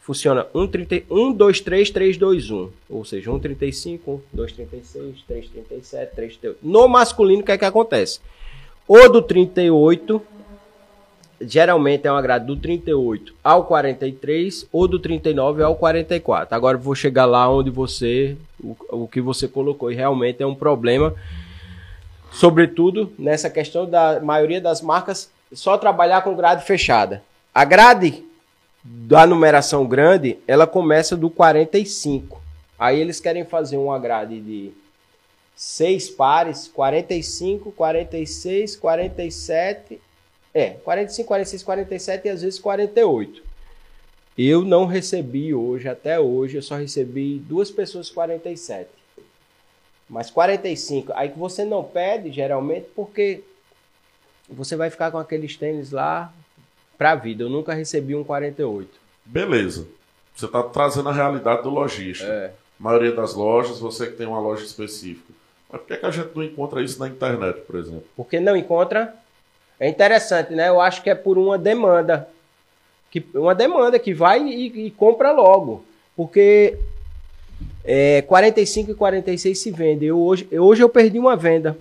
Funciona 0.00 0.46
1, 0.54 0.66
30, 0.68 1.02
1 1.10 1.32
2, 1.32 1.60
3, 1.60 1.90
3, 1.90 2.16
2, 2.16 2.50
1. 2.50 2.70
Ou 2.88 3.04
seja, 3.04 3.30
1, 3.30 3.38
35, 3.40 4.22
2, 4.32 4.52
36, 4.52 5.16
3, 5.26 5.48
37, 5.48 6.14
3, 6.14 6.36
38. 6.36 6.58
No 6.62 6.86
masculino, 6.88 7.42
o 7.42 7.44
que 7.44 7.52
é 7.52 7.58
que 7.58 7.64
acontece? 7.64 8.20
O 8.86 9.08
do 9.08 9.20
38, 9.20 10.22
geralmente 11.40 12.06
é 12.06 12.12
uma 12.12 12.22
grade 12.22 12.46
do 12.46 12.56
38 12.56 13.34
ao 13.44 13.64
43 13.64 14.66
ou 14.72 14.88
do 14.88 14.98
39 14.98 15.62
ao 15.62 15.76
44. 15.76 16.54
Agora 16.54 16.78
vou 16.78 16.94
chegar 16.94 17.26
lá 17.26 17.50
onde 17.50 17.70
você, 17.70 18.36
o, 18.62 18.76
o 18.90 19.08
que 19.08 19.20
você 19.20 19.46
colocou, 19.46 19.92
e 19.92 19.94
realmente 19.94 20.42
é 20.42 20.46
um 20.46 20.54
problema, 20.54 21.14
sobretudo 22.30 23.12
nessa 23.18 23.50
questão 23.50 23.88
da 23.88 24.20
maioria 24.20 24.60
das 24.60 24.80
marcas 24.80 25.30
só 25.52 25.76
trabalhar 25.76 26.22
com 26.22 26.34
grade 26.34 26.64
fechada. 26.64 27.22
A 27.58 27.64
grade 27.64 28.24
da 28.84 29.26
numeração 29.26 29.84
grande, 29.84 30.38
ela 30.46 30.64
começa 30.64 31.16
do 31.16 31.28
45. 31.28 32.40
Aí 32.78 33.00
eles 33.00 33.18
querem 33.18 33.44
fazer 33.44 33.76
uma 33.76 33.98
grade 33.98 34.40
de 34.40 34.70
seis 35.56 36.08
pares, 36.08 36.68
45, 36.68 37.72
46, 37.72 38.76
47 38.76 40.00
é, 40.54 40.70
45, 40.70 41.26
46, 41.26 41.62
47 41.64 42.26
e 42.26 42.30
às 42.30 42.42
vezes 42.42 42.60
48. 42.60 43.42
Eu 44.38 44.62
não 44.62 44.86
recebi 44.86 45.52
hoje, 45.52 45.88
até 45.88 46.20
hoje, 46.20 46.58
eu 46.58 46.62
só 46.62 46.76
recebi 46.76 47.40
duas 47.40 47.72
pessoas 47.72 48.08
47. 48.08 48.88
Mas 50.08 50.30
45, 50.30 51.12
aí 51.12 51.30
que 51.30 51.38
você 51.40 51.64
não 51.64 51.82
pede, 51.82 52.30
geralmente, 52.30 52.86
porque 52.94 53.42
você 54.48 54.76
vai 54.76 54.90
ficar 54.90 55.10
com 55.10 55.18
aqueles 55.18 55.56
tênis 55.56 55.90
lá 55.90 56.32
pra 56.98 57.14
vida. 57.14 57.44
Eu 57.44 57.48
nunca 57.48 57.72
recebi 57.72 58.14
um 58.14 58.24
48. 58.24 58.90
Beleza. 59.24 59.86
Você 60.34 60.46
está 60.46 60.62
trazendo 60.62 61.08
a 61.08 61.12
realidade 61.12 61.62
do 61.62 61.70
lojista. 61.70 62.26
É. 62.26 62.52
A 62.78 62.82
maioria 62.82 63.12
das 63.12 63.34
lojas, 63.34 63.78
você 63.78 64.08
que 64.08 64.16
tem 64.16 64.26
uma 64.26 64.40
loja 64.40 64.64
específica. 64.64 65.32
Mas 65.70 65.80
por 65.80 65.86
que, 65.86 65.96
que 65.96 66.06
a 66.06 66.10
gente 66.10 66.30
não 66.34 66.42
encontra 66.42 66.82
isso 66.82 66.98
na 66.98 67.08
internet, 67.08 67.60
por 67.60 67.76
exemplo? 67.76 68.04
Porque 68.16 68.40
não 68.40 68.56
encontra. 68.56 69.14
É 69.78 69.88
interessante, 69.88 70.52
né? 70.52 70.68
Eu 70.68 70.80
acho 70.80 71.02
que 71.02 71.10
é 71.10 71.14
por 71.14 71.38
uma 71.38 71.56
demanda. 71.56 72.28
Que, 73.10 73.24
uma 73.34 73.54
demanda 73.54 73.98
que 73.98 74.12
vai 74.12 74.42
e, 74.42 74.86
e 74.86 74.90
compra 74.90 75.32
logo. 75.32 75.84
Porque 76.16 76.78
é, 77.84 78.22
45 78.22 78.90
e 78.90 78.94
46 78.94 79.58
se 79.58 79.70
vende. 79.70 80.06
Eu, 80.06 80.20
hoje, 80.20 80.48
eu, 80.50 80.64
hoje 80.64 80.82
eu 80.82 80.88
perdi 80.88 81.18
uma 81.18 81.36
venda. 81.36 81.78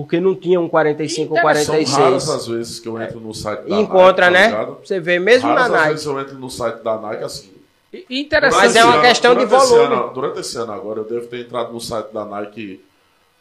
Porque 0.00 0.20
não 0.20 0.32
tinha 0.34 0.60
um 0.60 0.68
45 0.68 1.32
ou 1.34 1.36
São 1.40 1.44
raras 1.44 1.66
46. 1.66 2.28
as 2.30 2.46
vezes 2.46 2.78
que 2.78 2.86
eu 2.88 3.02
entro 3.02 3.18
no 3.18 3.34
site 3.34 3.62
da 3.68 3.76
E 3.76 3.80
encontra, 3.82 4.30
Nike, 4.30 4.32
né? 4.44 4.50
tá 4.54 4.60
ligado? 4.60 4.78
Você 4.86 5.00
vê 5.00 5.18
mesmo 5.18 5.48
Raras 5.48 5.62
na 5.70 5.76
Nike. 5.78 5.88
vezes 5.90 6.06
eu 6.06 6.20
entro 6.20 6.38
no 6.38 6.48
site 6.50 6.82
da 6.84 6.96
Nike 6.98 7.24
assim. 7.24 7.50
E- 7.92 8.06
interessante. 8.20 8.60
Mas 8.60 8.76
é 8.76 8.84
uma 8.84 8.92
Durante 8.92 9.08
questão 9.08 9.34
de 9.34 9.44
durante 9.46 9.64
esse 9.64 9.74
volume. 9.74 9.94
ano- 9.94 10.12
durante 10.14 10.38
esse 10.40 10.56
ano 10.56 10.72
agora, 10.72 11.00
eu 11.00 11.04
devo 11.04 11.26
ter 11.26 11.40
entrado 11.40 11.72
no 11.72 11.80
site 11.80 12.12
da 12.12 12.24
Nike 12.24 12.80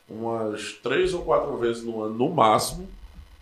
umas 0.10 0.74
três 0.82 1.14
ou 1.14 1.22
quatro 1.22 1.55
vezes 1.58 1.84
no 1.84 2.01
ano, 2.01 2.16
no 2.16 2.30
máximo, 2.30 2.88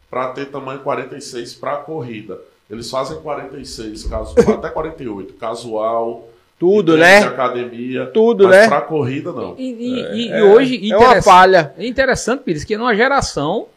para 0.09 0.29
ter 0.29 0.47
tamanho 0.47 0.79
46 0.79 1.53
para 1.53 1.77
corrida. 1.77 2.39
Eles 2.69 2.89
fazem 2.89 3.17
46, 3.21 4.03
caso, 4.05 4.33
até 4.51 4.69
48, 4.69 5.35
casual, 5.35 6.27
Tudo, 6.65 6.97
né? 6.97 7.17
academia. 7.19 8.05
Tudo, 8.07 8.45
mas 8.47 8.55
né? 8.57 8.67
Pra 8.67 8.81
corrida, 8.81 9.31
não. 9.31 9.55
E, 9.57 9.63
e- 9.71 10.01
e- 10.13 10.29
e 10.29 10.41
hoje, 10.41 10.91
É 10.91 10.97
uma 10.97 11.21
falha. 11.21 11.73
é 11.77 11.85
interessante, 11.85 12.41
Pires, 12.43 12.63
que 12.63 12.75
numa 12.75 12.95
geração, 12.95 13.67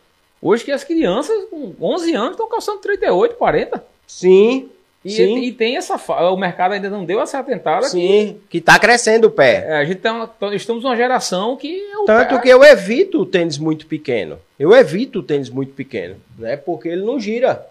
hoje 0.41 0.65
que 0.65 0.73
as 0.73 0.85
crianças 0.85 1.37
com 1.51 1.75
11 1.81 2.15
anos 2.15 2.31
estão 2.33 2.49
calçando 2.49 2.79
38, 2.79 3.35
40. 3.37 3.85
Sim, 4.07 4.69
E, 5.05 5.11
sim, 5.11 5.39
e 5.43 5.53
tem 5.53 5.77
essa 5.77 5.97
O 6.33 6.37
mercado 6.37 6.73
ainda 6.73 6.89
não 6.91 7.05
deu 7.05 7.21
essa 7.21 7.39
atentada. 7.39 7.87
sim. 7.87 8.39
Que 8.49 8.61
tá 8.61 8.79
crescendo 8.79 9.27
o 9.27 9.31
pé. 9.31 9.65
é, 9.69 9.77
a 9.77 9.85
gente 9.85 9.99
tá, 9.99 10.27
tá- 10.27 10.55
estamos 10.55 10.83
numa 10.83 10.97
geração 10.97 11.57
que 11.57 11.79
é 11.93 11.99
o 11.99 12.05
Tanto 12.05 12.35
pé- 12.37 12.41
que 12.43 12.49
eu 12.49 12.65
evito 12.65 13.21
o 13.21 13.27
tênis 13.27 13.59
muito 13.59 13.87
pequeno. 13.87 14.39
Eu 14.59 14.75
evito 14.75 15.19
o 15.21 15.23
tênis 15.23 15.51
muito 15.51 15.73
pequeno, 15.73 16.17
né? 16.39 16.57
Porque 16.57 16.89
ele 16.89 17.05
não 17.05 17.21
gira. 17.21 17.65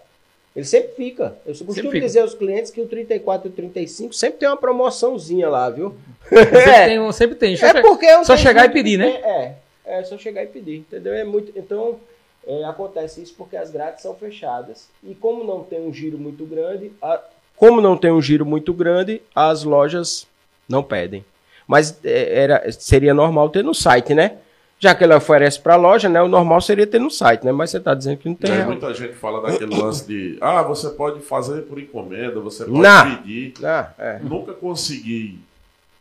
Ele 0.58 0.66
sempre 0.66 0.90
fica. 0.96 1.36
Eu 1.46 1.54
costumo 1.54 1.92
fica. 1.92 2.00
dizer 2.00 2.22
aos 2.22 2.34
clientes 2.34 2.72
que 2.72 2.82
o 2.82 2.88
34 2.88 3.48
e 3.48 3.52
o 3.52 3.54
35 3.54 4.12
sempre 4.14 4.40
tem 4.40 4.50
uma 4.50 4.58
promoçãozinha 4.58 5.48
lá, 5.48 5.70
viu? 5.70 5.96
Sempre 6.28 6.58
É. 6.60 6.86
tem, 6.88 7.12
sempre 7.12 7.36
tem. 7.38 7.54
É 7.62 7.82
porque 7.84 8.08
eu 8.08 8.26
só 8.26 8.36
chegar 8.36 8.66
e 8.66 8.70
pedir, 8.70 8.98
né? 8.98 9.08
É, 9.24 9.54
é 9.86 10.04
só 10.04 10.18
chegar 10.18 10.44
e 10.44 10.48
pedir, 10.48 10.78
entendeu? 10.78 11.14
É 11.14 11.24
muito, 11.24 11.52
então 11.56 12.00
é, 12.48 12.64
acontece 12.64 13.22
isso 13.22 13.36
porque 13.38 13.56
as 13.56 13.70
grades 13.70 14.02
são 14.02 14.16
fechadas 14.16 14.88
e 15.04 15.14
como 15.14 15.44
não 15.44 15.62
tem 15.64 15.80
um 15.80 15.94
giro 15.94 16.18
muito 16.18 16.44
grande, 16.44 16.92
a- 17.04 17.22
como 17.56 17.80
não 17.80 17.96
tem 17.96 18.12
um 18.12 18.22
giro 18.22 18.44
muito 18.46 18.74
grande, 18.74 19.22
as 19.36 19.64
lojas 19.64 20.26
não 20.68 20.82
pedem. 20.82 21.24
Mas 21.68 22.00
é, 22.04 22.40
era, 22.40 22.72
seria 22.72 23.14
normal 23.14 23.50
ter 23.50 23.64
no 23.64 23.76
site, 23.76 24.16
né? 24.16 24.38
Já 24.80 24.94
que 24.94 25.04
ele 25.04 25.14
oferece 25.16 25.60
para 25.60 25.74
a 25.74 25.78
loja, 25.78 26.08
né? 26.08 26.22
O 26.22 26.28
normal 26.28 26.62
seria 26.62 26.86
ter 26.86 27.00
no 27.00 27.10
site, 27.10 27.44
né? 27.44 27.52
Mas 27.52 27.72
você 27.72 27.78
está 27.78 27.96
dizendo 27.96 28.18
que 28.18 28.30
não 28.30 28.36
tem. 28.36 28.50
Tem 28.52 28.58
real. 28.60 28.70
muita 28.70 28.94
gente 28.94 29.10
que 29.10 29.18
fala 29.18 29.42
daquele 29.42 29.76
lance 29.76 30.06
de 30.06 30.38
ah, 30.40 30.62
você 30.62 30.90
pode 30.90 31.22
fazer 31.22 31.64
por 31.64 31.80
encomenda, 31.80 32.40
você 32.40 32.64
pode 32.64 32.78
Não. 32.78 33.16
pedir. 33.18 33.54
Ah, 33.64 33.90
é. 33.98 34.20
Nunca 34.20 34.54
consegui 34.54 35.40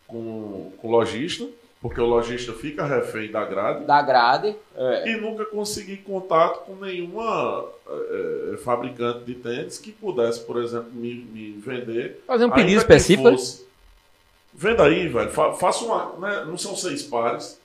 com 0.06 0.70
com 0.76 0.88
o 0.88 0.90
lojista, 0.90 1.46
porque 1.80 1.98
o 2.00 2.04
lojista 2.04 2.52
fica 2.52 2.84
refém 2.84 3.30
da 3.30 3.44
grade. 3.46 3.84
Da 3.86 4.02
grade. 4.02 4.54
É. 4.76 5.08
E 5.10 5.16
nunca 5.20 5.46
consegui 5.46 5.96
contato 5.96 6.66
com 6.66 6.74
nenhuma 6.76 7.64
eh, 7.88 8.56
fabricante 8.58 9.20
de 9.24 9.34
tênis 9.36 9.78
que 9.78 9.90
pudesse, 9.90 10.40
por 10.40 10.62
exemplo, 10.62 10.90
me, 10.92 11.14
me 11.14 11.52
vender. 11.52 12.22
Fazer 12.26 12.44
um 12.44 12.50
pedido 12.50 12.78
específico. 12.78 13.30
fosse. 13.30 13.64
Venda 14.52 14.84
aí, 14.84 15.08
velho. 15.08 15.30
Fa 15.30 15.52
faça 15.54 15.84
uma. 15.84 16.12
né, 16.18 16.44
Não 16.46 16.58
são 16.58 16.76
seis 16.76 17.02
pares. 17.02 17.58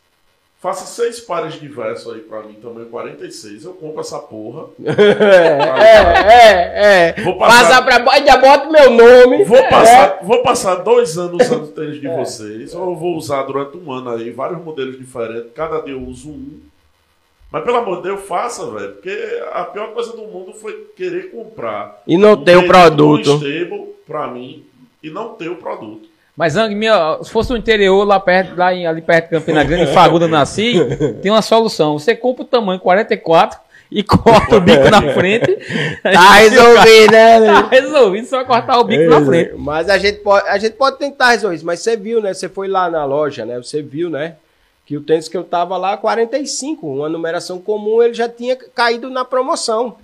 Faça 0.62 0.86
seis 0.86 1.20
pares 1.20 1.55
de 1.59 1.68
verso 1.68 2.12
aí 2.12 2.20
pra 2.20 2.43
mim, 2.43 2.53
tamanho 2.53 2.86
46. 2.86 3.66
Eu 3.66 3.74
compro 3.74 3.99
essa 4.01 4.20
porra. 4.20 4.66
É, 4.80 6.34
é, 6.34 7.16
é. 7.18 7.22
Vou 7.24 7.38
passar- 7.38 7.82
Passa 7.82 7.99
pra 8.03 8.20
já 8.24 8.38
bota 8.38 8.70
meu 8.70 8.91
nome. 8.91 9.43
Vou 9.43 9.57
É. 9.57 9.70
passar, 9.70 10.20
vou 10.22 10.43
passar 10.43 10.76
dois 10.76 11.18
anos 11.18 11.43
usando 11.47 11.64
o 11.64 11.68
tênis 11.70 11.99
de 11.99 12.07
vocês. 12.16 12.76
Ou 12.76 12.91
eu 12.91 12.95
vou 12.95 13.16
usar 13.16 13.41
durante 13.43 13.76
um 13.78 13.91
ano 13.91 14.12
aí 14.12 14.30
vários 14.30 14.64
modelos 14.64 14.97
diferentes. 14.99 15.51
Cada 15.55 15.82
dia 15.82 15.93
eu 15.95 16.01
uso 16.03 16.30
um. 16.30 16.59
Mas 17.51 17.64
pelo 17.64 17.78
amor 17.78 17.97
de 17.97 18.03
Deus, 18.03 18.22
faça, 18.22 18.70
velho. 18.72 18.91
Porque 18.93 19.41
a 19.51 19.64
pior 19.66 19.91
coisa 19.93 20.12
do 20.12 20.22
mundo 20.28 20.53
foi 20.53 20.74
querer 20.95 21.32
comprar. 21.32 22.01
E 22.07 22.18
não 22.18 22.34
um 22.34 22.43
tem 22.43 22.55
o 22.55 22.68
produto. 22.68 23.24
do 23.24 23.36
stable 23.47 23.95
pra 24.05 24.28
mim 24.28 24.64
e 25.01 25.09
não 25.09 25.30
ter 25.34 25.49
o 25.49 25.55
produto. 25.55 26.07
Mas, 26.36 26.56
Ang, 26.56 26.74
minha, 26.74 27.20
se 27.22 27.30
fosse 27.30 27.50
no 27.52 27.58
interior, 27.58 28.06
lá 28.06 28.20
perto, 28.20 28.56
lá 28.58 28.74
em, 28.74 28.88
ali 28.88 29.02
perto 29.02 29.26
de 29.26 29.32
Campina 29.32 29.64
Grande, 29.64 29.84
em 29.84 29.94
Faguda 29.94 30.28
Nasci, 30.28 30.76
tem 31.22 31.32
uma 31.32 31.42
solução. 31.42 32.00
Você 32.00 32.16
compra 32.16 32.44
o 32.44 32.48
tamanho 32.48 32.80
44 32.80 33.60
e 33.92 34.02
corta 34.04 34.56
o 34.56 34.62
bico 34.62 34.90
na 34.90 35.02
frente. 35.14 35.58
Tá 36.02 36.34
resolvido, 36.36 37.12
né? 37.12 37.40
Tá 37.46 37.68
resolvido, 37.70 38.26
só 38.28 38.44
cortar 38.46 38.80
o 38.80 38.84
bico 38.84 39.10
na 39.10 39.24
frente. 39.24 39.54
Mas 39.58 39.90
a 39.90 39.98
gente, 39.98 40.20
pode, 40.20 40.48
a 40.48 40.58
gente 40.58 40.74
pode 40.74 40.98
tentar 40.98 41.32
resolver 41.32 41.56
isso. 41.58 41.66
Mas 41.66 41.82
você 41.82 41.98
viu, 41.98 42.22
né? 42.22 42.34
Você 42.34 42.48
foi 42.50 42.68
lá 42.68 42.90
na 42.90 43.04
loja, 43.06 43.46
né? 43.46 43.58
Você 43.58 43.82
viu, 43.82 44.10
né? 44.10 44.36
Que 44.86 44.98
o 44.98 45.02
tênis 45.02 45.28
que 45.28 45.38
eu 45.38 45.44
tava 45.44 45.78
lá, 45.78 45.98
45. 45.98 46.88
Uma 46.88 47.10
numeração 47.10 47.60
comum, 47.60 48.02
ele 48.02 48.14
já 48.14 48.28
tinha 48.28 48.56
caído 48.56 49.10
na 49.10 49.24
promoção. 49.24 49.96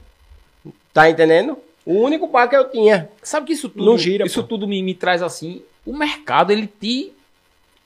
Tá 0.94 1.10
entendendo? 1.10 1.58
O 1.86 1.94
único 2.02 2.28
par 2.28 2.50
que 2.50 2.56
eu 2.56 2.70
tinha. 2.70 3.10
Sabe 3.24 3.48
que 3.48 3.54
isso 3.54 3.70
tudo, 3.70 3.86
Não 3.86 3.98
gira, 3.98 4.26
isso 4.26 4.42
pô. 4.42 4.48
tudo 4.50 4.68
me, 4.68 4.84
me 4.84 4.94
traz 4.94 5.22
assim. 5.24 5.62
O 5.88 5.98
mercado, 5.98 6.52
ele 6.52 6.68
te. 6.68 7.14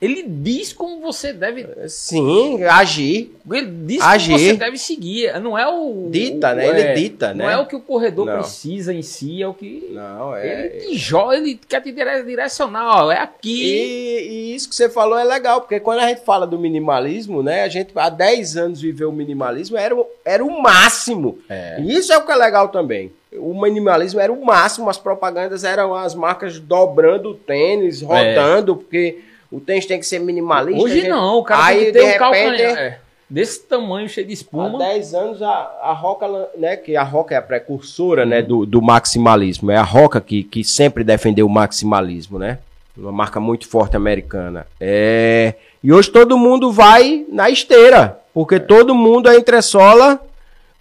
Ele 0.02 0.24
diz 0.26 0.72
como 0.72 1.00
você 1.00 1.32
deve. 1.32 1.64
Sim, 1.88 2.64
agir. 2.64 3.32
Ele 3.48 3.66
diz 3.86 4.02
Agir. 4.02 4.32
como 4.32 4.38
você 4.44 4.52
deve 4.54 4.76
seguir. 4.76 5.40
Não 5.40 5.56
é 5.56 5.64
o. 5.68 6.08
Dita, 6.10 6.50
o- 6.50 6.54
né? 6.56 6.68
Ele 6.68 6.80
é, 6.80 6.92
dita, 6.94 7.28
Não 7.32 7.46
né? 7.46 7.52
é 7.52 7.56
o 7.58 7.66
que 7.66 7.76
o 7.76 7.80
corredor 7.80 8.26
Não. 8.26 8.38
precisa 8.38 8.92
em 8.92 9.00
si, 9.00 9.40
é 9.40 9.46
o 9.46 9.54
que. 9.54 9.90
Não, 9.92 10.36
Ele 10.36 10.48
é. 10.48 10.68
te 10.80 10.96
joga, 10.96 11.36
ele 11.36 11.56
quer 11.68 11.80
te 11.82 11.92
dire- 11.92 12.24
direcionar, 12.24 13.04
ó. 13.04 13.12
É 13.12 13.18
aqui. 13.18 13.62
E, 13.64 14.28
e 14.28 14.54
isso 14.56 14.68
que 14.68 14.74
você 14.74 14.88
falou 14.90 15.16
é 15.16 15.22
legal, 15.22 15.60
porque 15.60 15.78
quando 15.78 16.00
a 16.00 16.08
gente 16.08 16.24
fala 16.24 16.48
do 16.48 16.58
minimalismo, 16.58 17.40
né? 17.40 17.62
A 17.62 17.68
gente 17.68 17.92
há 17.94 18.08
10 18.10 18.56
anos 18.56 18.80
viveu 18.80 19.08
o 19.10 19.12
minimalismo, 19.12 19.76
era, 19.76 19.94
o- 19.94 20.06
era 20.24 20.44
o 20.44 20.60
máximo. 20.60 21.38
É. 21.48 21.80
E 21.80 21.94
isso 21.96 22.12
é 22.12 22.18
o 22.18 22.26
que 22.26 22.32
é 22.32 22.36
legal 22.36 22.70
também. 22.70 23.12
O 23.34 23.54
minimalismo 23.62 24.18
era 24.20 24.32
o 24.32 24.44
máximo, 24.44 24.90
as 24.90 24.98
propagandas 24.98 25.62
eram 25.62 25.94
as 25.94 26.12
marcas 26.14 26.58
dobrando 26.58 27.30
o 27.30 27.34
tênis, 27.34 28.02
rodando, 28.02 28.76
porque 28.76 29.20
o 29.52 29.60
tênis 29.60 29.86
tem 29.86 30.00
que 30.00 30.06
ser 30.06 30.18
minimalista. 30.18 30.80
É. 30.80 30.82
Hoje 30.84 30.94
gente- 31.02 31.08
não, 31.08 31.36
o 31.38 31.44
cara 31.44 31.64
Aí, 31.66 31.76
tem 31.76 31.84
que 31.86 31.92
de 31.92 31.98
ter 31.98 32.04
um 32.04 32.06
repente, 32.08 32.18
calcanhar. 32.18 32.78
é, 32.78 32.98
desse 33.28 33.60
tamanho, 33.64 34.08
cheio 34.08 34.26
de 34.26 34.32
Há 34.32 34.34
espuma. 34.34 34.78
10 34.78 35.14
anos 35.14 35.42
a, 35.42 35.48
a 35.82 35.92
Roca, 35.92 36.26
né, 36.58 36.76
que 36.76 36.96
a 36.96 37.02
Roca 37.02 37.34
é 37.34 37.38
a 37.38 37.42
precursora, 37.42 38.24
né, 38.26 38.40
do, 38.42 38.64
do 38.66 38.80
maximalismo. 38.82 39.70
É 39.70 39.76
a 39.76 39.82
Roca 39.82 40.20
que, 40.20 40.42
que 40.42 40.64
sempre 40.64 41.04
defendeu 41.04 41.46
o 41.46 41.50
maximalismo, 41.50 42.38
né? 42.38 42.58
Uma 42.96 43.12
marca 43.12 43.38
muito 43.40 43.66
forte 43.68 43.96
americana. 43.96 44.66
É, 44.80 45.54
e 45.82 45.92
hoje 45.92 46.10
todo 46.10 46.36
mundo 46.36 46.70
vai 46.70 47.24
na 47.30 47.48
esteira, 47.48 48.18
porque 48.34 48.60
todo 48.60 48.94
mundo 48.94 49.28
é 49.30 49.36
entressola 49.36 50.20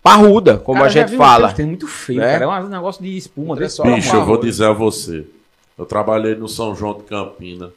parruda, 0.03 0.57
como 0.57 0.80
Cara, 0.80 0.88
a 0.88 0.91
gente 0.91 1.13
um 1.13 1.17
fala. 1.17 1.53
tênis 1.53 1.69
muito 1.69 1.88
feio, 1.88 2.19
né? 2.19 2.39
cara. 2.39 2.45
É 2.45 2.47
um 2.65 2.67
negócio 2.67 3.01
de 3.03 3.15
espuma. 3.15 3.55
Bicho, 3.55 4.15
eu 4.15 4.26
vou 4.26 4.38
dizer 4.38 4.65
a 4.65 4.74
você. 4.74 5.26
Eu 5.78 5.86
trabalhei 5.86 6.36
no 6.36 6.47
São 6.49 6.76
João 6.76 6.95
de 6.97 7.03
Campina 7.03 7.72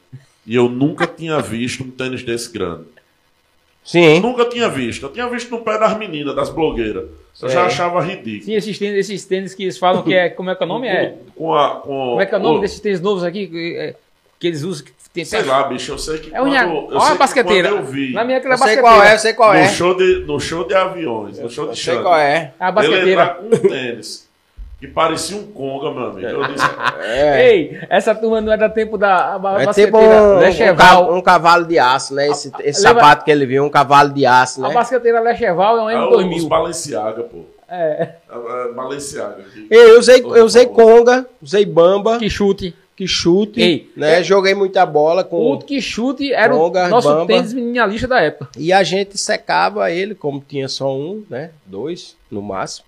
e 0.45 0.55
eu 0.55 0.69
nunca 0.69 1.05
tinha 1.07 1.39
visto 1.39 1.83
um 1.83 1.89
tênis 1.91 2.23
desse 2.23 2.51
grande. 2.51 2.83
Sim. 3.83 4.19
Nunca 4.19 4.45
tinha 4.45 4.67
visto. 4.67 5.03
Eu 5.05 5.09
tinha 5.11 5.27
visto 5.29 5.51
no 5.51 5.61
pé 5.61 5.77
das 5.77 5.95
meninas, 5.97 6.35
das 6.35 6.49
blogueiras. 6.49 7.05
Eu 7.41 7.49
já 7.49 7.61
É. 7.61 7.65
achava 7.65 8.01
ridículo. 8.01 8.43
Sim, 8.45 8.53
esses 8.55 8.79
tênis, 8.79 8.97
esses 8.97 9.25
tênis 9.25 9.53
que 9.53 9.63
eles 9.63 9.77
falam 9.77 10.01
que 10.01 10.13
é. 10.13 10.29
Como 10.29 10.49
é 10.49 10.55
que 10.55 10.63
é 10.63 10.65
o 10.65 10.69
nome? 10.69 10.87
É. 10.87 11.15
Com 11.35 11.53
a, 11.53 11.75
com, 11.81 11.87
Como 12.09 12.21
é 12.21 12.25
que 12.25 12.33
é 12.33 12.37
o 12.37 12.41
nome 12.41 12.57
o- 12.57 12.61
desses 12.61 12.79
tênis 12.79 12.99
novos 13.01 13.23
aqui? 13.23 13.45
Que, 13.47 13.75
é, 13.77 13.95
que 14.39 14.47
eles 14.47 14.63
usam. 14.63 14.85
Que 14.85 14.93
tem 15.13 15.23
Sei 15.25 15.43
lá, 15.43 15.63
bicho, 15.63 15.91
eu 15.93 15.97
sei 15.97 16.17
que 16.17 16.27
É 16.35 16.39
quando, 16.39 16.53
eu 16.53 16.97
Olha 16.97 16.97
a 17.07 17.11
que 17.13 17.17
basqueteira. 17.19 17.67
eu 17.69 17.83
vi 17.85 18.11
Na 18.11 18.25
minha 18.25 18.37
aquela 18.39 18.55
Eu 18.55 18.57
sei 18.57 18.67
basqueteira. 18.67 18.81
qual 18.97 19.03
é, 19.03 19.13
eu 19.13 19.19
sei 19.19 19.33
qual 19.33 19.53
no, 19.53 19.59
é. 19.59 19.67
show 19.69 19.95
de, 19.95 20.15
no 20.25 20.39
show 20.41 20.67
de 20.67 20.73
aviões, 20.73 21.39
no 21.39 21.49
show 21.49 21.65
de 21.65 21.71
Eu 21.71 21.75
sei 21.77 21.97
qual 22.01 22.17
é. 22.17 22.53
A 22.59 22.65
ele 22.67 22.71
basqueteira. 22.73 23.11
entrar 23.11 23.35
com 23.35 23.45
um 23.45 23.49
tênis 23.69 24.24
que 24.85 24.93
parecia 24.93 25.37
um 25.37 25.47
conga, 25.47 25.91
meu 25.91 26.09
amigo. 26.09 26.27
Eu 26.27 26.47
disse, 26.47 26.65
É. 27.03 27.49
Ei, 27.53 27.79
essa 27.89 28.13
turma 28.15 28.41
não 28.41 28.51
é 28.53 28.57
da 28.57 28.69
tempo 28.69 28.97
da 28.97 29.33
a, 29.33 29.35
É 29.35 29.39
basqueteira. 29.39 29.91
tipo 29.91 29.97
um, 29.97 30.35
um, 30.35 30.39
Lecheval. 30.39 31.13
um 31.13 31.21
cavalo 31.21 31.65
de 31.65 31.77
aço, 31.79 32.13
né? 32.13 32.27
Esse, 32.27 32.51
esse 32.59 32.81
lembra- 32.85 33.01
sapato 33.03 33.25
que 33.25 33.31
ele 33.31 33.45
viu, 33.45 33.63
um 33.63 33.69
cavalo 33.69 34.09
de 34.13 34.25
aço, 34.25 34.63
A 34.63 34.67
né? 34.69 34.73
basqueteira 34.73 35.19
Lecheval 35.21 35.89
é 35.89 35.97
um 35.97 36.09
os 36.09 36.23
M2000. 36.25 36.47
Balenciaga, 36.47 37.23
pô. 37.23 37.39
É, 37.69 38.09
Ah, 38.29 38.35
ah, 38.35 38.71
Balenciaga. 38.75 39.43
Eu 39.71 39.99
usei, 39.99 40.21
eu 40.23 40.45
usei 40.45 40.65
conga, 40.67 41.25
usei 41.41 41.65
bamba, 41.65 42.17
que 42.19 42.29
chute. 42.29 42.75
que 42.95 43.07
chute, 43.07 43.59
Ei, 43.59 43.91
né? 43.97 44.21
Joguei 44.23 44.53
muita 44.53 44.85
bola 44.85 45.21
O 45.23 45.25
com 45.25 45.57
que 45.59 45.81
chute 45.81 46.31
era 46.31 46.53
Conga, 46.53 46.85
o 46.85 46.89
nosso 46.89 47.07
bamba. 47.09 47.25
tênis 47.25 47.53
minimalista 47.53 48.07
da 48.07 48.21
época. 48.21 48.49
e 48.57 48.71
a 48.71 48.83
gente 48.83 49.17
secava 49.17 49.89
ele, 49.91 50.13
como 50.15 50.43
tinha 50.47 50.67
só 50.67 50.95
um, 50.95 51.23
né? 51.29 51.49
Dois 51.65 52.15
no 52.31 52.41
máximo. 52.41 52.85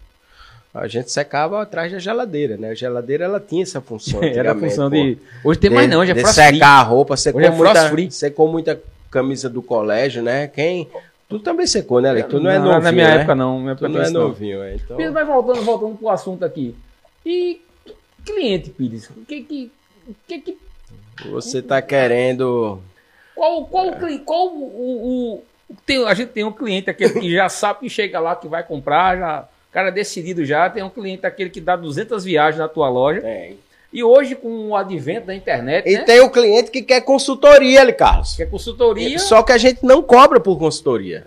A 0.80 0.88
gente 0.88 1.12
secava 1.12 1.62
atrás 1.62 1.92
da 1.92 2.00
geladeira, 2.00 2.58
né? 2.58 2.70
A 2.70 2.76
geladeira 2.76 3.26
ela 3.26 3.40
tinha 3.40 3.64
essa 3.64 3.82
função. 3.82 4.22
Era 4.24 4.52
a 4.52 4.56
função 4.56 4.90
pô. 4.90 4.96
de. 4.96 5.18
Hoje 5.44 5.60
tem 5.60 5.70
mais 5.70 5.90
não, 5.90 6.00
hoje 6.00 6.12
é 6.12 6.14
de 6.14 6.22
frost 6.22 6.36
free. 6.36 6.54
secar 6.56 6.80
a 6.80 6.84
roupa, 6.84 7.18
secou, 7.18 7.40
Hoje 7.42 7.50
é 7.50 7.52
frost 7.54 7.74
muita, 7.76 7.90
free. 7.90 8.12
secou 8.12 8.48
muita 8.52 8.82
camisa 9.12 9.50
do 9.50 9.62
colégio, 9.62 10.22
né? 10.22 10.48
Quem 10.48 10.88
Tu 11.30 11.40
também 11.40 11.68
secou, 11.68 12.00
né, 12.00 12.10
Alex? 12.10 12.30
Tu 12.30 12.40
não 12.40 12.50
é 12.50 12.58
Não, 12.58 12.66
novinho, 12.66 12.82
Na 12.84 12.92
minha 12.94 13.08
né? 13.10 13.16
época 13.18 13.36
não. 13.36 13.60
Minha 13.60 13.76
Tu 13.76 13.86
época 13.86 14.00
não 14.00 14.06
é 14.06 14.10
não. 14.12 14.28
novinho, 14.30 14.64
é. 14.64 14.76
Então... 14.76 14.96
Pires, 14.96 15.12
mas 15.12 15.28
voltando, 15.28 15.62
voltando 15.62 15.96
pro 15.98 16.10
assunto 16.10 16.46
aqui. 16.46 16.74
E 17.26 17.60
cliente, 18.26 18.70
Pires, 18.70 19.10
o 19.10 19.26
que 19.26 19.42
que. 19.42 19.72
o 20.08 20.16
que 20.26 20.40
que 20.40 20.58
Você 21.30 21.62
tá 21.62 21.82
querendo. 21.82 22.80
qual, 23.36 23.66
qual, 23.66 23.92
cli- 23.98 24.20
qual 24.20 24.48
o, 24.48 24.64
o- 24.64 25.34
o- 25.36 25.44
tem, 25.86 26.06
a 26.08 26.14
gente 26.14 26.30
tem 26.30 26.46
um 26.46 26.52
cliente 26.52 26.90
aquele 26.90 27.20
que 27.20 27.30
já 27.34 27.50
sabe 27.50 27.82
que 27.82 27.90
chega 27.90 28.20
lá 28.22 28.34
que 28.36 28.48
vai 28.48 28.64
comprar, 28.64 29.18
já, 29.18 29.48
cara 29.78 29.90
é 29.90 29.92
decidido 29.92 30.44
já, 30.44 30.68
tem 30.72 30.82
um 30.82 30.90
cliente 30.90 31.24
aquele 31.24 31.52
que 31.52 31.62
dá 31.62 31.76
200 31.76 32.24
viagens 32.24 32.58
na 32.60 32.68
tua 32.68 32.90
loja. 32.90 33.22
Tem. 33.22 33.60
E 33.94 34.04
hoje 34.04 34.34
com 34.36 34.70
o 34.70 34.76
advento 34.76 35.28
da 35.28 35.36
internet, 35.36 35.88
E 35.88 35.98
né, 35.98 36.04
tem 36.04 36.20
o 36.20 36.32
cliente 36.32 36.72
que 36.72 36.82
quer 36.82 37.02
consultoria, 37.02 37.82
ali, 37.82 37.94
Carlos. 37.94 38.36
que 38.36 38.42
é 38.42 38.46
consultoria, 38.48 39.20
Só 39.20 39.44
que 39.44 39.52
a 39.52 39.58
gente 39.58 39.86
não 39.86 40.02
cobra 40.02 40.40
por 40.40 40.58
consultoria. 40.58 41.24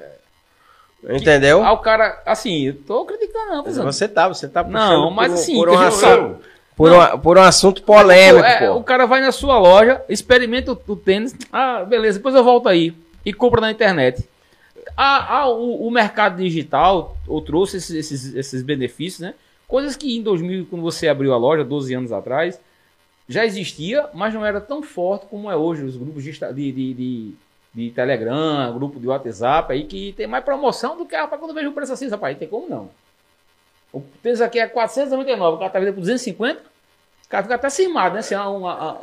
Entendeu? 1.09 1.63
ah, 1.65 1.73
o 1.73 1.79
cara, 1.79 2.21
assim, 2.27 2.67
eu 2.67 2.75
tô 2.75 3.05
criticando 3.05 3.53
não, 3.53 3.63
Pires. 3.63 3.79
Você 3.79 4.09
tá, 4.09 4.27
você 4.29 4.49
tá 4.49 4.65
puxando 4.65 4.81
Não, 4.81 5.11
mas 5.13 5.31
um- 5.31 5.35
assim, 5.35 5.55
por 5.55 5.69
que 5.69 5.75
a 5.75 5.79
uma 5.79 5.85
gente 5.91 5.95
ação. 6.05 6.11
sabe. 6.29 6.35
Por, 6.77 6.93
um, 6.93 7.19
por 7.21 7.39
um 7.39 7.43
assunto 7.43 7.83
polêmico, 7.85 8.45
É, 8.45 8.67
pô. 8.67 8.75
o 8.75 8.83
cara 8.83 9.07
vai 9.07 9.21
na 9.21 9.31
sua 9.33 9.59
loja, 9.59 10.03
experimenta 10.09 10.73
o, 10.73 10.79
o 10.89 10.97
tênis. 10.97 11.35
Ah, 11.53 11.85
beleza, 11.85 12.19
depois 12.19 12.35
eu 12.35 12.43
volto 12.43 12.69
aí. 12.69 12.93
E 13.25 13.33
compra 13.33 13.61
na 13.61 13.71
internet. 13.71 14.25
Ah, 14.97 15.39
ah, 15.39 15.49
o, 15.49 15.87
o 15.87 15.91
mercado 15.91 16.43
digital 16.43 17.17
ou 17.27 17.41
trouxe 17.41 17.77
esses, 17.79 17.95
esses, 17.97 18.35
esses 18.35 18.63
benefícios, 18.63 19.21
né? 19.21 19.35
Coisas 19.67 19.97
que 19.97 20.17
em 20.17 20.23
2000, 20.23 20.67
quando 20.69 20.83
você 20.83 21.09
abriu 21.09 21.33
a 21.33 21.37
loja, 21.37 21.65
12 21.65 21.95
anos 21.95 22.13
atrás, 22.13 22.61
já 23.29 23.45
existia, 23.47 24.09
mas 24.13 24.35
não 24.35 24.45
era 24.45 24.61
tão 24.61 24.83
forte 24.83 25.27
como 25.27 25.51
é 25.51 25.57
hoje. 25.57 25.85
Os 25.85 25.97
grupos 25.97 26.25
de, 26.25 26.33
de, 26.33 26.73
de, 26.73 27.35
de, 27.73 27.91
Telegram, 27.91 28.73
grupo 28.75 28.99
de 28.99 29.07
WhatsApp 29.07 29.73
aí, 29.73 29.85
que 29.85 30.13
tem 30.17 30.27
mais 30.27 30.45
promoção 30.45 30.97
do 30.97 31.07
que, 31.07 31.15
rapaz, 31.15 31.41
quando 31.41 31.51
eu 31.53 31.55
vejo 31.55 31.71
o 31.71 31.73
preço 31.73 31.93
assim, 31.93 32.09
rapaz, 32.09 32.37
tem 32.37 32.49
como 32.49 32.69
não. 32.69 32.91
O 33.93 34.01
tênis 34.23 34.41
aqui 34.41 34.59
é 34.59 34.67
499, 34.67 35.57
o 35.57 35.59
cara 35.59 35.71
tá 35.71 35.79
vendendo 35.79 35.95
por 35.95 36.01
250, 36.01 36.61
o 36.61 37.29
cara 37.29 37.43
fica 37.45 37.55
até 37.55 37.71
cismado, 37.71 38.15
né? 38.17 38.23
Se 38.23 38.35
é 38.35 38.41
uma, 38.41 38.73
a- 38.73 38.97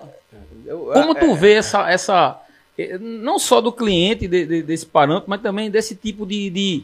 como 0.94 1.16
tu 1.16 1.34
vê 1.34 1.54
essa, 1.54 1.90
essa. 1.90 2.38
Eh, 2.78 2.98
Não 3.00 3.38
só 3.40 3.60
do 3.62 3.72
cliente 3.72 4.28
de- 4.28 4.46
de- 4.46 4.62
desse 4.64 4.86
parâmetro, 4.86 5.30
mas 5.30 5.42
também 5.42 5.70
desse 5.70 5.96
tipo 5.96 6.26
de. 6.26 6.50
de- 6.50 6.84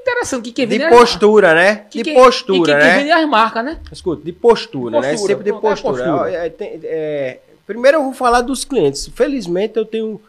Interessante 0.00 0.44
que 0.46 0.52
quem 0.52 0.66
De 0.66 0.78
vende 0.78 0.84
é- 0.92 0.96
postura, 0.98 1.54
né? 1.54 1.84
que 1.88 1.98
De 1.98 2.04
quem- 2.04 2.14
postura, 2.14 2.74
que 2.74 2.80
quem 2.80 2.88
né? 2.90 2.98
vende 2.98 3.10
é 3.10 3.14
as 3.22 3.28
marcas, 3.28 3.64
né? 3.64 3.78
Escuta, 3.92 4.24
de 4.24 4.32
postura, 4.32 5.00
né? 5.00 5.10
Postura, 5.12 5.28
Sempre 5.34 5.44
de 5.44 5.50
pronto, 5.52 5.66
é 5.66 5.70
postura. 5.70 6.04
postura. 6.04 6.30
É, 6.32 6.52
é, 6.84 7.40
primeiro 7.66 7.98
eu 7.98 8.02
vou 8.02 8.12
falar 8.12 8.40
dos 8.40 8.64
clientes. 8.64 9.08
Felizmente 9.14 9.76
eu 9.76 9.84
tenho 9.84 10.20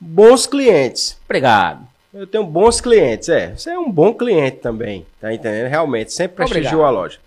bons 0.00 0.46
clientes. 0.48 1.16
Obrigado. 1.26 1.86
Eu 2.12 2.26
tenho 2.26 2.44
bons 2.44 2.80
clientes, 2.80 3.28
é. 3.28 3.54
Você 3.56 3.70
é 3.70 3.78
um 3.78 3.90
bom 3.90 4.12
cliente 4.14 4.56
também, 4.58 5.06
tá 5.20 5.32
entendendo? 5.32 5.68
Realmente, 5.68 6.12
sempre 6.12 6.36
prestigiou 6.36 6.82
Obrigado. 6.82 6.84
a 6.84 6.90
loja. 6.90 7.18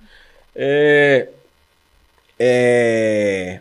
É, 0.55 1.29
é, 2.39 3.59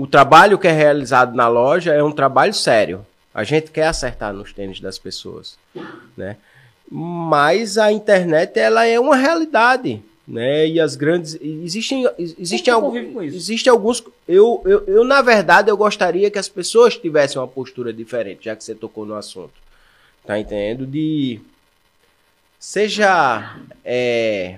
o 0.00 0.06
trabalho 0.06 0.58
que 0.58 0.66
é 0.66 0.72
realizado 0.72 1.36
na 1.36 1.46
loja 1.46 1.92
é 1.92 2.02
um 2.02 2.10
trabalho 2.10 2.54
sério. 2.54 3.06
A 3.34 3.44
gente 3.44 3.70
quer 3.70 3.86
acertar 3.86 4.32
nos 4.32 4.50
tênis 4.50 4.80
das 4.80 4.98
pessoas, 4.98 5.58
né? 6.16 6.38
Mas 6.90 7.76
a 7.76 7.92
internet 7.92 8.58
ela 8.58 8.86
é 8.86 8.98
uma 8.98 9.14
realidade, 9.14 10.02
né? 10.26 10.66
E 10.66 10.80
as 10.80 10.96
grandes 10.96 11.38
existem 11.38 12.08
existem 12.18 12.72
alguns 12.72 13.22
existem 13.24 13.70
alguns 13.70 14.02
eu, 14.26 14.62
eu, 14.64 14.84
eu 14.86 15.04
na 15.04 15.20
verdade 15.20 15.70
eu 15.70 15.76
gostaria 15.76 16.30
que 16.30 16.38
as 16.38 16.48
pessoas 16.48 16.96
tivessem 16.96 17.38
uma 17.38 17.46
postura 17.46 17.92
diferente, 17.92 18.46
já 18.46 18.56
que 18.56 18.64
você 18.64 18.74
tocou 18.74 19.04
no 19.04 19.14
assunto. 19.14 19.52
Tá 20.24 20.38
entendendo? 20.38 20.86
De 20.86 21.42
seja 22.58 23.54
é, 23.84 24.56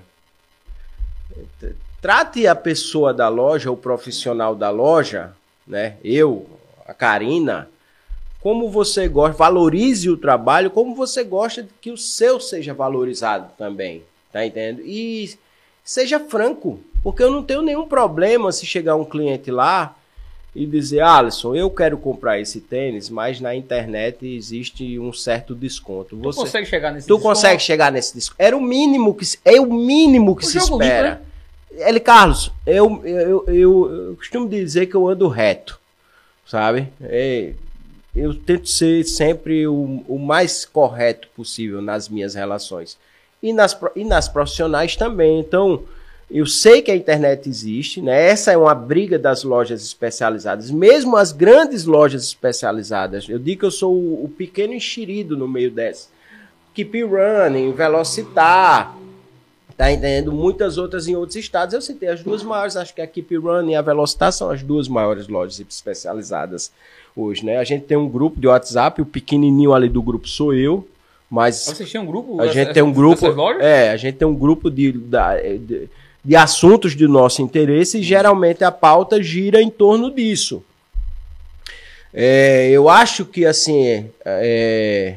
trate 2.02 2.46
a 2.46 2.54
pessoa 2.54 3.14
da 3.14 3.28
loja, 3.28 3.70
o 3.70 3.76
profissional 3.76 4.54
da 4.54 4.68
loja, 4.70 5.32
né? 5.66 5.94
Eu, 6.04 6.46
a 6.86 6.92
Karina, 6.92 7.68
como 8.40 8.68
você 8.68 9.06
gosta, 9.08 9.36
valorize 9.38 10.10
o 10.10 10.16
trabalho, 10.16 10.70
como 10.70 10.94
você 10.96 11.22
gosta 11.22 11.62
de 11.62 11.68
que 11.80 11.90
o 11.92 11.96
seu 11.96 12.40
seja 12.40 12.74
valorizado 12.74 13.50
também, 13.56 14.02
tá 14.32 14.44
entendendo? 14.44 14.82
E 14.84 15.30
seja 15.84 16.18
franco, 16.18 16.80
porque 17.04 17.22
eu 17.22 17.30
não 17.30 17.42
tenho 17.42 17.62
nenhum 17.62 17.86
problema 17.86 18.50
se 18.50 18.66
chegar 18.66 18.96
um 18.96 19.04
cliente 19.04 19.50
lá 19.52 19.94
e 20.54 20.66
dizer, 20.66 21.00
Alisson, 21.00 21.54
eu 21.54 21.70
quero 21.70 21.96
comprar 21.96 22.38
esse 22.40 22.60
tênis, 22.60 23.08
mas 23.08 23.40
na 23.40 23.54
internet 23.54 24.26
existe 24.26 24.98
um 24.98 25.12
certo 25.12 25.54
desconto. 25.54 26.10
Tu 26.16 26.22
Você, 26.22 26.40
consegue 26.40 26.66
chegar 26.66 26.92
nesse 26.92 27.06
tu 27.06 27.14
desconto? 27.14 27.34
consegue 27.34 27.62
chegar 27.62 27.92
nesse 27.92 28.12
desconto? 28.14 28.36
Era 28.42 28.56
o 28.56 28.60
mínimo 28.60 29.14
que 29.14 29.24
se- 29.24 29.38
é 29.44 29.58
o 29.60 29.72
mínimo 29.72 30.34
que 30.36 30.44
O 30.44 30.48
se 30.48 30.58
espera. 30.58 31.10
né? 31.10 31.20
Ele 31.76 32.00
Carlos, 32.00 32.52
eu, 32.66 33.00
eu, 33.04 33.44
eu, 33.46 34.06
eu 34.08 34.16
costumo 34.16 34.48
dizer 34.48 34.86
que 34.86 34.94
eu 34.94 35.08
ando 35.08 35.28
reto, 35.28 35.80
sabe? 36.46 36.88
É, 37.00 37.52
eu 38.14 38.34
tento 38.34 38.68
ser 38.68 39.04
sempre 39.04 39.66
o, 39.66 40.04
o 40.06 40.18
mais 40.18 40.64
correto 40.64 41.28
possível 41.34 41.80
nas 41.80 42.08
minhas 42.08 42.34
relações. 42.34 42.98
E 43.42 43.52
nas, 43.52 43.78
e 43.96 44.04
nas 44.04 44.28
profissionais 44.28 44.94
também. 44.96 45.40
Então, 45.40 45.82
eu 46.30 46.46
sei 46.46 46.80
que 46.80 46.90
a 46.90 46.96
internet 46.96 47.48
existe, 47.48 48.00
né? 48.00 48.28
Essa 48.28 48.52
é 48.52 48.56
uma 48.56 48.74
briga 48.74 49.18
das 49.18 49.42
lojas 49.42 49.82
especializadas, 49.82 50.70
mesmo 50.70 51.16
as 51.16 51.32
grandes 51.32 51.84
lojas 51.84 52.22
especializadas. 52.24 53.28
Eu 53.28 53.38
digo 53.38 53.60
que 53.60 53.66
eu 53.66 53.70
sou 53.70 53.94
o, 53.94 54.24
o 54.24 54.28
pequeno 54.28 54.74
enxerido 54.74 55.36
no 55.36 55.48
meio 55.48 55.70
dessa. 55.70 56.08
Keep 56.74 57.02
Running, 57.02 57.72
Velocitar, 57.72 58.96
Tá 59.76 59.90
entendendo? 59.90 60.32
Muitas 60.32 60.78
outras 60.78 61.08
em 61.08 61.16
outros 61.16 61.36
estados. 61.36 61.74
Eu 61.74 61.80
citei 61.80 62.08
as 62.08 62.22
duas 62.22 62.42
maiores, 62.42 62.76
acho 62.76 62.94
que 62.94 63.00
a 63.00 63.06
Keep 63.06 63.36
Run 63.36 63.70
e 63.70 63.74
a 63.74 63.82
Velocitar 63.82 64.32
são 64.32 64.50
as 64.50 64.62
duas 64.62 64.88
maiores 64.88 65.28
lojas 65.28 65.58
especializadas 65.60 66.70
hoje, 67.16 67.44
né? 67.44 67.58
A 67.58 67.64
gente 67.64 67.84
tem 67.84 67.96
um 67.96 68.08
grupo 68.08 68.40
de 68.40 68.46
WhatsApp, 68.46 69.00
o 69.00 69.06
pequenininho 69.06 69.72
ali 69.72 69.88
do 69.88 70.02
grupo 70.02 70.28
sou 70.28 70.54
eu, 70.54 70.86
mas 71.30 71.64
Vocês 71.64 71.90
tinham 71.90 72.04
um 72.04 72.06
grupo? 72.06 72.40
a 72.40 72.46
gente 72.48 72.72
tem 72.72 72.82
um 72.82 72.92
grupo, 72.92 73.26
é, 73.60 73.90
a 73.90 73.96
gente 73.96 74.16
tem 74.16 74.28
um 74.28 74.34
grupo 74.34 74.70
de, 74.70 74.92
de, 74.92 75.88
de 76.24 76.36
assuntos 76.36 76.94
de 76.94 77.06
nosso 77.06 77.42
interesse 77.42 77.98
e 77.98 78.02
geralmente 78.02 78.62
a 78.64 78.70
pauta 78.70 79.22
gira 79.22 79.60
em 79.60 79.70
torno 79.70 80.10
disso. 80.10 80.62
É, 82.12 82.68
eu 82.68 82.88
acho 82.88 83.24
que 83.24 83.46
assim, 83.46 84.10
é, 84.24 85.16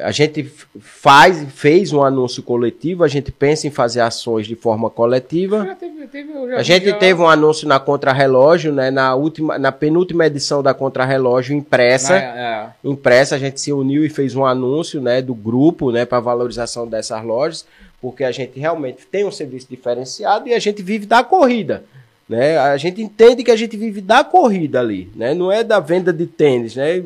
a 0.00 0.10
gente 0.10 0.50
faz, 0.80 1.46
fez 1.54 1.92
um 1.92 2.02
anúncio 2.02 2.42
coletivo, 2.42 3.04
a 3.04 3.08
gente 3.08 3.30
pensa 3.30 3.66
em 3.66 3.70
fazer 3.70 4.00
ações 4.00 4.46
de 4.46 4.54
forma 4.56 4.90
coletiva. 4.90 5.76
Teve- 5.78 6.06
teve- 6.08 6.32
A 6.56 6.62
gente 6.62 6.86
já 6.86 6.96
teve 6.98 7.20
um 7.22 7.28
anúncio 7.28 7.68
na 7.68 7.78
Contrarrelógio, 7.78 8.72
né, 8.72 8.90
na 8.90 9.14
última, 9.14 9.58
na 9.58 9.70
penúltima 9.70 10.26
edição 10.26 10.62
da 10.62 10.74
Contrarrelógio 10.74 11.54
impressa 11.56 12.14
é, 12.16 12.88
impressa, 12.90 13.36
a 13.36 13.38
gente 13.38 13.60
se 13.60 13.72
uniu 13.72 14.04
e 14.04 14.08
fez 14.08 14.34
um 14.34 14.44
anúncio, 14.44 15.00
né, 15.00 15.22
do 15.22 15.34
grupo, 15.34 15.90
né, 15.92 16.04
para 16.04 16.18
valorização 16.20 16.86
dessas 16.86 17.22
lojas, 17.24 17.64
porque 18.00 18.24
a 18.24 18.32
gente 18.32 18.58
realmente 18.58 19.06
tem 19.10 19.24
um 19.24 19.30
serviço 19.30 19.66
diferenciado 19.70 20.48
e 20.48 20.54
a 20.54 20.58
gente 20.58 20.82
vive 20.82 21.06
da 21.06 21.22
corrida, 21.24 21.84
né? 22.28 22.58
A 22.58 22.76
gente 22.76 23.00
entende 23.00 23.42
que 23.44 23.50
a 23.50 23.56
gente 23.56 23.76
vive 23.76 24.00
da 24.00 24.22
corrida 24.24 24.80
ali, 24.80 25.08
né? 25.14 25.32
Não 25.34 25.50
é 25.52 25.62
da 25.64 25.78
venda 25.80 26.12
de 26.12 26.26
tênis, 26.26 26.74
né? 26.76 27.02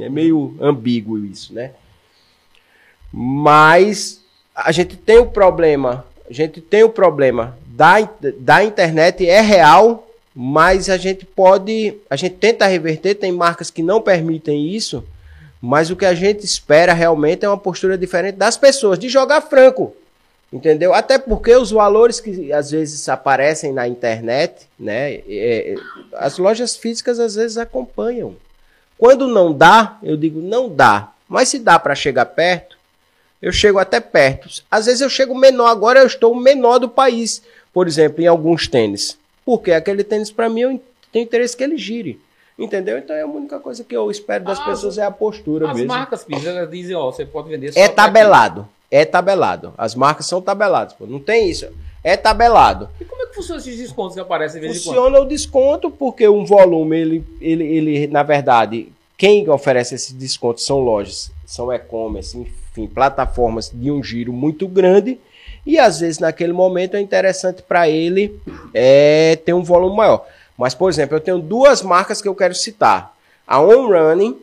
É 0.00 0.08
meio 0.08 0.56
ambíguo 0.60 1.18
isso, 1.24 1.52
né? 1.54 1.70
Mas 3.12 4.20
a 4.54 4.72
gente 4.72 4.96
tem 4.96 5.18
o 5.18 5.26
problema, 5.26 6.04
a 6.28 6.32
gente 6.32 6.60
tem 6.60 6.82
o 6.82 6.88
problema 6.88 7.58
da, 7.66 7.96
da 8.38 8.64
internet 8.64 9.28
é 9.28 9.40
real, 9.40 10.06
mas 10.34 10.88
a 10.88 10.96
gente 10.96 11.24
pode, 11.24 11.98
a 12.08 12.16
gente 12.16 12.36
tenta 12.36 12.66
reverter, 12.66 13.14
tem 13.14 13.32
marcas 13.32 13.70
que 13.70 13.82
não 13.82 14.00
permitem 14.00 14.68
isso, 14.68 15.04
mas 15.60 15.90
o 15.90 15.96
que 15.96 16.04
a 16.04 16.14
gente 16.14 16.44
espera 16.44 16.92
realmente 16.92 17.44
é 17.44 17.48
uma 17.48 17.58
postura 17.58 17.96
diferente 17.96 18.36
das 18.36 18.56
pessoas, 18.56 18.98
de 18.98 19.08
jogar 19.08 19.40
franco. 19.40 19.94
Entendeu? 20.52 20.92
Até 20.92 21.18
porque 21.18 21.56
os 21.56 21.70
valores 21.70 22.20
que 22.20 22.52
às 22.52 22.70
vezes 22.70 23.08
aparecem 23.08 23.72
na 23.72 23.88
internet, 23.88 24.68
né? 24.78 25.14
é, 25.14 25.22
é, 25.28 25.74
as 26.12 26.36
lojas 26.36 26.76
físicas 26.76 27.18
às 27.18 27.36
vezes 27.36 27.56
acompanham. 27.56 28.36
Quando 28.98 29.26
não 29.26 29.50
dá, 29.50 29.98
eu 30.02 30.14
digo 30.14 30.42
não 30.42 30.68
dá. 30.68 31.10
Mas 31.26 31.48
se 31.48 31.58
dá 31.58 31.78
para 31.78 31.94
chegar 31.94 32.26
perto, 32.26 32.76
eu 33.42 33.52
chego 33.52 33.78
até 33.78 33.98
perto. 34.00 34.48
Às 34.70 34.86
vezes 34.86 35.00
eu 35.00 35.10
chego 35.10 35.34
menor, 35.34 35.66
agora 35.66 36.00
eu 36.00 36.06
estou 36.06 36.32
o 36.32 36.36
menor 36.40 36.78
do 36.78 36.88
país, 36.88 37.42
por 37.74 37.86
exemplo, 37.88 38.22
em 38.22 38.26
alguns 38.28 38.68
tênis. 38.68 39.18
Porque 39.44 39.72
aquele 39.72 40.04
tênis 40.04 40.30
para 40.30 40.48
mim 40.48 40.60
eu 40.60 40.80
tenho 41.12 41.24
interesse 41.24 41.56
que 41.56 41.64
ele 41.64 41.76
gire. 41.76 42.20
Entendeu? 42.58 42.98
Então 42.98 43.16
é 43.16 43.22
a 43.22 43.26
única 43.26 43.58
coisa 43.58 43.82
que 43.82 43.96
eu 43.96 44.10
espero 44.10 44.44
das 44.44 44.58
As- 44.60 44.64
pessoas 44.64 44.96
é 44.98 45.02
a 45.02 45.10
postura 45.10 45.68
As 45.70 45.74
mesmo. 45.76 45.88
marcas, 45.88 46.22
Pires, 46.22 46.46
elas 46.46 46.70
dizem, 46.70 46.94
ó, 46.94 47.10
você 47.10 47.24
pode 47.26 47.48
vender 47.48 47.72
só 47.72 47.80
É 47.80 47.88
tabelado. 47.88 48.68
É 48.90 49.04
tabelado. 49.06 49.72
As 49.76 49.94
marcas 49.94 50.26
são 50.26 50.40
tabeladas. 50.40 50.92
Pô. 50.92 51.06
Não 51.06 51.18
tem 51.18 51.48
isso. 51.50 51.66
É 52.04 52.16
tabelado. 52.16 52.90
E 53.00 53.04
como 53.04 53.22
é 53.22 53.26
que 53.26 53.34
funciona 53.34 53.58
esses 53.60 53.76
descontos 53.78 54.14
que 54.14 54.20
aparecem 54.20 54.60
de 54.60 54.66
vez 54.66 54.78
em 54.78 54.84
quando? 54.84 54.94
Funciona 54.96 55.20
o 55.20 55.24
desconto 55.24 55.90
porque 55.90 56.28
um 56.28 56.44
volume, 56.44 56.98
ele, 57.00 57.24
ele, 57.40 57.64
ele, 57.64 58.06
na 58.08 58.22
verdade, 58.22 58.92
quem 59.16 59.48
oferece 59.48 59.94
esse 59.94 60.12
desconto 60.12 60.60
são 60.60 60.78
lojas, 60.78 61.30
são 61.46 61.72
e-commerce, 61.72 62.36
enfim, 62.36 62.52
plataformas 62.94 63.70
de 63.72 63.90
um 63.90 64.02
giro 64.02 64.32
muito 64.32 64.66
grande. 64.66 65.18
E 65.64 65.78
às 65.78 66.00
vezes 66.00 66.18
naquele 66.18 66.52
momento 66.52 66.96
é 66.96 67.00
interessante 67.00 67.62
para 67.62 67.88
ele 67.88 68.40
é, 68.74 69.36
ter 69.44 69.52
um 69.52 69.62
volume 69.62 69.96
maior. 69.96 70.26
Mas, 70.56 70.74
por 70.74 70.88
exemplo, 70.88 71.16
eu 71.16 71.20
tenho 71.20 71.38
duas 71.38 71.82
marcas 71.82 72.20
que 72.20 72.28
eu 72.28 72.34
quero 72.34 72.54
citar: 72.54 73.14
a 73.46 73.60
On 73.60 73.88
Running 73.88 74.38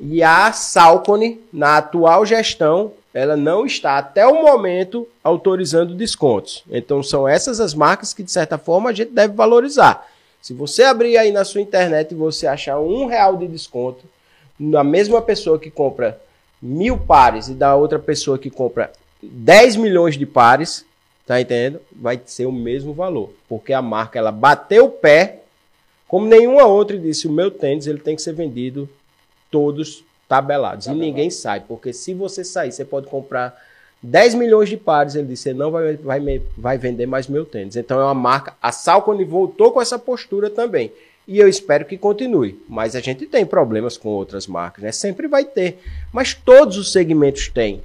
e 0.00 0.22
a 0.22 0.52
Salcone, 0.52 1.40
na 1.52 1.78
atual 1.78 2.24
gestão, 2.24 2.92
ela 3.12 3.36
não 3.36 3.66
está 3.66 3.98
até 3.98 4.26
o 4.26 4.42
momento 4.42 5.08
autorizando 5.24 5.94
descontos. 5.94 6.62
Então 6.70 7.02
são 7.02 7.26
essas 7.26 7.60
as 7.60 7.74
marcas 7.74 8.14
que 8.14 8.22
de 8.22 8.30
certa 8.30 8.58
forma 8.58 8.90
a 8.90 8.92
gente 8.92 9.10
deve 9.10 9.34
valorizar. 9.34 10.06
Se 10.40 10.54
você 10.54 10.84
abrir 10.84 11.16
aí 11.16 11.32
na 11.32 11.44
sua 11.44 11.60
internet 11.60 12.12
e 12.12 12.14
você 12.14 12.46
achar 12.46 12.78
um 12.78 13.06
real 13.06 13.36
de 13.36 13.48
desconto, 13.48 14.04
na 14.58 14.84
mesma 14.84 15.20
pessoa 15.20 15.58
que 15.58 15.70
compra 15.70 16.20
mil 16.60 16.98
pares 16.98 17.48
e 17.48 17.54
da 17.54 17.74
outra 17.74 17.98
pessoa 17.98 18.38
que 18.38 18.50
compra 18.50 18.92
10 19.22 19.76
milhões 19.76 20.16
de 20.16 20.26
pares, 20.26 20.84
tá 21.26 21.40
entendendo? 21.40 21.80
Vai 21.92 22.20
ser 22.24 22.46
o 22.46 22.52
mesmo 22.52 22.92
valor, 22.92 23.30
porque 23.48 23.72
a 23.72 23.82
marca 23.82 24.18
ela 24.18 24.32
bateu 24.32 24.86
o 24.86 24.90
pé 24.90 25.42
como 26.08 26.26
nenhuma 26.26 26.64
outra 26.64 26.96
e 26.96 26.98
disse, 26.98 27.28
o 27.28 27.32
meu 27.32 27.50
tênis 27.50 27.86
ele 27.86 27.98
tem 27.98 28.16
que 28.16 28.22
ser 28.22 28.32
vendido 28.32 28.88
todos 29.50 30.02
tabelados. 30.26 30.86
Tabelado. 30.86 31.04
E 31.04 31.06
ninguém 31.06 31.30
sai, 31.30 31.60
porque 31.60 31.92
se 31.92 32.14
você 32.14 32.42
sair, 32.42 32.72
você 32.72 32.84
pode 32.84 33.08
comprar 33.08 33.54
10 34.02 34.34
milhões 34.34 34.70
de 34.70 34.76
pares. 34.76 35.14
Ele 35.14 35.28
disse, 35.28 35.52
não 35.52 35.70
vai, 35.70 35.96
vai, 35.96 36.42
vai 36.56 36.78
vender 36.78 37.06
mais 37.06 37.28
meu 37.28 37.44
tênis. 37.44 37.76
Então 37.76 38.00
é 38.00 38.04
uma 38.04 38.14
marca. 38.14 38.54
A 38.62 38.72
Salcone 38.72 39.24
voltou 39.24 39.70
com 39.70 39.82
essa 39.82 39.98
postura 39.98 40.48
também. 40.48 40.90
E 41.28 41.38
eu 41.38 41.46
espero 41.46 41.84
que 41.84 41.98
continue. 41.98 42.58
Mas 42.66 42.96
a 42.96 43.00
gente 43.00 43.26
tem 43.26 43.44
problemas 43.44 43.98
com 43.98 44.08
outras 44.08 44.46
marcas, 44.46 44.82
né? 44.82 44.90
Sempre 44.90 45.28
vai 45.28 45.44
ter. 45.44 45.78
Mas 46.10 46.32
todos 46.32 46.78
os 46.78 46.90
segmentos 46.90 47.48
têm 47.48 47.82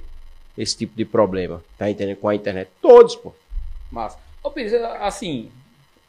esse 0.56 0.74
tipo 0.78 0.96
de 0.96 1.04
problema. 1.04 1.62
Tá 1.76 1.90
entendendo? 1.90 2.16
Com 2.16 2.28
a 2.30 2.34
internet. 2.34 2.70
Todos, 2.80 3.14
pô. 3.14 3.34
Massa. 3.92 4.18
Ô, 4.42 4.50
Pires, 4.50 4.72
assim, 4.98 5.50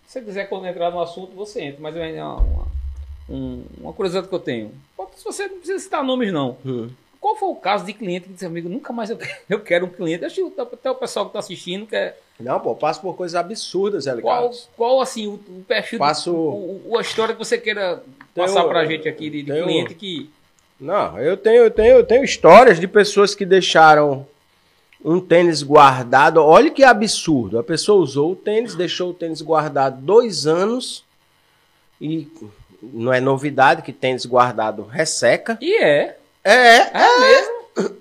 se 0.08 0.14
você 0.14 0.22
quiser 0.22 0.46
quando 0.46 0.66
entrar 0.66 0.90
no 0.92 1.02
assunto, 1.02 1.36
você 1.36 1.62
entra. 1.62 1.82
Mas 1.82 1.98
é 1.98 2.24
uma, 2.24 2.38
uma, 3.28 3.64
uma 3.82 3.94
curiosidade 3.94 4.30
que 4.30 4.34
eu 4.34 4.40
tenho. 4.40 4.72
Se 5.18 5.24
você 5.26 5.50
não 5.50 5.58
precisa 5.58 5.80
citar 5.80 6.06
nomes, 6.06 6.32
não. 6.32 6.58
Hum. 6.66 6.90
Qual 7.26 7.36
foi 7.36 7.50
o 7.50 7.56
caso 7.56 7.84
de 7.84 7.92
cliente 7.92 8.28
que 8.28 8.34
disse, 8.34 8.46
amigo, 8.46 8.70
nunca 8.70 8.94
mais 8.94 9.10
eu, 9.10 9.18
eu 9.50 9.60
quero 9.60 9.88
um 9.88 9.90
cliente? 9.90 10.24
Acho 10.24 10.48
que 10.48 10.62
até 10.62 10.92
o 10.92 10.94
pessoal 10.94 11.26
que 11.26 11.30
está 11.30 11.40
assistindo 11.40 11.88
quer. 11.88 12.20
Não, 12.40 12.60
pô, 12.60 12.76
passo 12.76 13.02
por 13.02 13.16
coisas 13.16 13.34
absurdas, 13.34 14.06
Hélio 14.06 14.22
qual, 14.22 14.52
qual, 14.78 15.02
assim, 15.02 15.26
o, 15.26 15.34
o 15.34 15.66
perfil, 15.68 15.98
passo... 15.98 16.32
o, 16.32 16.96
a 16.96 17.02
história 17.02 17.34
que 17.34 17.44
você 17.44 17.58
queira 17.58 18.04
tenho, 18.32 18.46
passar 18.46 18.64
pra 18.66 18.86
gente 18.86 19.10
aqui 19.10 19.32
de, 19.32 19.42
de 19.42 19.52
tenho... 19.52 19.64
cliente 19.64 19.96
que... 19.96 20.30
Não, 20.80 21.18
eu 21.18 21.36
tenho, 21.36 21.64
eu 21.64 21.72
tenho, 21.72 21.96
eu 21.96 22.04
tenho 22.06 22.24
histórias 22.24 22.80
de 22.80 22.88
pessoas 22.88 23.34
que 23.34 23.44
deixaram 23.44 24.28
um 25.04 25.20
tênis 25.20 25.64
guardado. 25.64 26.38
Olha 26.44 26.70
que 26.70 26.84
absurdo. 26.84 27.58
A 27.58 27.64
pessoa 27.64 28.04
usou 28.04 28.34
o 28.34 28.36
tênis, 28.36 28.76
deixou 28.76 29.10
o 29.10 29.14
tênis 29.16 29.42
guardado 29.42 30.00
dois 30.00 30.46
anos 30.46 31.04
e 32.00 32.28
não 32.84 33.12
é 33.12 33.20
novidade 33.20 33.82
que 33.82 33.92
tênis 33.92 34.28
guardado 34.28 34.84
resseca. 34.84 35.58
E 35.60 35.82
é. 35.84 36.20
É. 36.46 36.78
É, 36.78 36.92
é. 36.94 37.20
mesmo. 37.20 38.00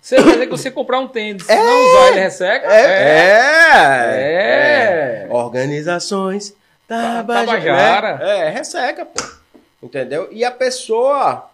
Você 0.00 0.16
quer 0.16 0.32
dizer 0.32 0.46
que 0.46 0.50
você 0.50 0.70
comprar 0.70 1.00
um 1.00 1.08
tênis 1.08 1.48
e 1.48 1.52
é, 1.52 1.56
não 1.56 1.88
usar 1.88 2.08
ele 2.08 2.20
resseca? 2.20 2.72
É. 2.72 2.80
É. 2.80 3.36
é. 4.22 5.26
é. 5.26 5.28
Organizações 5.30 6.54
Tabajara. 6.86 8.18
É, 8.22 8.50
resseca, 8.50 9.06
pô. 9.06 9.22
Entendeu? 9.82 10.28
E 10.30 10.44
a 10.44 10.50
pessoa 10.50 11.48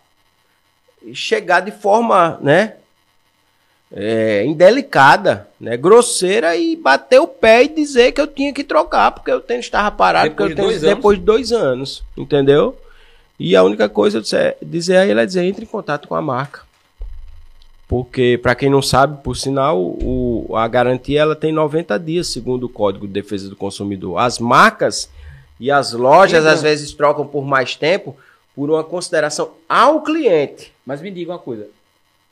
chegar 1.13 1.61
de 1.61 1.71
forma, 1.71 2.39
né? 2.41 2.75
é, 3.93 4.45
indelicada, 4.45 5.49
né, 5.61 5.77
grosseira 5.77 6.57
e 6.57 6.75
bater 6.77 7.21
o 7.21 7.29
pé 7.29 7.65
e 7.65 7.69
dizer 7.69 8.13
que 8.13 8.21
eu 8.21 8.27
tinha 8.27 8.53
que 8.53 8.65
trocar 8.65 9.13
porque 9.13 9.33
o 9.33 9.41
tênis 9.41 9.67
estava 9.67 9.91
parado 9.91 10.31
depois, 10.31 10.49
de 10.49 10.55
dois, 10.55 10.81
depois 10.81 11.19
de 11.19 11.25
dois 11.25 11.53
anos, 11.53 12.03
entendeu? 12.17 12.77
E 13.39 13.55
a 13.55 13.63
única 13.63 13.89
coisa 13.89 14.23
é 14.37 14.57
dizer 14.63 14.97
a 14.97 15.07
ele 15.07 15.21
é 15.21 15.27
dizer 15.27 15.45
entre 15.45 15.65
em 15.65 15.69
contato 15.69 16.09
com 16.09 16.15
a 16.15 16.23
marca, 16.23 16.63
porque 17.89 18.39
para 18.43 18.55
quem 18.55 18.71
não 18.71 18.83
sabe, 18.83 19.23
por 19.23 19.37
sinal, 19.37 19.79
o, 19.81 20.57
a 20.57 20.67
garantia 20.67 21.21
ela 21.21 21.37
tem 21.37 21.53
90 21.53 21.99
dias 21.99 22.29
segundo 22.29 22.65
o 22.65 22.69
Código 22.69 23.07
de 23.07 23.13
Defesa 23.13 23.49
do 23.49 23.57
Consumidor. 23.57 24.19
As 24.19 24.39
marcas 24.39 25.11
e 25.61 25.71
as 25.71 25.93
lojas 25.93 26.45
às 26.45 26.63
vezes 26.63 26.93
trocam 26.93 27.27
por 27.27 27.45
mais 27.45 27.77
tempo 27.77 28.17
por 28.55 28.71
uma 28.71 28.83
consideração 28.83 29.53
ao 29.69 30.03
cliente. 30.03 30.73
Mas 30.85 31.03
me 31.03 31.11
diga 31.11 31.33
uma 31.33 31.39
coisa, 31.39 31.69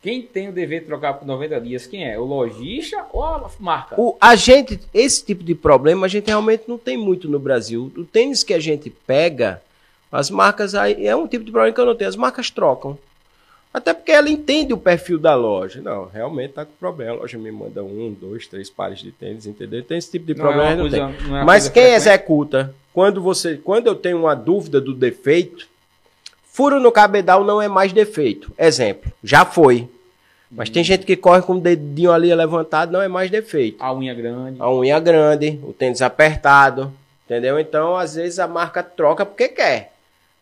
quem 0.03 0.23
tem 0.23 0.49
o 0.49 0.53
dever 0.53 0.81
de 0.81 0.87
trocar 0.87 1.15
por 1.15 1.27
90 1.27 1.61
dias, 1.61 1.87
quem 1.87 2.07
é? 2.07 2.19
O 2.19 2.25
lojista 2.25 3.07
ou 3.13 3.25
a 3.25 3.51
marca? 3.59 3.95
O, 3.99 4.17
a 4.21 4.35
gente, 4.35 4.81
esse 4.93 5.25
tipo 5.25 5.45
de 5.45 5.55
problema, 5.55 6.07
a 6.07 6.09
gente 6.09 6.27
realmente 6.27 6.65
não 6.67 6.77
tem 6.77 6.97
muito 6.97 7.29
no 7.29 7.39
Brasil. 7.39 7.93
O 7.97 8.05
tênis 8.05 8.43
que 8.43 8.53
a 8.53 8.59
gente 8.59 8.91
pega, 8.91 9.63
as 10.15 10.31
marcas 10.31 10.77
aí, 10.77 11.07
é 11.07 11.17
um 11.17 11.27
tipo 11.27 11.45
de 11.45 11.51
problema 11.51 11.75
que 11.75 11.81
eu 11.81 11.87
não 11.87 11.95
tenho. 11.97 12.09
As 12.09 12.15
marcas 12.15 12.49
trocam. 12.49 12.97
Até 13.73 13.93
porque 13.93 14.13
ela 14.13 14.31
entende 14.31 14.73
o 14.73 14.79
perfil 14.79 15.19
da 15.19 15.35
loja. 15.35 15.81
Não, 15.83 16.07
realmente 16.07 16.53
tá 16.53 16.65
com 16.65 16.71
problema. 16.79 17.11
A 17.11 17.15
loja 17.17 17.37
me 17.37 17.51
manda 17.51 17.83
um, 17.83 18.15
dois, 18.19 18.47
três 18.47 18.71
pares 18.71 19.01
de 19.01 19.11
tênis, 19.11 19.45
entendeu? 19.45 19.83
Tem 19.83 19.99
esse 19.99 20.13
tipo 20.13 20.27
de 20.27 20.35
não 20.35 20.45
é 20.45 20.53
problema. 20.53 20.73
É 20.73 20.77
coisa, 20.77 21.29
não 21.29 21.37
é 21.39 21.45
Mas 21.45 21.69
quem 21.69 21.83
frequente. 21.83 21.97
executa, 21.97 22.75
quando 22.93 23.21
você, 23.21 23.57
quando 23.57 23.89
eu 23.89 23.97
tenho 23.97 24.21
uma 24.21 24.37
dúvida 24.37 24.81
do 24.81 24.95
defeito, 24.95 25.67
furo 26.45 26.79
no 26.79 26.93
cabedal 26.93 27.43
não 27.43 27.61
é 27.61 27.67
mais 27.67 27.93
defeito. 27.93 28.53
Exemplo, 28.57 29.11
já 29.25 29.45
foi. 29.45 29.89
Mas 30.49 30.71
tem 30.71 30.85
gente 30.85 31.05
que 31.05 31.17
corre 31.17 31.43
com 31.43 31.55
o 31.55 31.61
dedinho 31.61 32.13
ali 32.13 32.33
levantado, 32.33 32.93
não 32.93 33.03
é 33.03 33.09
mais 33.09 33.29
defeito. 33.29 33.83
A 33.83 33.93
unha 33.93 34.15
grande. 34.15 34.63
A 34.63 34.73
unha 34.73 35.01
grande, 35.01 35.59
o 35.65 35.73
tênis 35.73 36.01
apertado, 36.01 36.93
entendeu? 37.27 37.59
Então, 37.59 37.97
às 37.97 38.15
vezes 38.15 38.39
a 38.39 38.47
marca 38.47 38.81
troca 38.81 39.27
porque 39.27 39.49
quer. 39.49 39.94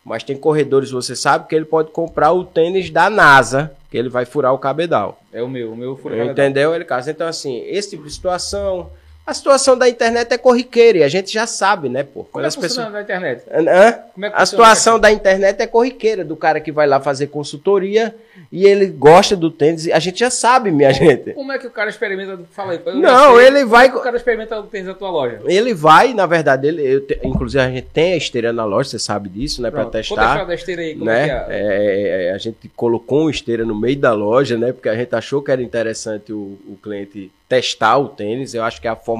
Mas 0.03 0.23
tem 0.23 0.35
corredores, 0.35 0.91
você 0.91 1.15
sabe, 1.15 1.47
que 1.47 1.55
ele 1.55 1.65
pode 1.65 1.91
comprar 1.91 2.33
o 2.33 2.43
tênis 2.43 2.89
da 2.89 3.09
NASA, 3.09 3.71
que 3.89 3.97
ele 3.97 4.09
vai 4.09 4.25
furar 4.25 4.53
o 4.53 4.57
cabedal. 4.57 5.21
É 5.31 5.41
o 5.41 5.47
meu, 5.47 5.71
o 5.71 5.77
meu 5.77 5.95
fura 5.95 6.15
o 6.15 6.23
Entendeu? 6.23 6.75
Ele 6.75 6.83
casa. 6.83 7.11
Então, 7.11 7.27
assim, 7.27 7.63
esse 7.65 7.91
tipo 7.91 8.03
de 8.03 8.11
situação, 8.11 8.89
a 9.25 9.33
situação 9.33 9.77
da 9.77 9.87
internet 9.87 10.33
é 10.33 10.37
corriqueira 10.37 10.97
e 10.99 11.03
a 11.03 11.07
gente 11.07 11.31
já 11.31 11.47
sabe, 11.47 11.87
né, 11.87 12.03
pô? 12.03 12.25
Como 12.25 12.43
é 12.43 12.47
as 12.47 12.55
pessoas... 12.55 12.91
da 12.91 13.01
internet? 13.01 13.43
Hã? 13.49 13.93
Como 14.13 14.25
é 14.25 14.29
que 14.29 14.35
a 14.35 14.45
situação 14.45 14.99
da 14.99 15.11
internet 15.11 15.61
é 15.61 15.67
corriqueira, 15.67 16.25
do 16.25 16.35
cara 16.35 16.59
que 16.59 16.71
vai 16.71 16.85
lá 16.85 16.99
fazer 16.99 17.27
consultoria 17.27 18.13
e 18.51 18.65
ele 18.65 18.85
gosta 18.85 19.35
do 19.35 19.49
tênis. 19.49 19.89
A 19.89 19.97
gente 19.97 20.19
já 20.19 20.29
sabe, 20.29 20.71
minha 20.71 20.93
como, 20.93 21.09
gente. 21.09 21.31
Como 21.33 21.51
é 21.51 21.57
que 21.57 21.65
o 21.65 21.71
cara 21.71 21.89
experimenta? 21.89 22.39
Fala 22.51 22.73
aí. 22.73 22.79
Não, 22.95 23.37
sei, 23.37 23.47
ele 23.47 23.65
vai. 23.65 23.87
Como 23.87 23.97
é 23.97 24.01
o 24.01 24.03
cara 24.03 24.17
experimenta 24.17 24.59
o 24.59 24.63
tênis 24.63 24.87
da 24.87 24.93
tua 24.93 25.09
loja? 25.09 25.39
Ele 25.45 25.73
vai, 25.73 26.13
na 26.13 26.25
verdade, 26.25 26.67
ele, 26.67 26.99
te, 27.01 27.19
inclusive 27.23 27.63
a 27.63 27.69
gente 27.69 27.87
tem 27.93 28.13
a 28.13 28.17
esteira 28.17 28.51
na 28.51 28.65
loja, 28.65 28.89
você 28.89 28.99
sabe 28.99 29.29
disso, 29.29 29.61
né, 29.61 29.71
para 29.71 29.85
testar. 29.85 30.15
Vou 30.15 30.25
deixar 30.25 30.45
da 30.45 30.53
esteira 30.53 30.81
aí, 30.81 30.93
como 30.93 31.05
né? 31.05 31.23
é 31.23 31.25
que 31.25 31.31
é? 31.31 31.45
É, 31.49 32.25
é? 32.27 32.31
A 32.31 32.37
gente 32.37 32.69
colocou 32.75 33.21
uma 33.21 33.31
esteira 33.31 33.65
no 33.65 33.73
meio 33.73 33.97
da 33.97 34.13
loja, 34.13 34.57
né, 34.57 34.71
porque 34.71 34.89
a 34.89 34.95
gente 34.95 35.15
achou 35.15 35.41
que 35.41 35.49
era 35.49 35.61
interessante 35.61 36.33
o, 36.33 36.59
o 36.67 36.77
cliente 36.81 37.31
testar 37.53 37.97
o 37.97 38.07
tênis. 38.07 38.53
Eu 38.53 38.63
acho 38.63 38.81
que 38.81 38.87
é 38.87 38.91
a 38.91 38.95
forma 38.95 39.12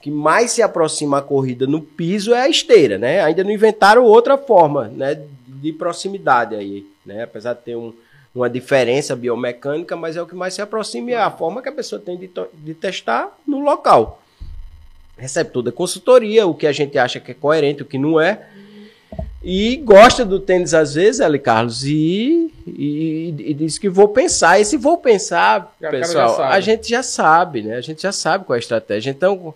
que 0.00 0.10
mais 0.10 0.50
se 0.50 0.62
aproxima 0.62 1.18
a 1.18 1.22
corrida 1.22 1.66
no 1.66 1.80
piso 1.80 2.34
é 2.34 2.42
a 2.42 2.48
esteira, 2.48 2.98
né? 2.98 3.22
Ainda 3.22 3.44
não 3.44 3.52
inventaram 3.52 4.04
outra 4.04 4.36
forma, 4.36 4.88
né, 4.88 5.20
de 5.46 5.72
proximidade 5.72 6.56
aí, 6.56 6.84
né? 7.06 7.22
Apesar 7.22 7.54
de 7.54 7.60
ter 7.60 7.76
um, 7.76 7.92
uma 8.34 8.50
diferença 8.50 9.14
biomecânica, 9.14 9.94
mas 9.94 10.16
é 10.16 10.22
o 10.22 10.26
que 10.26 10.34
mais 10.34 10.54
se 10.54 10.60
aproxima 10.60 11.12
é 11.12 11.16
a 11.16 11.30
forma 11.30 11.62
que 11.62 11.68
a 11.68 11.72
pessoa 11.72 12.00
tem 12.00 12.16
de, 12.16 12.28
de 12.54 12.74
testar 12.74 13.38
no 13.46 13.60
local. 13.60 14.20
Recebe 15.16 15.50
toda 15.50 15.70
a 15.70 15.72
consultoria, 15.72 16.46
o 16.46 16.54
que 16.54 16.66
a 16.66 16.72
gente 16.72 16.98
acha 16.98 17.20
que 17.20 17.30
é 17.30 17.34
coerente, 17.34 17.82
o 17.82 17.86
que 17.86 17.98
não 17.98 18.20
é. 18.20 18.48
E 19.44 19.76
gosta 19.78 20.24
do 20.24 20.38
tênis 20.38 20.72
às 20.72 20.94
vezes, 20.94 21.20
Eli 21.20 21.38
Carlos, 21.38 21.84
e, 21.84 22.52
e, 22.66 23.34
e 23.38 23.54
diz 23.54 23.76
que 23.76 23.88
vou 23.88 24.08
pensar. 24.08 24.60
E 24.60 24.64
se 24.64 24.76
vou 24.76 24.98
pensar, 24.98 25.74
pessoal, 25.90 26.40
a 26.42 26.60
gente 26.60 26.88
já 26.88 27.02
sabe, 27.02 27.62
né? 27.62 27.76
A 27.76 27.80
gente 27.80 28.02
já 28.02 28.12
sabe 28.12 28.44
qual 28.44 28.54
é 28.54 28.58
a 28.58 28.60
estratégia. 28.60 29.10
Então, 29.10 29.52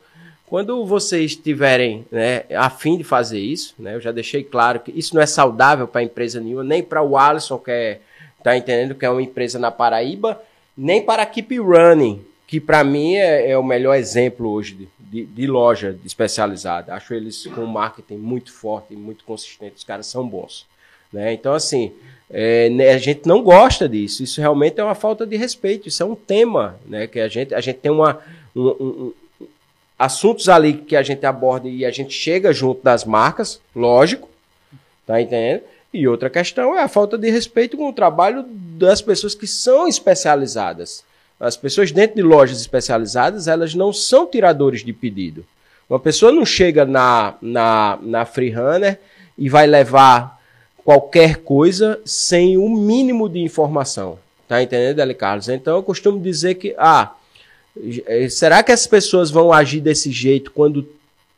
quando 0.46 0.84
vocês 0.84 1.32
estiverem 1.32 2.04
né, 2.10 2.44
a 2.54 2.70
fim 2.70 2.96
de 2.96 3.04
fazer 3.04 3.40
isso, 3.40 3.74
né, 3.78 3.96
eu 3.96 4.00
já 4.00 4.12
deixei 4.12 4.44
claro 4.44 4.80
que 4.80 4.92
isso 4.96 5.14
não 5.14 5.20
é 5.20 5.26
saudável 5.26 5.88
para 5.88 6.02
empresa 6.02 6.40
nenhuma, 6.40 6.62
nem 6.62 6.82
para 6.82 7.02
o 7.02 7.16
Alisson, 7.16 7.58
que 7.58 7.70
é, 7.70 8.00
tá 8.42 8.56
entendendo 8.56 8.94
que 8.94 9.04
é 9.04 9.10
uma 9.10 9.22
empresa 9.22 9.58
na 9.58 9.72
Paraíba, 9.72 10.40
nem 10.76 11.02
para 11.02 11.22
a 11.22 11.26
Keep 11.26 11.58
Running, 11.58 12.24
que 12.46 12.60
para 12.60 12.84
mim 12.84 13.16
é, 13.16 13.50
é, 13.50 13.58
o 13.58 13.62
melhor 13.62 13.94
exemplo 13.94 14.48
hoje 14.48 14.74
de, 14.74 14.88
de, 15.10 15.24
de, 15.24 15.46
loja 15.46 15.98
especializada. 16.04 16.94
Acho 16.94 17.14
eles 17.14 17.46
com 17.46 17.62
um 17.62 17.66
marketing 17.66 18.16
muito 18.16 18.52
forte 18.52 18.94
e 18.94 18.96
muito 18.96 19.24
consistente, 19.24 19.76
os 19.76 19.84
caras 19.84 20.06
são 20.06 20.26
bons. 20.26 20.66
Né? 21.12 21.32
Então, 21.32 21.54
assim, 21.54 21.92
é, 22.30 22.68
né, 22.70 22.90
a 22.90 22.98
gente 22.98 23.26
não 23.26 23.42
gosta 23.42 23.88
disso. 23.88 24.22
Isso 24.22 24.40
realmente 24.40 24.80
é 24.80 24.84
uma 24.84 24.94
falta 24.94 25.26
de 25.26 25.36
respeito. 25.36 25.88
Isso 25.88 26.02
é 26.02 26.06
um 26.06 26.14
tema, 26.14 26.78
né? 26.86 27.06
Que 27.06 27.20
a 27.20 27.28
gente, 27.28 27.54
a 27.54 27.60
gente 27.60 27.78
tem 27.78 27.90
uma, 27.90 28.18
um, 28.54 28.68
um, 28.68 29.12
assuntos 29.98 30.48
ali 30.48 30.74
que 30.74 30.96
a 30.96 31.02
gente 31.02 31.24
aborda 31.24 31.68
e 31.68 31.84
a 31.84 31.90
gente 31.90 32.12
chega 32.12 32.52
junto 32.52 32.82
das 32.82 33.04
marcas, 33.04 33.60
lógico, 33.74 34.28
tá 35.06 35.20
entendendo? 35.20 35.62
E 35.92 36.06
outra 36.06 36.28
questão 36.28 36.76
é 36.76 36.82
a 36.82 36.88
falta 36.88 37.16
de 37.16 37.30
respeito 37.30 37.76
com 37.76 37.88
o 37.88 37.92
trabalho 37.92 38.44
das 38.48 39.00
pessoas 39.00 39.34
que 39.34 39.46
são 39.46 39.88
especializadas. 39.88 41.04
As 41.38 41.56
pessoas 41.56 41.92
dentro 41.92 42.16
de 42.16 42.22
lojas 42.22 42.60
especializadas, 42.60 43.46
elas 43.46 43.74
não 43.74 43.92
são 43.92 44.26
tiradores 44.26 44.84
de 44.84 44.92
pedido. 44.92 45.44
Uma 45.88 46.00
pessoa 46.00 46.32
não 46.32 46.44
chega 46.44 46.84
na, 46.84 47.34
na, 47.40 47.98
na 48.02 48.24
Freerunner 48.24 48.98
e 49.36 49.48
vai 49.48 49.66
levar 49.66 50.40
qualquer 50.84 51.36
coisa 51.38 52.00
sem 52.04 52.56
o 52.56 52.68
mínimo 52.68 53.28
de 53.28 53.40
informação. 53.40 54.18
Tá 54.48 54.62
entendendo, 54.62 55.00
Eli 55.00 55.14
Carlos? 55.14 55.48
Então 55.48 55.76
eu 55.76 55.82
costumo 55.82 56.20
dizer 56.20 56.54
que, 56.54 56.74
ah, 56.78 57.14
é, 58.06 58.28
será 58.28 58.62
que 58.62 58.72
as 58.72 58.86
pessoas 58.86 59.30
vão 59.30 59.52
agir 59.52 59.80
desse 59.80 60.10
jeito 60.10 60.50
quando 60.52 60.88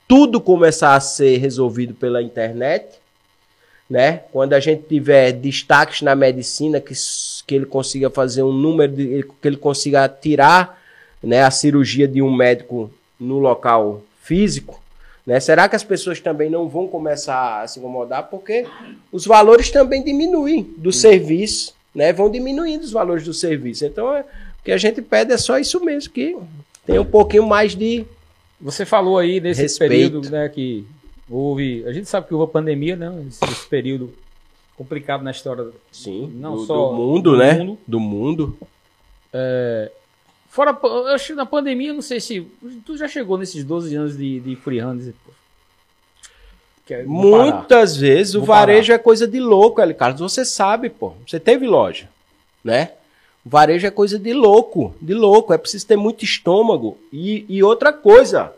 tudo 0.07 0.41
começar 0.41 0.95
a 0.95 1.01
ser 1.01 1.39
resolvido 1.39 1.95
pela 1.95 2.23
internet? 2.23 2.99
Né? 3.89 4.23
Quando 4.31 4.53
a 4.53 4.61
gente 4.61 4.85
tiver 4.87 5.33
destaques 5.33 6.03
na 6.03 6.15
medicina, 6.15 6.79
que, 6.79 6.95
que 7.49 7.55
ele 7.55 7.65
consiga 7.65 8.11
fazer 8.11 8.43
um 8.43 8.53
número, 8.53 8.93
de, 8.93 9.25
que 9.41 9.49
ele 9.49 9.57
consiga 9.57 10.07
tirar 10.07 10.79
né, 11.23 11.43
a 11.43 11.51
cirurgia 11.51 12.07
de 12.07 12.21
um 12.21 12.31
médico 12.31 12.91
no 13.19 13.39
local 13.39 14.03
físico, 14.23 14.81
né? 15.27 15.41
Será 15.41 15.67
que 15.67 15.75
as 15.75 15.83
pessoas 15.83 16.21
também 16.21 16.51
não 16.51 16.69
vão 16.69 16.87
começar 16.87 17.63
a 17.63 17.67
se 17.67 17.79
incomodar? 17.79 18.29
Porque 18.29 18.67
os 19.11 19.27
valores 19.27 19.71
também 19.71 20.05
diminuem 20.05 20.75
do 20.77 20.93
serviço, 20.93 21.75
né? 21.95 22.13
Vão 22.13 22.31
diminuindo 22.31 22.85
os 22.85 22.93
valores 22.93 23.25
do 23.25 23.33
serviço. 23.33 23.87
Então, 23.87 24.15
é, 24.15 24.21
o 24.21 24.65
que 24.65 24.71
a 24.71 24.77
gente 24.77 25.01
pede 25.01 25.33
é 25.33 25.39
só 25.39 25.59
isso 25.59 25.83
mesmo, 25.83 26.13
que 26.13 26.37
tem 26.87 26.99
um 26.99 27.05
pouquinho 27.05 27.47
mais 27.47 27.75
de. 27.75 28.05
Você 28.61 28.85
falou 28.85 29.17
aí 29.19 29.41
desse 29.41 29.63
Respeito. 29.63 29.91
período, 29.91 30.31
né, 30.31 30.49
que 30.51 30.87
houve. 31.29 31.85
A 31.87 31.93
gente 31.93 32.09
sabe 32.09 32.27
que 32.27 32.35
houve 32.35 32.45
a 32.51 32.53
pandemia, 32.53 32.97
né? 32.97 33.25
Esse, 33.27 33.45
esse 33.45 33.67
período 33.67 34.13
complicado 34.79 35.23
na 35.23 35.33
história. 35.33 35.71
Sim, 35.93 36.33
Não 36.37 36.55
do, 36.55 36.65
só 36.65 36.89
do 36.89 36.95
mundo, 36.95 37.33
do 37.33 37.37
né? 37.37 37.55
mundo. 37.55 37.79
Do 37.87 38.01
mundo. 38.01 38.59
Fora, 40.49 40.77
eu 40.83 41.09
acho 41.09 41.27
que 41.27 41.35
na 41.35 41.45
pandemia, 41.45 41.93
não 41.93 42.01
sei 42.01 42.21
se. 42.21 42.41
Tu 42.87 42.97
já 42.97 43.07
chegou 43.07 43.37
nesses 43.37 43.65
12 43.65 43.95
anos 43.95 44.17
de, 44.17 44.41
de 44.41 44.57
freehand? 44.57 45.13
Comparar? 46.89 47.05
Muitas 47.07 47.97
vezes 47.97 48.35
o 48.35 48.39
Vou 48.39 48.47
varejo 48.47 48.93
é 48.93 48.99
coisa 48.99 49.29
de 49.29 49.39
louco, 49.39 49.81
L. 49.81 49.93
Carlos. 49.93 50.21
Você 50.21 50.45
sabe, 50.45 50.89
pô. 50.89 51.13
Você 51.27 51.39
teve 51.39 51.67
loja, 51.67 52.09
né? 52.65 52.93
O 53.45 53.51
varejo 53.51 53.87
é 53.87 53.91
coisa 53.91 54.19
de 54.19 54.33
louco, 54.33 54.95
de 55.01 55.13
louco. 55.13 55.53
É 55.53 55.59
preciso 55.59 55.87
ter 55.87 55.97
muito 55.97 56.25
estômago. 56.25 56.97
E, 57.13 57.45
e 57.49 57.63
outra 57.63 57.93
coisa. 57.93 58.53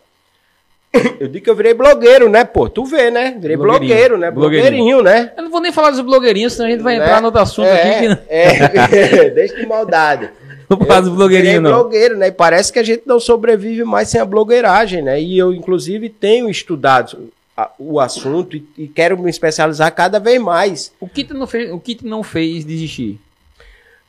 Eu 1.21 1.29
digo 1.29 1.45
que 1.45 1.51
eu 1.51 1.55
virei 1.55 1.73
blogueiro, 1.73 2.29
né, 2.29 2.43
pô? 2.45 2.69
Tu 2.69 2.85
vê, 2.85 3.11
né? 3.11 3.37
Virei 3.39 3.57
Blogueirinho. 3.57 3.89
blogueiro, 3.89 4.19
né? 4.19 4.31
Blogueirinho. 4.31 4.71
Blogueirinho, 4.85 5.03
né? 5.03 5.33
Eu 5.37 5.45
não 5.45 5.51
vou 5.51 5.61
nem 5.61 5.71
falar 5.71 5.91
dos 5.91 6.01
blogueirinhos, 6.01 6.55
senão 6.55 6.69
a 6.69 6.73
gente 6.73 6.83
vai 6.83 6.99
Né? 6.99 7.05
entrar 7.05 7.21
no 7.21 7.27
outro 7.27 7.41
assunto 7.41 7.67
é, 7.69 7.97
aqui. 7.97 8.17
Que... 8.17 8.23
É, 8.29 9.31
deixa 9.31 9.55
de 9.57 9.67
maldade. 9.67 10.31
Não 10.69 10.77
vou 10.77 10.87
falar 10.87 11.01
dos 11.01 11.11
blogueirinhos, 11.11 11.57
Virei 11.59 11.73
não. 11.73 11.81
blogueiro, 11.81 12.17
né? 12.17 12.29
E 12.29 12.33
parece 12.33 12.73
que 12.73 12.79
a 12.79 12.83
gente 12.85 13.03
não 13.05 13.19
sobrevive 13.19 13.83
mais 13.83 14.09
sem 14.09 14.21
a 14.21 14.25
blogueiragem, 14.25 15.03
né? 15.03 15.21
E 15.21 15.37
eu, 15.37 15.53
inclusive, 15.53 16.09
tenho 16.09 16.49
estudado 16.49 17.29
o 17.77 17.99
assunto 17.99 18.57
e, 18.57 18.65
e 18.79 18.87
quero 18.87 19.19
me 19.19 19.29
especializar 19.29 19.93
cada 19.93 20.21
vez 20.21 20.41
mais. 20.41 20.93
O 21.01 21.09
que 21.09 21.25
tu 21.25 21.35
não 21.35 21.49
fez, 21.49 21.73
o 21.73 21.81
que 21.81 21.97
tu 21.97 22.07
não 22.07 22.23
fez 22.23 22.65
desistir? 22.65 23.19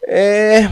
É... 0.03 0.69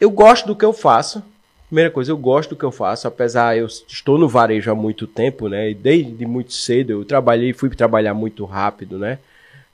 Eu 0.00 0.10
gosto 0.10 0.44
do 0.46 0.56
que 0.56 0.64
eu 0.64 0.72
faço. 0.72 1.22
Primeira 1.68 1.90
coisa, 1.90 2.10
eu 2.10 2.16
gosto 2.16 2.50
do 2.50 2.56
que 2.56 2.64
eu 2.64 2.72
faço, 2.72 3.06
apesar 3.06 3.56
eu 3.56 3.66
estou 3.66 4.16
no 4.16 4.26
varejo 4.26 4.70
há 4.70 4.74
muito 4.74 5.06
tempo, 5.06 5.48
né? 5.48 5.70
E 5.70 5.74
desde 5.74 6.24
muito 6.24 6.52
cedo 6.52 6.90
eu 6.92 7.04
trabalhei, 7.04 7.52
fui 7.52 7.68
trabalhar 7.68 8.14
muito 8.14 8.44
rápido, 8.46 8.98
né? 8.98 9.18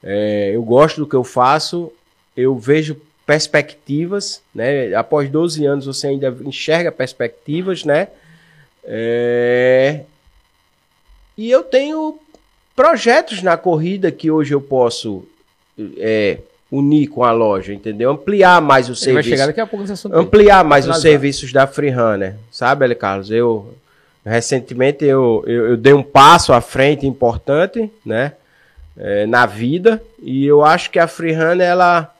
É, 0.02 0.50
eu 0.52 0.62
gosto 0.62 1.00
do 1.00 1.06
que 1.06 1.14
eu 1.14 1.22
faço, 1.22 1.92
eu 2.36 2.56
vejo 2.58 2.96
perspectivas, 3.24 4.42
né? 4.52 4.92
Após 4.94 5.30
12 5.30 5.64
anos 5.64 5.86
você 5.86 6.08
ainda 6.08 6.36
enxerga 6.44 6.90
perspectivas, 6.90 7.84
né? 7.84 8.08
É, 8.84 10.00
E 11.38 11.50
eu 11.50 11.62
tenho 11.62 12.18
projetos 12.76 13.42
na 13.42 13.56
corrida 13.56 14.10
que 14.10 14.30
hoje 14.30 14.52
eu 14.52 14.60
posso 14.60 15.24
é, 15.98 16.38
unir 16.76 17.08
com 17.08 17.22
a 17.22 17.30
loja, 17.32 17.72
entendeu? 17.72 18.10
Ampliar 18.10 18.60
mais 18.60 18.88
o 18.88 18.92
Ele 18.92 19.14
vai 19.14 19.22
serviço 19.22 19.28
chegar 19.30 19.46
daqui 19.46 19.60
a 19.60 19.66
pouco 19.66 19.82
nesse 19.82 19.92
assunto. 19.92 20.16
ampliar 20.16 20.64
mais 20.64 20.88
os 20.88 21.00
serviços 21.00 21.52
da 21.52 21.66
Freerunner, 21.66 22.36
sabe, 22.50 22.84
L. 22.84 22.94
Carlos? 22.94 23.30
Eu 23.30 23.74
recentemente 24.24 25.04
eu, 25.04 25.44
eu, 25.46 25.70
eu 25.70 25.76
dei 25.76 25.92
um 25.92 26.02
passo 26.02 26.52
à 26.52 26.60
frente 26.60 27.06
importante, 27.06 27.90
né, 28.04 28.32
é, 28.96 29.26
na 29.26 29.44
vida 29.44 30.02
e 30.22 30.46
eu 30.46 30.64
acho 30.64 30.90
que 30.90 30.98
a 30.98 31.06
Freerunner 31.06 31.66
ela 31.66 32.10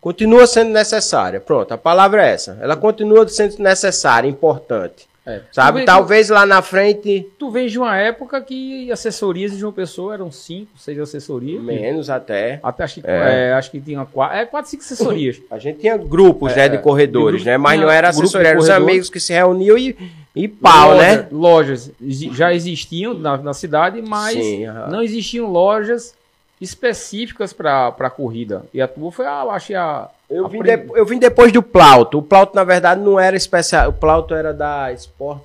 continua 0.00 0.46
sendo 0.46 0.70
necessária. 0.70 1.40
Pronto, 1.40 1.72
a 1.72 1.78
palavra 1.78 2.26
é 2.26 2.32
essa. 2.32 2.58
Ela 2.60 2.76
continua 2.76 3.28
sendo 3.28 3.62
necessária, 3.62 4.28
importante, 4.28 5.06
É. 5.26 5.42
sabe? 5.52 5.80
Tu 5.80 5.84
Talvez 5.86 6.28
lá 6.30 6.46
na 6.46 6.62
frente 6.62 7.28
Tu 7.38 7.50
vem 7.50 7.68
de 7.68 7.78
uma 7.78 7.96
época 7.96 8.40
que 8.40 8.90
assessorias 8.90 9.56
de 9.56 9.64
uma 9.64 9.72
pessoa 9.72 10.14
eram 10.14 10.30
cinco, 10.32 10.70
seis 10.78 10.98
assessorias. 10.98 11.62
menos 11.62 12.08
até. 12.08 12.58
Até 12.62 12.84
acho 12.84 13.00
que, 13.00 13.06
É. 13.06 13.48
é, 13.50 13.52
acho 13.52 13.70
que 13.70 13.80
tinha 13.80 14.04
quatro, 14.06 14.36
é, 14.38 14.46
quatro, 14.46 14.70
cinco 14.70 14.82
assessorias. 14.82 15.40
A 15.50 15.58
gente 15.58 15.78
tinha 15.80 15.96
grupos, 15.96 16.54
né, 16.56 16.68
de 16.68 16.78
corredores, 16.78 17.40
de 17.42 17.46
né? 17.46 17.58
Mas 17.58 17.78
não 17.80 17.90
era 17.90 18.08
assessoria, 18.08 18.48
eram 18.48 18.60
os 18.60 18.70
amigos 18.70 19.10
que 19.10 19.20
se 19.20 19.32
reuniam 19.32 19.76
e, 19.76 19.94
e 20.34 20.48
pau, 20.48 20.92
Loja- 20.94 21.02
né? 21.16 21.26
Lojas 21.30 21.92
já 22.32 22.54
existiam 22.54 23.12
na, 23.14 23.36
na 23.36 23.52
cidade, 23.52 24.00
mas 24.00 24.32
Sim, 24.34 24.66
não 24.90 25.02
existiam 25.02 25.46
lojas 25.50 26.14
específicas 26.60 27.52
para 27.52 28.10
corrida. 28.10 28.64
E 28.74 28.80
a 28.82 28.86
tua 28.88 29.10
foi, 29.10 29.26
a, 29.26 29.42
acho 29.42 29.68
que 29.68 29.74
a. 29.74 30.08
Eu 30.28 30.46
a 30.46 30.48
vim, 30.48 30.62
de- 30.62 30.86
eu 30.94 31.06
vim 31.06 31.18
depois 31.18 31.50
do 31.52 31.62
Plauto. 31.62 32.18
O 32.18 32.22
Plauto, 32.22 32.54
na 32.54 32.64
verdade, 32.64 33.00
não 33.00 33.18
era 33.18 33.36
especial. 33.36 33.88
O 33.88 33.92
Plauto 33.92 34.34
era 34.34 34.52
da 34.52 34.92
Sport. 34.92 35.42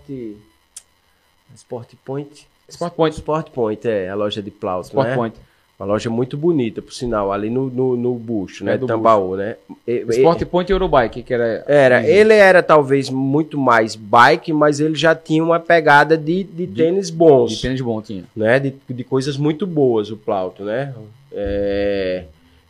Sport 1.55 1.93
Point? 2.03 2.47
Sport 2.67 2.93
Point. 2.93 3.15
Sport 3.15 3.49
Point, 3.51 3.87
é, 3.87 4.09
a 4.09 4.15
loja 4.15 4.41
de 4.41 4.51
Plauto, 4.51 4.87
Sport 4.87 5.07
né? 5.07 5.15
Point. 5.15 5.35
Uma 5.77 5.87
loja 5.87 6.09
muito 6.09 6.37
bonita, 6.37 6.81
por 6.81 6.93
sinal, 6.93 7.33
ali 7.33 7.49
no, 7.49 7.69
no, 7.69 7.97
no 7.97 8.13
bucho, 8.13 8.63
É 8.63 8.67
né? 8.67 8.77
do 8.77 8.87
Tambaú, 8.87 9.35
né? 9.35 9.57
E- 9.85 10.05
Sport 10.09 10.41
e- 10.41 10.45
Point 10.45 10.71
Eurobike, 10.71 11.21
que 11.21 11.33
era. 11.33 11.65
Era, 11.67 12.07
ele 12.07 12.33
era 12.33 12.63
talvez 12.63 13.09
muito 13.09 13.57
mais 13.57 13.93
bike, 13.93 14.53
mas 14.53 14.79
ele 14.79 14.95
já 14.95 15.13
tinha 15.13 15.43
uma 15.43 15.59
pegada 15.59 16.17
de, 16.17 16.45
de, 16.45 16.65
tênis 16.67 17.09
bons 17.09 17.51
De 17.51 17.61
tênis 17.61 17.81
bom 17.81 18.01
tinha. 18.01 18.23
né? 18.33 18.57
De, 18.57 18.73
de 18.89 19.03
coisas 19.03 19.35
muito 19.35 19.67
boas 19.67 20.09
o 20.09 20.15
Plauto, 20.15 20.63
né? 20.63 20.93
É, 21.33 22.23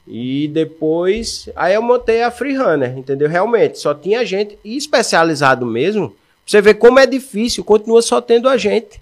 e 0.07 0.47
depois, 0.47 1.47
aí 1.55 1.75
eu 1.75 1.83
montei 1.83 2.23
a 2.23 2.31
Freerunner, 2.31 2.97
entendeu? 2.97 3.29
Realmente, 3.29 3.77
só 3.77 3.93
tinha 3.93 4.25
gente 4.25 4.57
e 4.65 4.75
especializado 4.75 5.63
mesmo. 5.63 6.09
pra 6.09 6.17
Você 6.47 6.59
vê 6.59 6.73
como 6.73 6.97
é 6.97 7.05
difícil, 7.05 7.63
continua 7.63 8.01
só 8.01 8.19
tendo 8.19 8.49
a 8.49 8.57
gente 8.57 8.99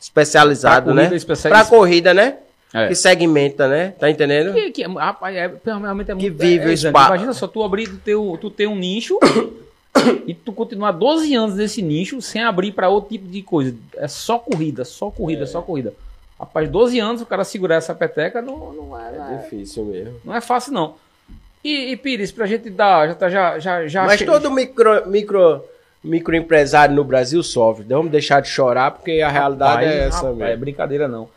especializado, 0.00 0.86
Pra 0.92 0.94
né? 0.94 1.16
especial- 1.16 1.52
Pra 1.52 1.64
corrida, 1.64 2.14
né? 2.14 2.36
É. 2.76 2.88
Que 2.88 2.94
segmenta, 2.94 3.66
né? 3.66 3.94
Tá 3.98 4.10
entendendo? 4.10 4.52
Que, 4.52 4.70
que, 4.70 4.82
rapaz, 4.82 5.34
é, 5.34 5.50
realmente 5.64 6.10
é 6.10 6.14
muito. 6.14 6.36
vive 6.38 6.64
é, 6.64 6.66
o 6.66 6.70
é, 6.70 6.74
espaço. 6.74 7.06
Imagina 7.08 7.32
só, 7.32 7.46
tu 7.46 7.62
abrir, 7.62 7.88
tu 7.88 7.96
ter, 7.96 8.14
um- 8.16 8.36
tu 8.36 8.50
ter 8.50 8.66
um 8.66 8.76
nicho 8.76 9.18
e 10.26 10.34
tu 10.34 10.52
continuar 10.52 10.92
12 10.92 11.34
anos 11.34 11.54
nesse 11.56 11.80
nicho 11.80 12.20
sem 12.20 12.42
abrir 12.42 12.72
para 12.72 12.90
outro 12.90 13.08
tipo 13.10 13.26
de 13.28 13.40
coisa. 13.40 13.74
É 13.96 14.06
só 14.06 14.38
corrida, 14.38 14.84
só 14.84 15.10
corrida, 15.10 15.44
É. 15.44 15.46
só 15.46 15.62
corrida. 15.62 15.94
Rapaz, 16.38 16.68
12 16.68 16.98
anos 17.00 17.22
o 17.22 17.26
cara 17.26 17.44
segurar 17.44 17.76
essa 17.76 17.94
peteca 17.94 18.42
não, 18.42 18.72
não, 18.74 19.00
é, 19.00 19.12
não, 19.16 19.30
É 19.30 19.34
é, 19.34 19.36
difícil 19.38 19.86
mesmo. 19.86 20.20
não 20.22 20.34
é 20.34 20.40
fácil, 20.42 20.72
não. 20.74 20.94
E, 21.64 21.92
e 21.92 21.96
Pires, 21.96 22.30
pra 22.30 22.44
gente 22.44 22.68
dar. 22.68 23.08
Já, 23.08 23.14
tá- 23.14 23.30
já, 23.30 23.58
já, 23.58 23.86
já 23.86 24.04
Mas 24.04 24.20
todo 24.22 24.50
micro, 24.50 25.08
micro, 25.08 25.64
microempresário 26.04 26.94
no 26.94 27.02
Brasil 27.02 27.42
sofre. 27.42 27.84
Vamos 27.88 28.10
deixar 28.12 28.40
de 28.40 28.48
chorar, 28.48 28.90
porque 28.90 29.20
a 29.22 29.28
realidade 29.30 29.84
Rapaz, 29.86 29.90
é 29.90 30.06
essa 30.08 30.30
rapaz, 30.30 30.50
É 30.50 30.56
brincadeira 30.56 31.08
não. 31.08 31.28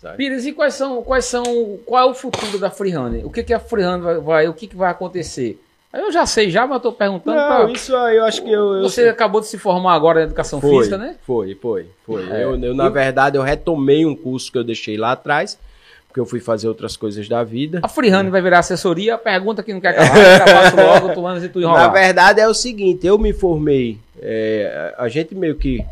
Sabe? 0.00 0.16
Pires, 0.18 0.44
e 0.46 0.52
quais 0.52 0.74
são, 0.74 1.02
quais 1.02 1.24
são, 1.24 1.78
qual 1.86 2.08
é 2.08 2.10
o 2.10 2.14
futuro 2.14 2.58
da 2.58 2.70
Freerunner? 2.70 3.26
O 3.26 3.30
que 3.30 3.42
que 3.42 3.54
a 3.54 3.58
Freerunner 3.58 4.00
vai, 4.02 4.18
vai- 4.20 4.48
o 4.48 4.52
que 4.54 4.66
que 4.66 4.76
vai 4.76 4.90
acontecer? 4.90 5.60
Aí 5.92 6.02
Eu 6.02 6.12
já 6.12 6.26
sei 6.26 6.50
já, 6.50 6.66
mas 6.66 6.74
eu 6.76 6.80
tô 6.80 6.92
perguntando 6.92 7.36
Não, 7.36 7.46
pra- 7.64 7.72
isso 7.72 7.96
aí 7.96 8.16
eu 8.18 8.24
acho 8.24 8.42
que 8.42 8.50
eu. 8.52 8.74
eu 8.74 8.82
Você 8.82 9.08
acabou 9.08 9.40
de 9.40 9.46
se 9.46 9.56
formar 9.56 9.94
agora 9.94 10.20
em 10.20 10.24
educação 10.24 10.60
Foi, 10.60 10.76
física, 10.78 10.98
né? 10.98 11.16
Foi, 11.26 11.54
foi, 11.54 11.86
foi. 12.04 12.22
É. 12.30 12.44
Eu, 12.44 12.60
eu, 12.62 12.74
na 12.74 12.84
Eu- 12.86 12.92
verdade, 12.92 13.38
eu 13.38 13.42
retomei 13.42 14.04
um 14.04 14.14
curso 14.14 14.52
que 14.52 14.58
eu 14.58 14.64
deixei 14.64 14.98
lá 14.98 15.12
atrás, 15.12 15.58
porque 16.06 16.20
eu 16.20 16.26
fui 16.26 16.40
fazer 16.40 16.68
outras 16.68 16.94
coisas 16.98 17.26
da 17.26 17.42
vida. 17.42 17.80
A 17.82 17.88
Freerunner 17.88 18.30
vai 18.30 18.42
virar 18.42 18.58
assessoria, 18.58 19.14
a 19.14 19.18
pergunta 19.18 19.62
que 19.62 19.72
não 19.72 19.80
quer 19.80 19.96
eu 19.96 20.02
já 20.38 20.44
passo 20.44 20.76
logo, 20.76 21.14
tu 21.14 21.26
antes 21.26 21.42
de 21.42 21.48
tu 21.48 21.60
Na 21.60 21.64
enrolar. 21.68 21.92
verdade, 21.92 22.40
é 22.40 22.46
o 22.48 22.52
seguinte, 22.54 23.06
eu 23.06 23.16
me 23.16 23.32
formei, 23.32 23.98
é, 24.20 24.94
a 24.98 25.08
gente 25.08 25.34
meio 25.34 25.54
que... 25.56 25.82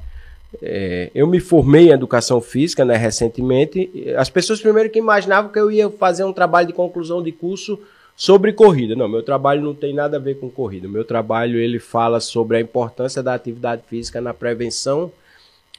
é, 0.62 1.10
eu 1.14 1.26
me 1.26 1.40
formei 1.40 1.88
em 1.88 1.92
educação 1.92 2.40
física, 2.40 2.84
né, 2.84 2.96
recentemente. 2.96 3.90
As 4.16 4.28
pessoas 4.30 4.60
primeiro 4.60 4.90
que 4.90 4.98
imaginavam 4.98 5.50
que 5.50 5.58
eu 5.58 5.70
ia 5.70 5.88
fazer 5.90 6.24
um 6.24 6.32
trabalho 6.32 6.66
de 6.66 6.72
conclusão 6.72 7.22
de 7.22 7.32
curso 7.32 7.78
sobre 8.16 8.52
corrida. 8.52 8.94
Não, 8.94 9.08
meu 9.08 9.22
trabalho 9.22 9.62
não 9.62 9.74
tem 9.74 9.92
nada 9.92 10.16
a 10.16 10.20
ver 10.20 10.38
com 10.38 10.48
corrida. 10.50 10.86
Meu 10.88 11.04
trabalho 11.04 11.58
ele 11.58 11.78
fala 11.78 12.20
sobre 12.20 12.56
a 12.56 12.60
importância 12.60 13.22
da 13.22 13.34
atividade 13.34 13.82
física 13.88 14.20
na 14.20 14.32
prevenção 14.32 15.10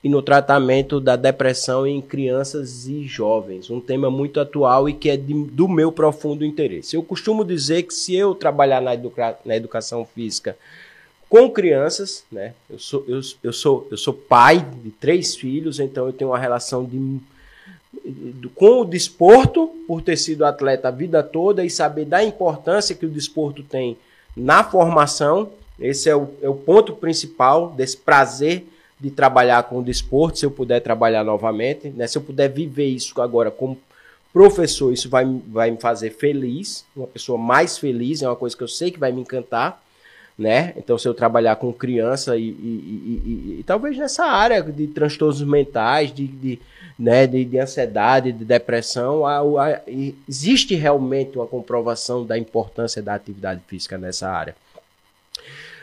e 0.03 0.09
no 0.09 0.21
tratamento 0.21 0.99
da 0.99 1.15
depressão 1.15 1.88
em 1.88 1.99
crianças 1.99 2.88
e 2.88 3.03
jovens. 3.07 3.71
Um 3.71 3.80
tema 3.80 4.11
muito 4.11 4.39
atual 4.39 4.88
e 4.88 4.93
que 4.93 5.09
é 5.09 5.17
de- 5.17 5.45
do 5.45 5.67
meu 5.67 5.91
profundo 5.91 6.45
interesse. 6.45 6.95
Eu 6.95 7.01
costumo 7.01 7.43
dizer 7.43 7.84
que 7.84 7.93
se 7.93 8.15
eu 8.15 8.36
trabalhar 8.36 8.82
na, 8.82 8.93
educa- 8.93 9.38
na 9.43 9.55
educação 9.55 10.05
física 10.05 10.55
com 11.30 11.49
crianças, 11.49 12.23
né? 12.32 12.53
Eu 12.69 12.80
sou, 12.80 13.03
eu, 13.07 13.19
eu, 13.43 13.53
sou, 13.53 13.88
eu 13.91 13.97
sou 13.97 14.13
pai 14.13 14.65
de 14.84 14.91
três 14.91 15.36
filhos, 15.36 15.80
então 15.80 16.05
eu 16.05 16.13
tenho 16.13 16.32
uma 16.32 16.39
relação 16.39 16.86
de, 16.86 17.19
do- 18.05 18.49
com 18.49 18.82
o 18.82 18.86
desporto, 18.86 19.67
por 19.88 20.01
ter 20.01 20.17
sido 20.17 20.45
atleta 20.45 20.88
a 20.88 20.91
vida 20.91 21.21
toda 21.23 21.63
e 21.65 21.69
saber 21.69 22.05
da 22.05 22.23
importância 22.23 22.95
que 22.95 23.05
o 23.05 23.09
desporto 23.09 23.63
tem 23.63 23.97
na 24.36 24.63
formação. 24.63 25.49
Esse 25.80 26.09
é 26.09 26.15
o, 26.15 26.30
é 26.41 26.47
o 26.49 26.55
ponto 26.55 26.93
principal 26.93 27.69
desse 27.71 27.97
prazer 27.97 28.65
de 28.99 29.09
trabalhar 29.09 29.63
com 29.63 29.80
o 29.80 29.84
desporto, 29.84 30.39
se 30.39 30.45
eu 30.45 30.51
puder 30.51 30.80
trabalhar 30.80 31.23
novamente, 31.23 31.89
né? 31.89 32.07
se 32.07 32.17
eu 32.17 32.21
puder 32.21 32.47
viver 32.49 32.86
isso 32.88 33.19
agora 33.21 33.51
como 33.51 33.78
professor, 34.32 34.91
isso 34.93 35.09
vai, 35.09 35.26
vai 35.47 35.69
me 35.71 35.78
fazer 35.78 36.11
feliz, 36.11 36.86
uma 36.95 37.07
pessoa 37.07 37.38
mais 37.38 37.78
feliz, 37.78 38.21
é 38.21 38.28
uma 38.28 38.36
coisa 38.36 38.55
que 38.55 38.63
eu 38.63 38.67
sei 38.67 38.91
que 38.91 38.99
vai 38.99 39.11
me 39.11 39.21
encantar. 39.21 39.84
Né? 40.38 40.73
Então, 40.75 40.97
se 40.97 41.07
eu 41.07 41.13
trabalhar 41.13 41.55
com 41.55 41.71
criança 41.71 42.36
e, 42.38 42.43
e, 42.43 42.49
e, 42.49 43.59
e 43.59 43.63
talvez 43.65 43.97
nessa 43.97 44.25
área 44.25 44.61
de 44.61 44.88
transtornos 44.88 45.41
mentais, 45.41 46.13
de, 46.13 46.27
de 46.27 46.59
né, 46.97 47.27
de, 47.27 47.43
de, 47.43 47.59
ansiedade, 47.59 48.31
de 48.31 48.45
depressão, 48.45 49.25
há, 49.25 49.39
há, 49.39 49.81
existe 50.27 50.75
realmente 50.75 51.38
uma 51.38 51.45
comprovação 51.45 52.25
da 52.25 52.38
importância 52.38 53.01
da 53.01 53.13
atividade 53.13 53.61
física 53.67 53.97
nessa 53.97 54.29
área. 54.29 54.55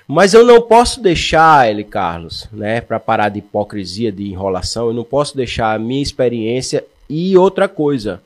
Mas 0.08 0.34
eu 0.34 0.44
não 0.44 0.60
posso 0.60 1.00
deixar, 1.00 1.70
ele 1.70 1.84
Carlos, 1.84 2.48
né, 2.50 2.80
para 2.80 2.98
parar 2.98 3.28
de 3.28 3.38
hipocrisia, 3.38 4.10
de 4.10 4.24
enrolação, 4.24 4.88
eu 4.88 4.94
não 4.94 5.04
posso 5.04 5.36
deixar 5.36 5.74
a 5.74 5.78
minha 5.78 6.02
experiência 6.02 6.84
e 7.08 7.36
outra 7.36 7.68
coisa, 7.68 8.22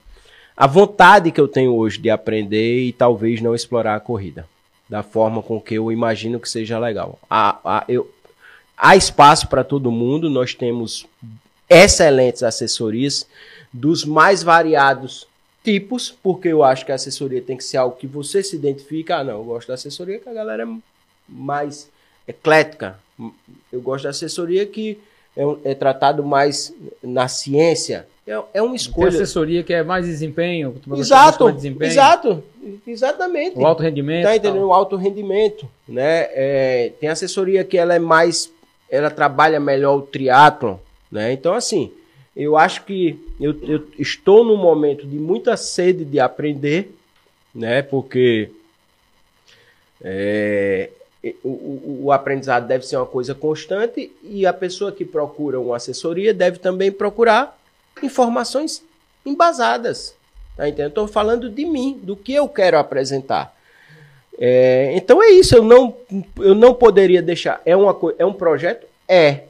a 0.56 0.66
vontade 0.66 1.30
que 1.30 1.40
eu 1.40 1.48
tenho 1.48 1.74
hoje 1.74 1.98
de 1.98 2.08
aprender 2.08 2.84
e 2.84 2.92
talvez 2.92 3.42
não 3.42 3.54
explorar 3.54 3.94
a 3.94 4.00
corrida 4.00 4.46
da 4.88 5.02
forma 5.02 5.42
com 5.42 5.60
que 5.60 5.74
eu 5.74 5.90
imagino 5.90 6.38
que 6.38 6.48
seja 6.48 6.78
legal. 6.78 7.18
Há, 7.28 7.58
há, 7.64 7.84
eu, 7.88 8.10
há 8.76 8.96
espaço 8.96 9.48
para 9.48 9.64
todo 9.64 9.90
mundo, 9.90 10.30
nós 10.30 10.54
temos 10.54 11.06
excelentes 11.68 12.42
assessorias 12.42 13.26
dos 13.72 14.04
mais 14.04 14.42
variados 14.42 15.26
tipos, 15.64 16.14
porque 16.22 16.48
eu 16.48 16.62
acho 16.62 16.86
que 16.86 16.92
a 16.92 16.94
assessoria 16.94 17.42
tem 17.42 17.56
que 17.56 17.64
ser 17.64 17.76
algo 17.76 17.96
que 17.96 18.06
você 18.06 18.42
se 18.42 18.54
identifica. 18.54 19.16
Ah, 19.16 19.24
não, 19.24 19.38
eu 19.38 19.44
gosto 19.44 19.68
da 19.68 19.74
assessoria 19.74 20.20
que 20.20 20.28
a 20.28 20.32
galera 20.32 20.62
é 20.62 20.76
mais 21.28 21.90
eclética. 22.26 22.98
Eu 23.72 23.80
gosto 23.80 24.04
da 24.04 24.10
assessoria 24.10 24.64
que 24.64 24.98
é, 25.36 25.70
é 25.70 25.74
tratado 25.74 26.24
mais 26.24 26.72
na 27.02 27.26
ciência. 27.26 28.06
É, 28.26 28.42
é 28.54 28.62
uma 28.62 28.74
escolha. 28.74 29.10
Tem 29.10 29.20
assessoria 29.20 29.62
que 29.62 29.72
é 29.72 29.84
mais 29.84 30.04
desempenho. 30.04 30.74
Exato, 30.96 31.44
mais 31.44 31.56
desempenho. 31.56 31.90
exato, 31.90 32.44
exatamente. 32.86 33.56
O 33.56 33.64
alto 33.64 33.82
rendimento. 33.82 34.24
Tá 34.24 34.36
entendendo? 34.36 34.66
O 34.66 34.72
alto 34.72 34.96
rendimento, 34.96 35.68
né? 35.88 36.26
É, 36.32 36.92
tem 36.98 37.08
assessoria 37.08 37.62
que 37.62 37.78
ela 37.78 37.94
é 37.94 38.00
mais, 38.00 38.50
ela 38.90 39.10
trabalha 39.10 39.60
melhor 39.60 39.96
o 39.96 40.02
triatlon, 40.02 40.76
né? 41.10 41.32
Então, 41.32 41.54
assim, 41.54 41.92
eu 42.36 42.56
acho 42.56 42.84
que 42.84 43.18
eu, 43.40 43.56
eu 43.62 43.86
estou 43.96 44.44
num 44.44 44.56
momento 44.56 45.06
de 45.06 45.18
muita 45.18 45.56
sede 45.56 46.04
de 46.04 46.18
aprender, 46.18 46.92
né? 47.54 47.80
Porque 47.80 48.50
é, 50.02 50.90
o, 51.44 51.48
o, 51.48 52.00
o, 52.04 52.12
aprendizado 52.12 52.66
deve 52.66 52.84
ser 52.84 52.96
uma 52.96 53.06
coisa 53.06 53.36
constante 53.36 54.12
e 54.22 54.44
a 54.44 54.52
pessoa 54.52 54.90
que 54.90 55.04
procura 55.04 55.60
uma 55.60 55.76
assessoria 55.76 56.34
deve 56.34 56.58
também 56.58 56.90
procurar 56.90 57.56
informações 58.02 58.82
embasadas. 59.24 60.14
Tá 60.56 60.68
entendendo? 60.68 60.88
Estou 60.88 61.08
falando 61.08 61.50
de 61.50 61.64
mim, 61.64 62.00
do 62.02 62.16
que 62.16 62.32
eu 62.32 62.48
quero 62.48 62.78
apresentar. 62.78 63.54
É, 64.38 64.92
então 64.94 65.22
é 65.22 65.30
isso, 65.30 65.54
eu 65.56 65.64
não, 65.64 65.96
eu 66.38 66.54
não 66.54 66.74
poderia 66.74 67.22
deixar. 67.22 67.60
É, 67.64 67.76
uma, 67.76 67.96
é 68.18 68.24
um 68.24 68.32
projeto? 68.32 68.86
É. 69.08 69.42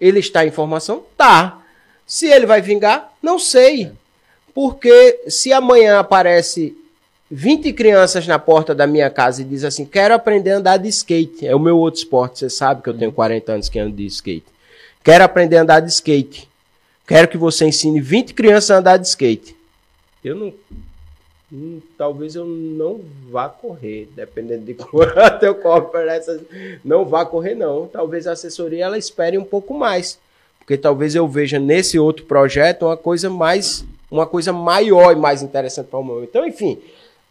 Ele 0.00 0.18
está 0.18 0.44
em 0.44 0.50
formação? 0.50 1.04
Tá. 1.16 1.62
Se 2.06 2.26
ele 2.26 2.46
vai 2.46 2.60
vingar? 2.60 3.12
Não 3.22 3.38
sei. 3.38 3.92
Porque 4.54 5.20
se 5.28 5.52
amanhã 5.52 5.98
aparece 5.98 6.76
20 7.30 7.72
crianças 7.72 8.26
na 8.26 8.38
porta 8.38 8.74
da 8.74 8.86
minha 8.86 9.08
casa 9.08 9.40
e 9.40 9.44
diz 9.44 9.64
assim: 9.64 9.84
quero 9.84 10.12
aprender 10.12 10.50
a 10.50 10.56
andar 10.58 10.76
de 10.76 10.88
skate. 10.88 11.46
É 11.46 11.54
o 11.54 11.60
meu 11.60 11.78
outro 11.78 12.00
esporte, 12.00 12.40
você 12.40 12.50
sabe 12.50 12.82
que 12.82 12.88
eu 12.90 12.98
tenho 12.98 13.12
40 13.12 13.52
anos 13.52 13.68
que 13.68 13.78
ando 13.78 13.96
de 13.96 14.06
skate. 14.06 14.44
Quero 15.02 15.24
aprender 15.24 15.56
a 15.56 15.62
andar 15.62 15.80
de 15.80 15.90
skate. 15.90 16.48
Quero 17.06 17.28
que 17.28 17.36
você 17.36 17.66
ensine 17.66 18.00
20 18.00 18.34
crianças 18.34 18.70
a 18.70 18.78
andar 18.78 18.96
de 18.96 19.06
skate. 19.06 19.56
Eu 20.24 20.36
não. 20.36 20.54
Hum, 21.52 21.80
talvez 21.98 22.34
eu 22.34 22.46
não 22.46 23.00
vá 23.28 23.48
correr, 23.48 24.08
dependendo 24.14 24.64
de 24.64 24.72
quanto 24.74 25.42
eu 25.42 25.54
corro 25.56 25.96
essas. 25.98 26.40
Não 26.84 27.04
vá 27.04 27.26
correr, 27.26 27.54
não. 27.54 27.86
Talvez 27.86 28.26
a 28.26 28.32
assessoria 28.32 28.84
ela 28.84 28.96
espere 28.96 29.36
um 29.36 29.44
pouco 29.44 29.74
mais. 29.74 30.18
Porque 30.58 30.76
talvez 30.78 31.14
eu 31.14 31.26
veja 31.26 31.58
nesse 31.58 31.98
outro 31.98 32.24
projeto 32.24 32.86
uma 32.86 32.96
coisa 32.96 33.28
mais. 33.28 33.84
Uma 34.10 34.26
coisa 34.26 34.52
maior 34.52 35.12
e 35.12 35.16
mais 35.16 35.42
interessante 35.42 35.86
para 35.86 35.98
o 35.98 36.04
momento. 36.04 36.28
Então, 36.28 36.46
enfim, 36.46 36.78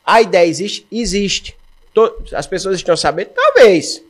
a 0.06 0.22
ideia 0.22 0.48
existe? 0.48 0.86
Existe. 0.92 1.56
As 2.34 2.48
pessoas 2.48 2.76
estão 2.76 2.98
sabendo? 2.98 3.30
Talvez. 3.36 4.04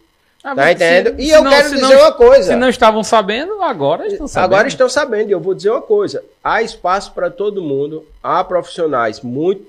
Ah, 0.44 0.56
tá 0.56 0.72
entendendo? 0.72 1.16
Se, 1.16 1.22
e 1.22 1.30
eu 1.30 1.44
não, 1.44 1.52
quero 1.52 1.70
dizer 1.70 1.82
não, 1.82 2.00
uma 2.00 2.12
coisa. 2.12 2.52
Se 2.52 2.56
não 2.56 2.70
estavam 2.70 3.04
sabendo, 3.04 3.62
agora 3.62 4.08
estão 4.08 4.28
sabendo. 4.28 4.54
Agora 4.54 4.68
estão 4.68 4.90
sabendo. 4.90 5.30
E 5.30 5.32
eu 5.32 5.40
vou 5.40 5.54
dizer 5.54 5.70
uma 5.70 5.82
coisa. 5.82 6.24
Há 6.44 6.64
espaço 6.64 7.12
para 7.14 7.30
todo 7.30 7.62
mundo. 7.62 8.06
Há 8.24 8.44
profissionais 8.44 9.22
muito, 9.22 9.64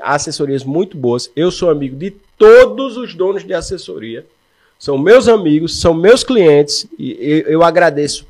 assessorias 0.00 0.62
muito 0.62 0.96
boas. 0.96 1.30
Eu 1.34 1.50
sou 1.50 1.70
amigo 1.70 1.96
de 1.96 2.12
todos 2.38 2.96
os 2.96 3.14
donos 3.14 3.44
de 3.44 3.52
assessoria. 3.52 4.24
São 4.78 4.96
meus 4.96 5.28
amigos, 5.28 5.80
são 5.80 5.92
meus 5.92 6.22
clientes. 6.22 6.86
E 6.98 7.16
eu, 7.20 7.52
eu 7.52 7.62
agradeço 7.62 8.26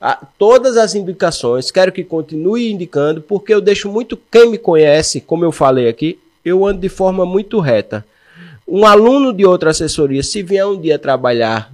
a 0.00 0.16
todas 0.38 0.76
as 0.76 0.94
indicações. 0.94 1.70
Quero 1.70 1.92
que 1.92 2.04
continue 2.04 2.70
indicando, 2.70 3.20
porque 3.22 3.52
eu 3.52 3.60
deixo 3.60 3.90
muito 3.90 4.18
quem 4.30 4.50
me 4.50 4.58
conhece, 4.58 5.20
como 5.20 5.44
eu 5.44 5.52
falei 5.52 5.88
aqui, 5.88 6.18
eu 6.44 6.66
ando 6.66 6.80
de 6.80 6.90
forma 6.90 7.24
muito 7.24 7.58
reta. 7.58 8.04
Um 8.66 8.84
aluno 8.86 9.32
de 9.32 9.44
outra 9.44 9.70
assessoria, 9.70 10.22
se 10.22 10.42
vier 10.42 10.66
um 10.66 10.80
dia 10.80 10.98
trabalhar, 10.98 11.72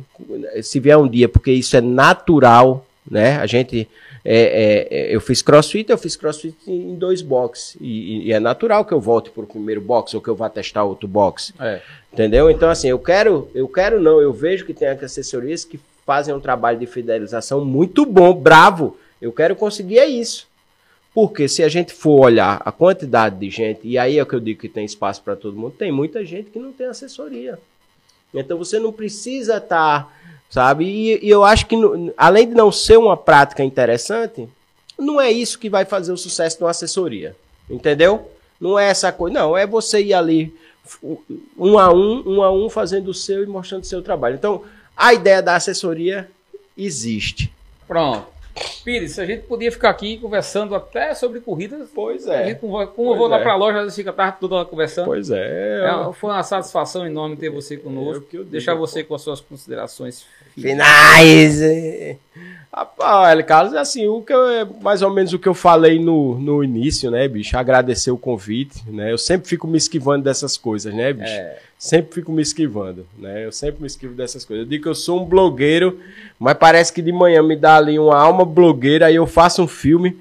se 0.63 0.81
vier 0.81 0.99
um 0.99 1.09
dia, 1.09 1.29
porque 1.29 1.53
isso 1.53 1.77
é 1.77 1.81
natural, 1.81 2.87
né? 3.09 3.37
A 3.37 3.47
gente. 3.47 3.89
É, 4.23 4.89
é, 4.91 4.99
é 5.13 5.15
eu 5.15 5.21
fiz 5.21 5.41
crossfit, 5.41 5.91
eu 5.91 5.97
fiz 5.97 6.15
crossfit 6.15 6.55
em 6.67 6.95
dois 6.95 7.23
boxes. 7.23 7.77
E, 7.81 8.27
e 8.27 8.33
é 8.33 8.41
natural 8.41 8.85
que 8.85 8.93
eu 8.93 9.01
volte 9.01 9.31
para 9.31 9.45
o 9.45 9.47
primeiro 9.47 9.81
box 9.81 10.13
ou 10.15 10.21
que 10.21 10.29
eu 10.29 10.35
vá 10.35 10.51
testar 10.51 10.85
outro 10.85 11.09
box. 11.09 11.55
É. 11.59 11.81
Entendeu? 12.13 12.51
Então, 12.51 12.69
assim, 12.69 12.89
eu 12.89 12.99
quero, 12.99 13.49
eu 13.55 13.67
quero 13.69 14.01
não, 14.01 14.21
eu 14.21 14.33
vejo 14.33 14.67
que 14.67 14.75
tem 14.75 14.89
assessorias 14.89 15.65
que 15.65 15.81
fazem 16.05 16.35
um 16.35 16.41
trabalho 16.41 16.79
de 16.79 16.87
fidelização 16.87 17.65
muito 17.65 18.05
bom, 18.05 18.35
bravo. 18.35 18.97
Eu 19.23 19.33
quero 19.33 19.55
conseguir 19.55 19.99
é 19.99 20.07
isso. 20.07 20.50
Porque 21.13 21.49
se 21.49 21.63
a 21.63 21.69
gente 21.69 21.93
for 21.93 22.27
olhar 22.27 22.63
a 22.65 22.71
quantidade 22.71 23.37
de 23.37 23.51
gente, 23.51 23.81
e 23.83 23.99
aí 23.99 24.19
é 24.19 24.25
que 24.25 24.35
eu 24.35 24.41
digo 24.41 24.61
que 24.61 24.69
tem 24.69 24.85
espaço 24.85 25.23
para 25.23 25.35
todo 25.35 25.57
mundo, 25.57 25.75
tem 25.77 25.91
muita 25.91 26.25
gente 26.25 26.51
que 26.51 26.59
não 26.59 26.73
tem 26.73 26.87
assessoria. 26.87 27.59
Então 28.33 28.57
você 28.57 28.79
não 28.79 28.93
precisa 28.93 29.57
estar, 29.57 30.05
tá, 30.05 30.13
sabe? 30.49 30.85
E, 30.85 31.27
e, 31.27 31.29
eu 31.29 31.43
acho 31.45 31.67
que, 31.67 31.77
além 32.17 32.49
de 32.49 32.55
não 32.55 32.71
ser 32.71 32.97
uma 32.97 33.17
prática 33.17 33.65
interessante, 33.65 34.49
não 34.97 35.21
é 35.21 35.33
isso 35.33 35.59
que 35.59 35.69
vai 35.69 35.85
fazer 35.85 36.13
o 36.13 36.17
sucesso 36.17 36.59
de 36.59 36.65
uma 36.65 36.71
assessoria. 36.71 37.35
Entendeu? 37.69 38.31
Não 38.61 38.79
é 38.79 38.89
essa 38.89 39.11
coisa. 39.11 39.35
Não, 39.35 39.57
é 39.57 39.67
você 39.67 40.01
ir 40.01 40.15
ali 40.15 40.55
um 41.57 41.79
a 41.79 41.93
um, 41.93 42.23
um 42.27 42.43
a 42.43 42.53
um, 42.53 42.69
fazendo 42.69 43.09
o 43.09 43.15
seu 43.15 43.43
e 43.43 43.47
mostrando 43.47 43.83
o 43.83 43.87
seu 43.87 44.03
trabalho. 44.03 44.37
Então, 44.37 44.63
a 44.97 45.15
ideia 45.15 45.43
da 45.43 45.57
assessoria 45.57 46.31
existe. 46.77 47.53
Pronto. 47.87 48.27
Pires, 48.85 49.19
a 49.19 49.27
gente 49.27 49.43
podia 49.43 49.71
ficar 49.71 49.91
aqui 49.91 50.19
conversando 50.19 50.75
até 50.75 51.15
sobre 51.15 51.41
corridas. 51.41 51.89
Pois 51.95 52.27
é. 52.27 52.49
Gente, 52.49 52.61
como 52.61 52.81
eu 52.81 53.17
vou 53.17 53.27
é. 53.27 53.31
lá 53.31 53.39
para 53.39 53.53
a 53.53 53.57
loja, 53.57 53.79
a 53.79 53.83
gente 53.83 53.95
fica 53.95 54.13
tarde 54.13 54.39
toda 54.41 54.65
conversando. 54.65 55.07
Pois 55.07 55.31
é. 55.31 55.85
é. 55.85 56.13
Foi 56.13 56.31
uma 56.31 56.43
satisfação 56.43 57.07
enorme 57.07 57.37
ter 57.37 57.51
você 57.51 57.77
conosco. 57.77 58.27
É 58.35 58.45
Deixar 58.45 58.75
você 58.75 59.05
com 59.05 59.15
as 59.15 59.23
suas 59.23 59.41
considerações 59.41 60.25
finais. 60.55 61.61
Rapaz, 62.73 63.45
Carlos, 63.47 63.75
é 63.75 63.79
assim, 63.79 64.07
o 64.07 64.23
que 64.23 64.33
eu, 64.33 64.49
é 64.49 64.65
mais 64.81 65.03
ou 65.03 65.13
menos 65.13 65.33
o 65.33 65.39
que 65.41 65.49
eu 65.49 65.55
falei 65.55 65.99
no, 65.99 66.39
no 66.39 66.63
início, 66.63 67.11
né, 67.11 67.27
bicho? 67.27 67.59
Agradecer 67.59 68.13
o 68.13 68.17
convite, 68.17 68.81
né? 68.87 69.11
Eu 69.11 69.19
sempre 69.19 69.49
fico 69.49 69.67
me 69.67 69.77
esquivando 69.77 70.23
dessas 70.23 70.57
coisas, 70.57 70.95
né, 70.95 71.13
bicho? 71.13 71.33
É. 71.33 71.59
Sempre 71.77 72.15
fico 72.15 72.31
me 72.31 72.41
esquivando, 72.41 73.07
né? 73.19 73.45
Eu 73.45 73.51
sempre 73.51 73.81
me 73.81 73.89
esquivo 73.89 74.15
dessas 74.15 74.45
coisas. 74.45 74.65
Eu 74.65 74.71
digo 74.71 74.85
que 74.85 74.89
eu 74.89 74.95
sou 74.95 75.21
um 75.21 75.25
blogueiro, 75.25 75.99
mas 76.39 76.57
parece 76.57 76.93
que 76.93 77.03
de 77.03 77.11
manhã 77.11 77.43
me 77.43 77.57
dá 77.57 77.77
ali 77.77 77.99
uma 77.99 78.17
alma 78.17 78.45
blogueira, 78.45 79.07
aí 79.07 79.17
eu 79.17 79.27
faço 79.27 79.63
um 79.63 79.69
filme, 79.69 80.17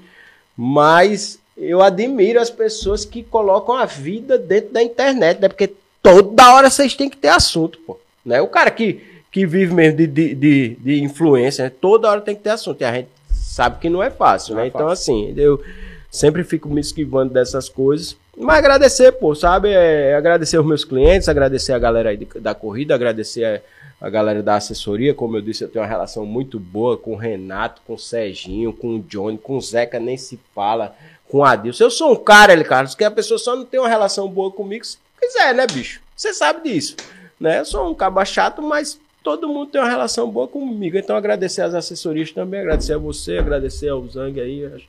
mas 0.56 1.38
eu 1.56 1.80
admiro 1.80 2.40
as 2.40 2.50
pessoas 2.50 3.04
que 3.04 3.22
colocam 3.22 3.76
a 3.76 3.84
vida 3.84 4.36
dentro 4.36 4.72
da 4.72 4.82
internet, 4.82 5.40
né? 5.40 5.48
Porque 5.48 5.72
toda 6.02 6.52
hora 6.52 6.68
vocês 6.68 6.94
têm 6.94 7.08
que 7.08 7.16
ter 7.16 7.28
assunto, 7.28 7.78
pô. 7.86 7.96
Né? 8.24 8.40
O 8.40 8.48
cara 8.48 8.70
que 8.70 9.02
que 9.30 9.46
vive 9.46 9.72
mesmo 9.72 9.96
de, 9.96 10.06
de, 10.06 10.34
de, 10.34 10.76
de 10.80 11.02
influência, 11.02 11.64
né? 11.64 11.70
toda 11.70 12.10
hora 12.10 12.20
tem 12.20 12.34
que 12.34 12.42
ter 12.42 12.50
assunto. 12.50 12.80
E 12.80 12.84
a 12.84 12.92
gente 12.92 13.08
sabe 13.32 13.78
que 13.78 13.88
não 13.88 14.02
é 14.02 14.10
fácil, 14.10 14.54
não 14.54 14.60
né? 14.60 14.66
É 14.66 14.68
então, 14.68 14.88
assim, 14.88 15.32
eu 15.36 15.62
sempre 16.10 16.42
fico 16.42 16.68
me 16.68 16.80
esquivando 16.80 17.32
dessas 17.32 17.68
coisas. 17.68 18.16
Mas 18.36 18.58
agradecer, 18.58 19.12
pô, 19.12 19.34
sabe? 19.34 19.70
É, 19.70 20.14
agradecer 20.14 20.58
os 20.58 20.66
meus 20.66 20.84
clientes, 20.84 21.28
agradecer 21.28 21.72
a 21.72 21.78
galera 21.78 22.10
aí 22.10 22.16
de, 22.16 22.26
da 22.40 22.54
corrida, 22.54 22.94
agradecer 22.94 23.44
a, 23.44 24.06
a, 24.06 24.10
galera 24.10 24.42
da 24.42 24.56
assessoria. 24.56 25.14
Como 25.14 25.36
eu 25.36 25.42
disse, 25.42 25.62
eu 25.62 25.68
tenho 25.68 25.84
uma 25.84 25.88
relação 25.88 26.26
muito 26.26 26.58
boa 26.58 26.96
com 26.96 27.12
o 27.12 27.16
Renato, 27.16 27.82
com 27.86 27.94
o 27.94 27.98
Serginho, 27.98 28.72
com 28.72 28.96
o 28.96 29.00
Johnny, 29.00 29.38
com 29.38 29.56
o 29.56 29.60
Zeca, 29.60 30.00
nem 30.00 30.16
se 30.16 30.40
fala, 30.54 30.96
com 31.28 31.38
o 31.38 31.44
Adilson. 31.44 31.84
Eu 31.84 31.90
sou 31.90 32.12
um 32.12 32.16
cara, 32.16 32.52
ele, 32.52 32.64
Carlos, 32.64 32.94
que 32.94 33.04
a 33.04 33.10
pessoa 33.10 33.38
só 33.38 33.54
não 33.54 33.64
tem 33.64 33.78
uma 33.78 33.88
relação 33.88 34.28
boa 34.28 34.50
comigo 34.50 34.84
se 34.84 34.96
quiser, 35.20 35.54
né, 35.54 35.66
bicho? 35.66 36.00
Você 36.16 36.32
sabe 36.32 36.68
disso. 36.68 36.96
Né? 37.38 37.60
Eu 37.60 37.64
sou 37.64 37.90
um 37.90 37.94
caba 37.94 38.24
chato, 38.24 38.60
mas 38.62 38.98
todo 39.22 39.48
mundo 39.48 39.70
tem 39.70 39.80
uma 39.80 39.88
relação 39.88 40.30
boa 40.30 40.48
comigo. 40.48 40.96
Então, 40.96 41.16
agradecer 41.16 41.62
às 41.62 41.74
assessorias 41.74 42.32
também, 42.32 42.60
agradecer 42.60 42.94
a 42.94 42.98
você, 42.98 43.38
agradecer 43.38 43.88
ao 43.88 44.06
Zang 44.06 44.40
aí. 44.40 44.86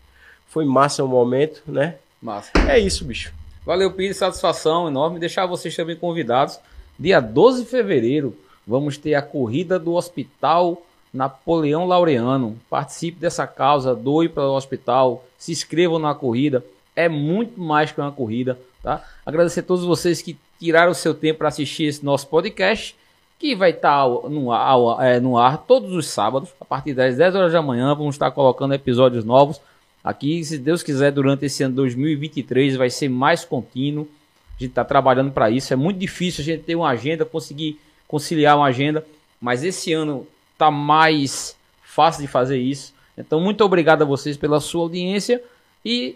Foi 0.48 0.66
massa 0.66 1.04
o 1.04 1.08
momento, 1.08 1.62
né? 1.68 1.96
Massa. 2.22 2.52
É 2.68 2.78
isso, 2.78 3.06
bicho. 3.06 3.34
Valeu, 3.66 3.92
Pires, 3.94 4.18
satisfação 4.18 4.88
enorme. 4.88 5.20
Deixar 5.20 5.46
vocês 5.46 5.76
também 5.76 5.96
convidados. 5.96 6.60
Dia 6.98 7.20
12 7.20 7.64
de 7.64 7.70
fevereiro, 7.70 8.36
vamos 8.66 8.98
ter 8.98 9.16
a 9.16 9.22
corrida 9.22 9.80
do 9.80 9.94
Hospital 9.94 10.82
Napoleão 11.14 11.86
Laureano. 11.86 12.58
Participe 12.70 13.20
dessa 13.20 13.46
causa, 13.48 13.96
doe 13.96 14.30
para 14.30 14.44
o 14.44 14.56
hospital, 14.56 15.26
se 15.38 15.52
inscrevam 15.52 16.00
na 16.00 16.14
corrida. 16.14 16.64
É 16.96 17.10
muito 17.10 17.60
mais 17.60 17.92
que 17.92 18.00
uma 18.00 18.12
corrida, 18.12 18.60
tá? 18.84 19.04
Agradecer 19.26 19.62
a 19.62 19.64
todos 19.64 19.84
vocês 19.86 20.22
que 20.22 20.38
tiraram 20.60 20.92
o 20.92 20.96
seu 20.96 21.14
tempo 21.14 21.40
para 21.40 21.48
assistir 21.48 21.86
esse 21.86 22.04
nosso 22.04 22.28
podcast, 22.28 22.96
que 23.42 23.56
vai 23.56 23.72
estar 23.72 24.08
tá 24.08 24.30
no, 24.30 24.52
ar, 24.52 25.04
é, 25.04 25.20
no 25.20 25.36
ar 25.36 25.58
todos 25.58 25.96
os 25.96 26.08
sábados, 26.08 26.54
a 26.62 26.64
partir 26.64 26.94
das 26.94 27.18
10 27.18 27.34
horas 27.34 27.54
da 27.54 27.60
manhã. 27.60 27.96
Vamos 27.96 28.14
estar 28.14 28.30
colocando 28.30 28.76
episódios 28.76 29.26
novos 29.26 29.60
aqui. 30.04 30.46
Se 30.46 30.60
Deus 30.60 30.84
quiser, 30.84 31.12
durante 31.12 31.46
esse 31.46 31.64
ano 31.64 31.74
2023 31.74 32.76
vai 32.76 32.92
ser 32.92 33.10
mais 33.10 33.44
contínuo. 33.44 34.08
A 34.56 34.62
gente 34.62 34.70
está 34.70 34.86
trabalhando 34.86 35.32
para 35.32 35.50
isso. 35.50 35.74
É 35.74 35.76
muito 35.76 35.98
difícil 35.98 36.44
a 36.44 36.46
gente 36.46 36.62
ter 36.62 36.76
uma 36.76 36.90
agenda, 36.90 37.26
conseguir 37.26 37.80
conciliar 38.08 38.56
uma 38.56 38.68
agenda, 38.68 39.04
mas 39.42 39.64
esse 39.64 39.92
ano 39.92 40.28
tá 40.56 40.70
mais 40.70 41.58
fácil 41.82 42.22
de 42.22 42.28
fazer 42.28 42.60
isso. 42.60 42.94
Então, 43.18 43.42
muito 43.42 43.64
obrigado 43.64 44.04
a 44.04 44.06
vocês 44.06 44.38
pela 44.38 44.60
sua 44.60 44.84
audiência 44.84 45.42
e 45.84 46.16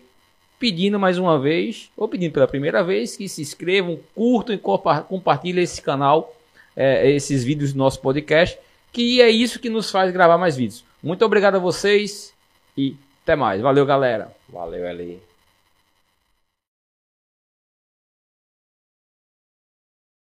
pedindo 0.60 1.00
mais 1.00 1.18
uma 1.18 1.40
vez, 1.40 1.90
ou 1.98 2.08
pedindo 2.08 2.34
pela 2.34 2.48
primeira 2.48 2.84
vez, 2.84 3.18
que 3.18 3.28
se 3.28 3.42
inscrevam, 3.42 4.00
curtam 4.14 4.54
e 4.54 4.60
compartilhem 4.60 5.64
esse 5.64 5.82
canal, 5.82 6.35
é, 6.76 7.10
esses 7.12 7.44
vídeos 7.44 7.74
do 7.74 7.80
nosso 7.80 8.00
podcast, 8.00 8.58
que 8.92 9.22
é 9.22 9.30
isso 9.30 9.60
que 9.60 9.70
nos 9.70 9.92
faz 9.92 10.12
gravar 10.12 10.38
mais 10.38 10.56
vídeos. 10.56 10.84
Muito 11.02 11.24
obrigado 11.24 11.56
a 11.56 11.60
vocês 11.60 12.34
e 12.78 12.96
até 13.24 13.36
mais. 13.36 13.62
Valeu, 13.62 13.86
galera. 13.86 14.32
Valeu, 14.50 14.88
ali. 14.88 15.25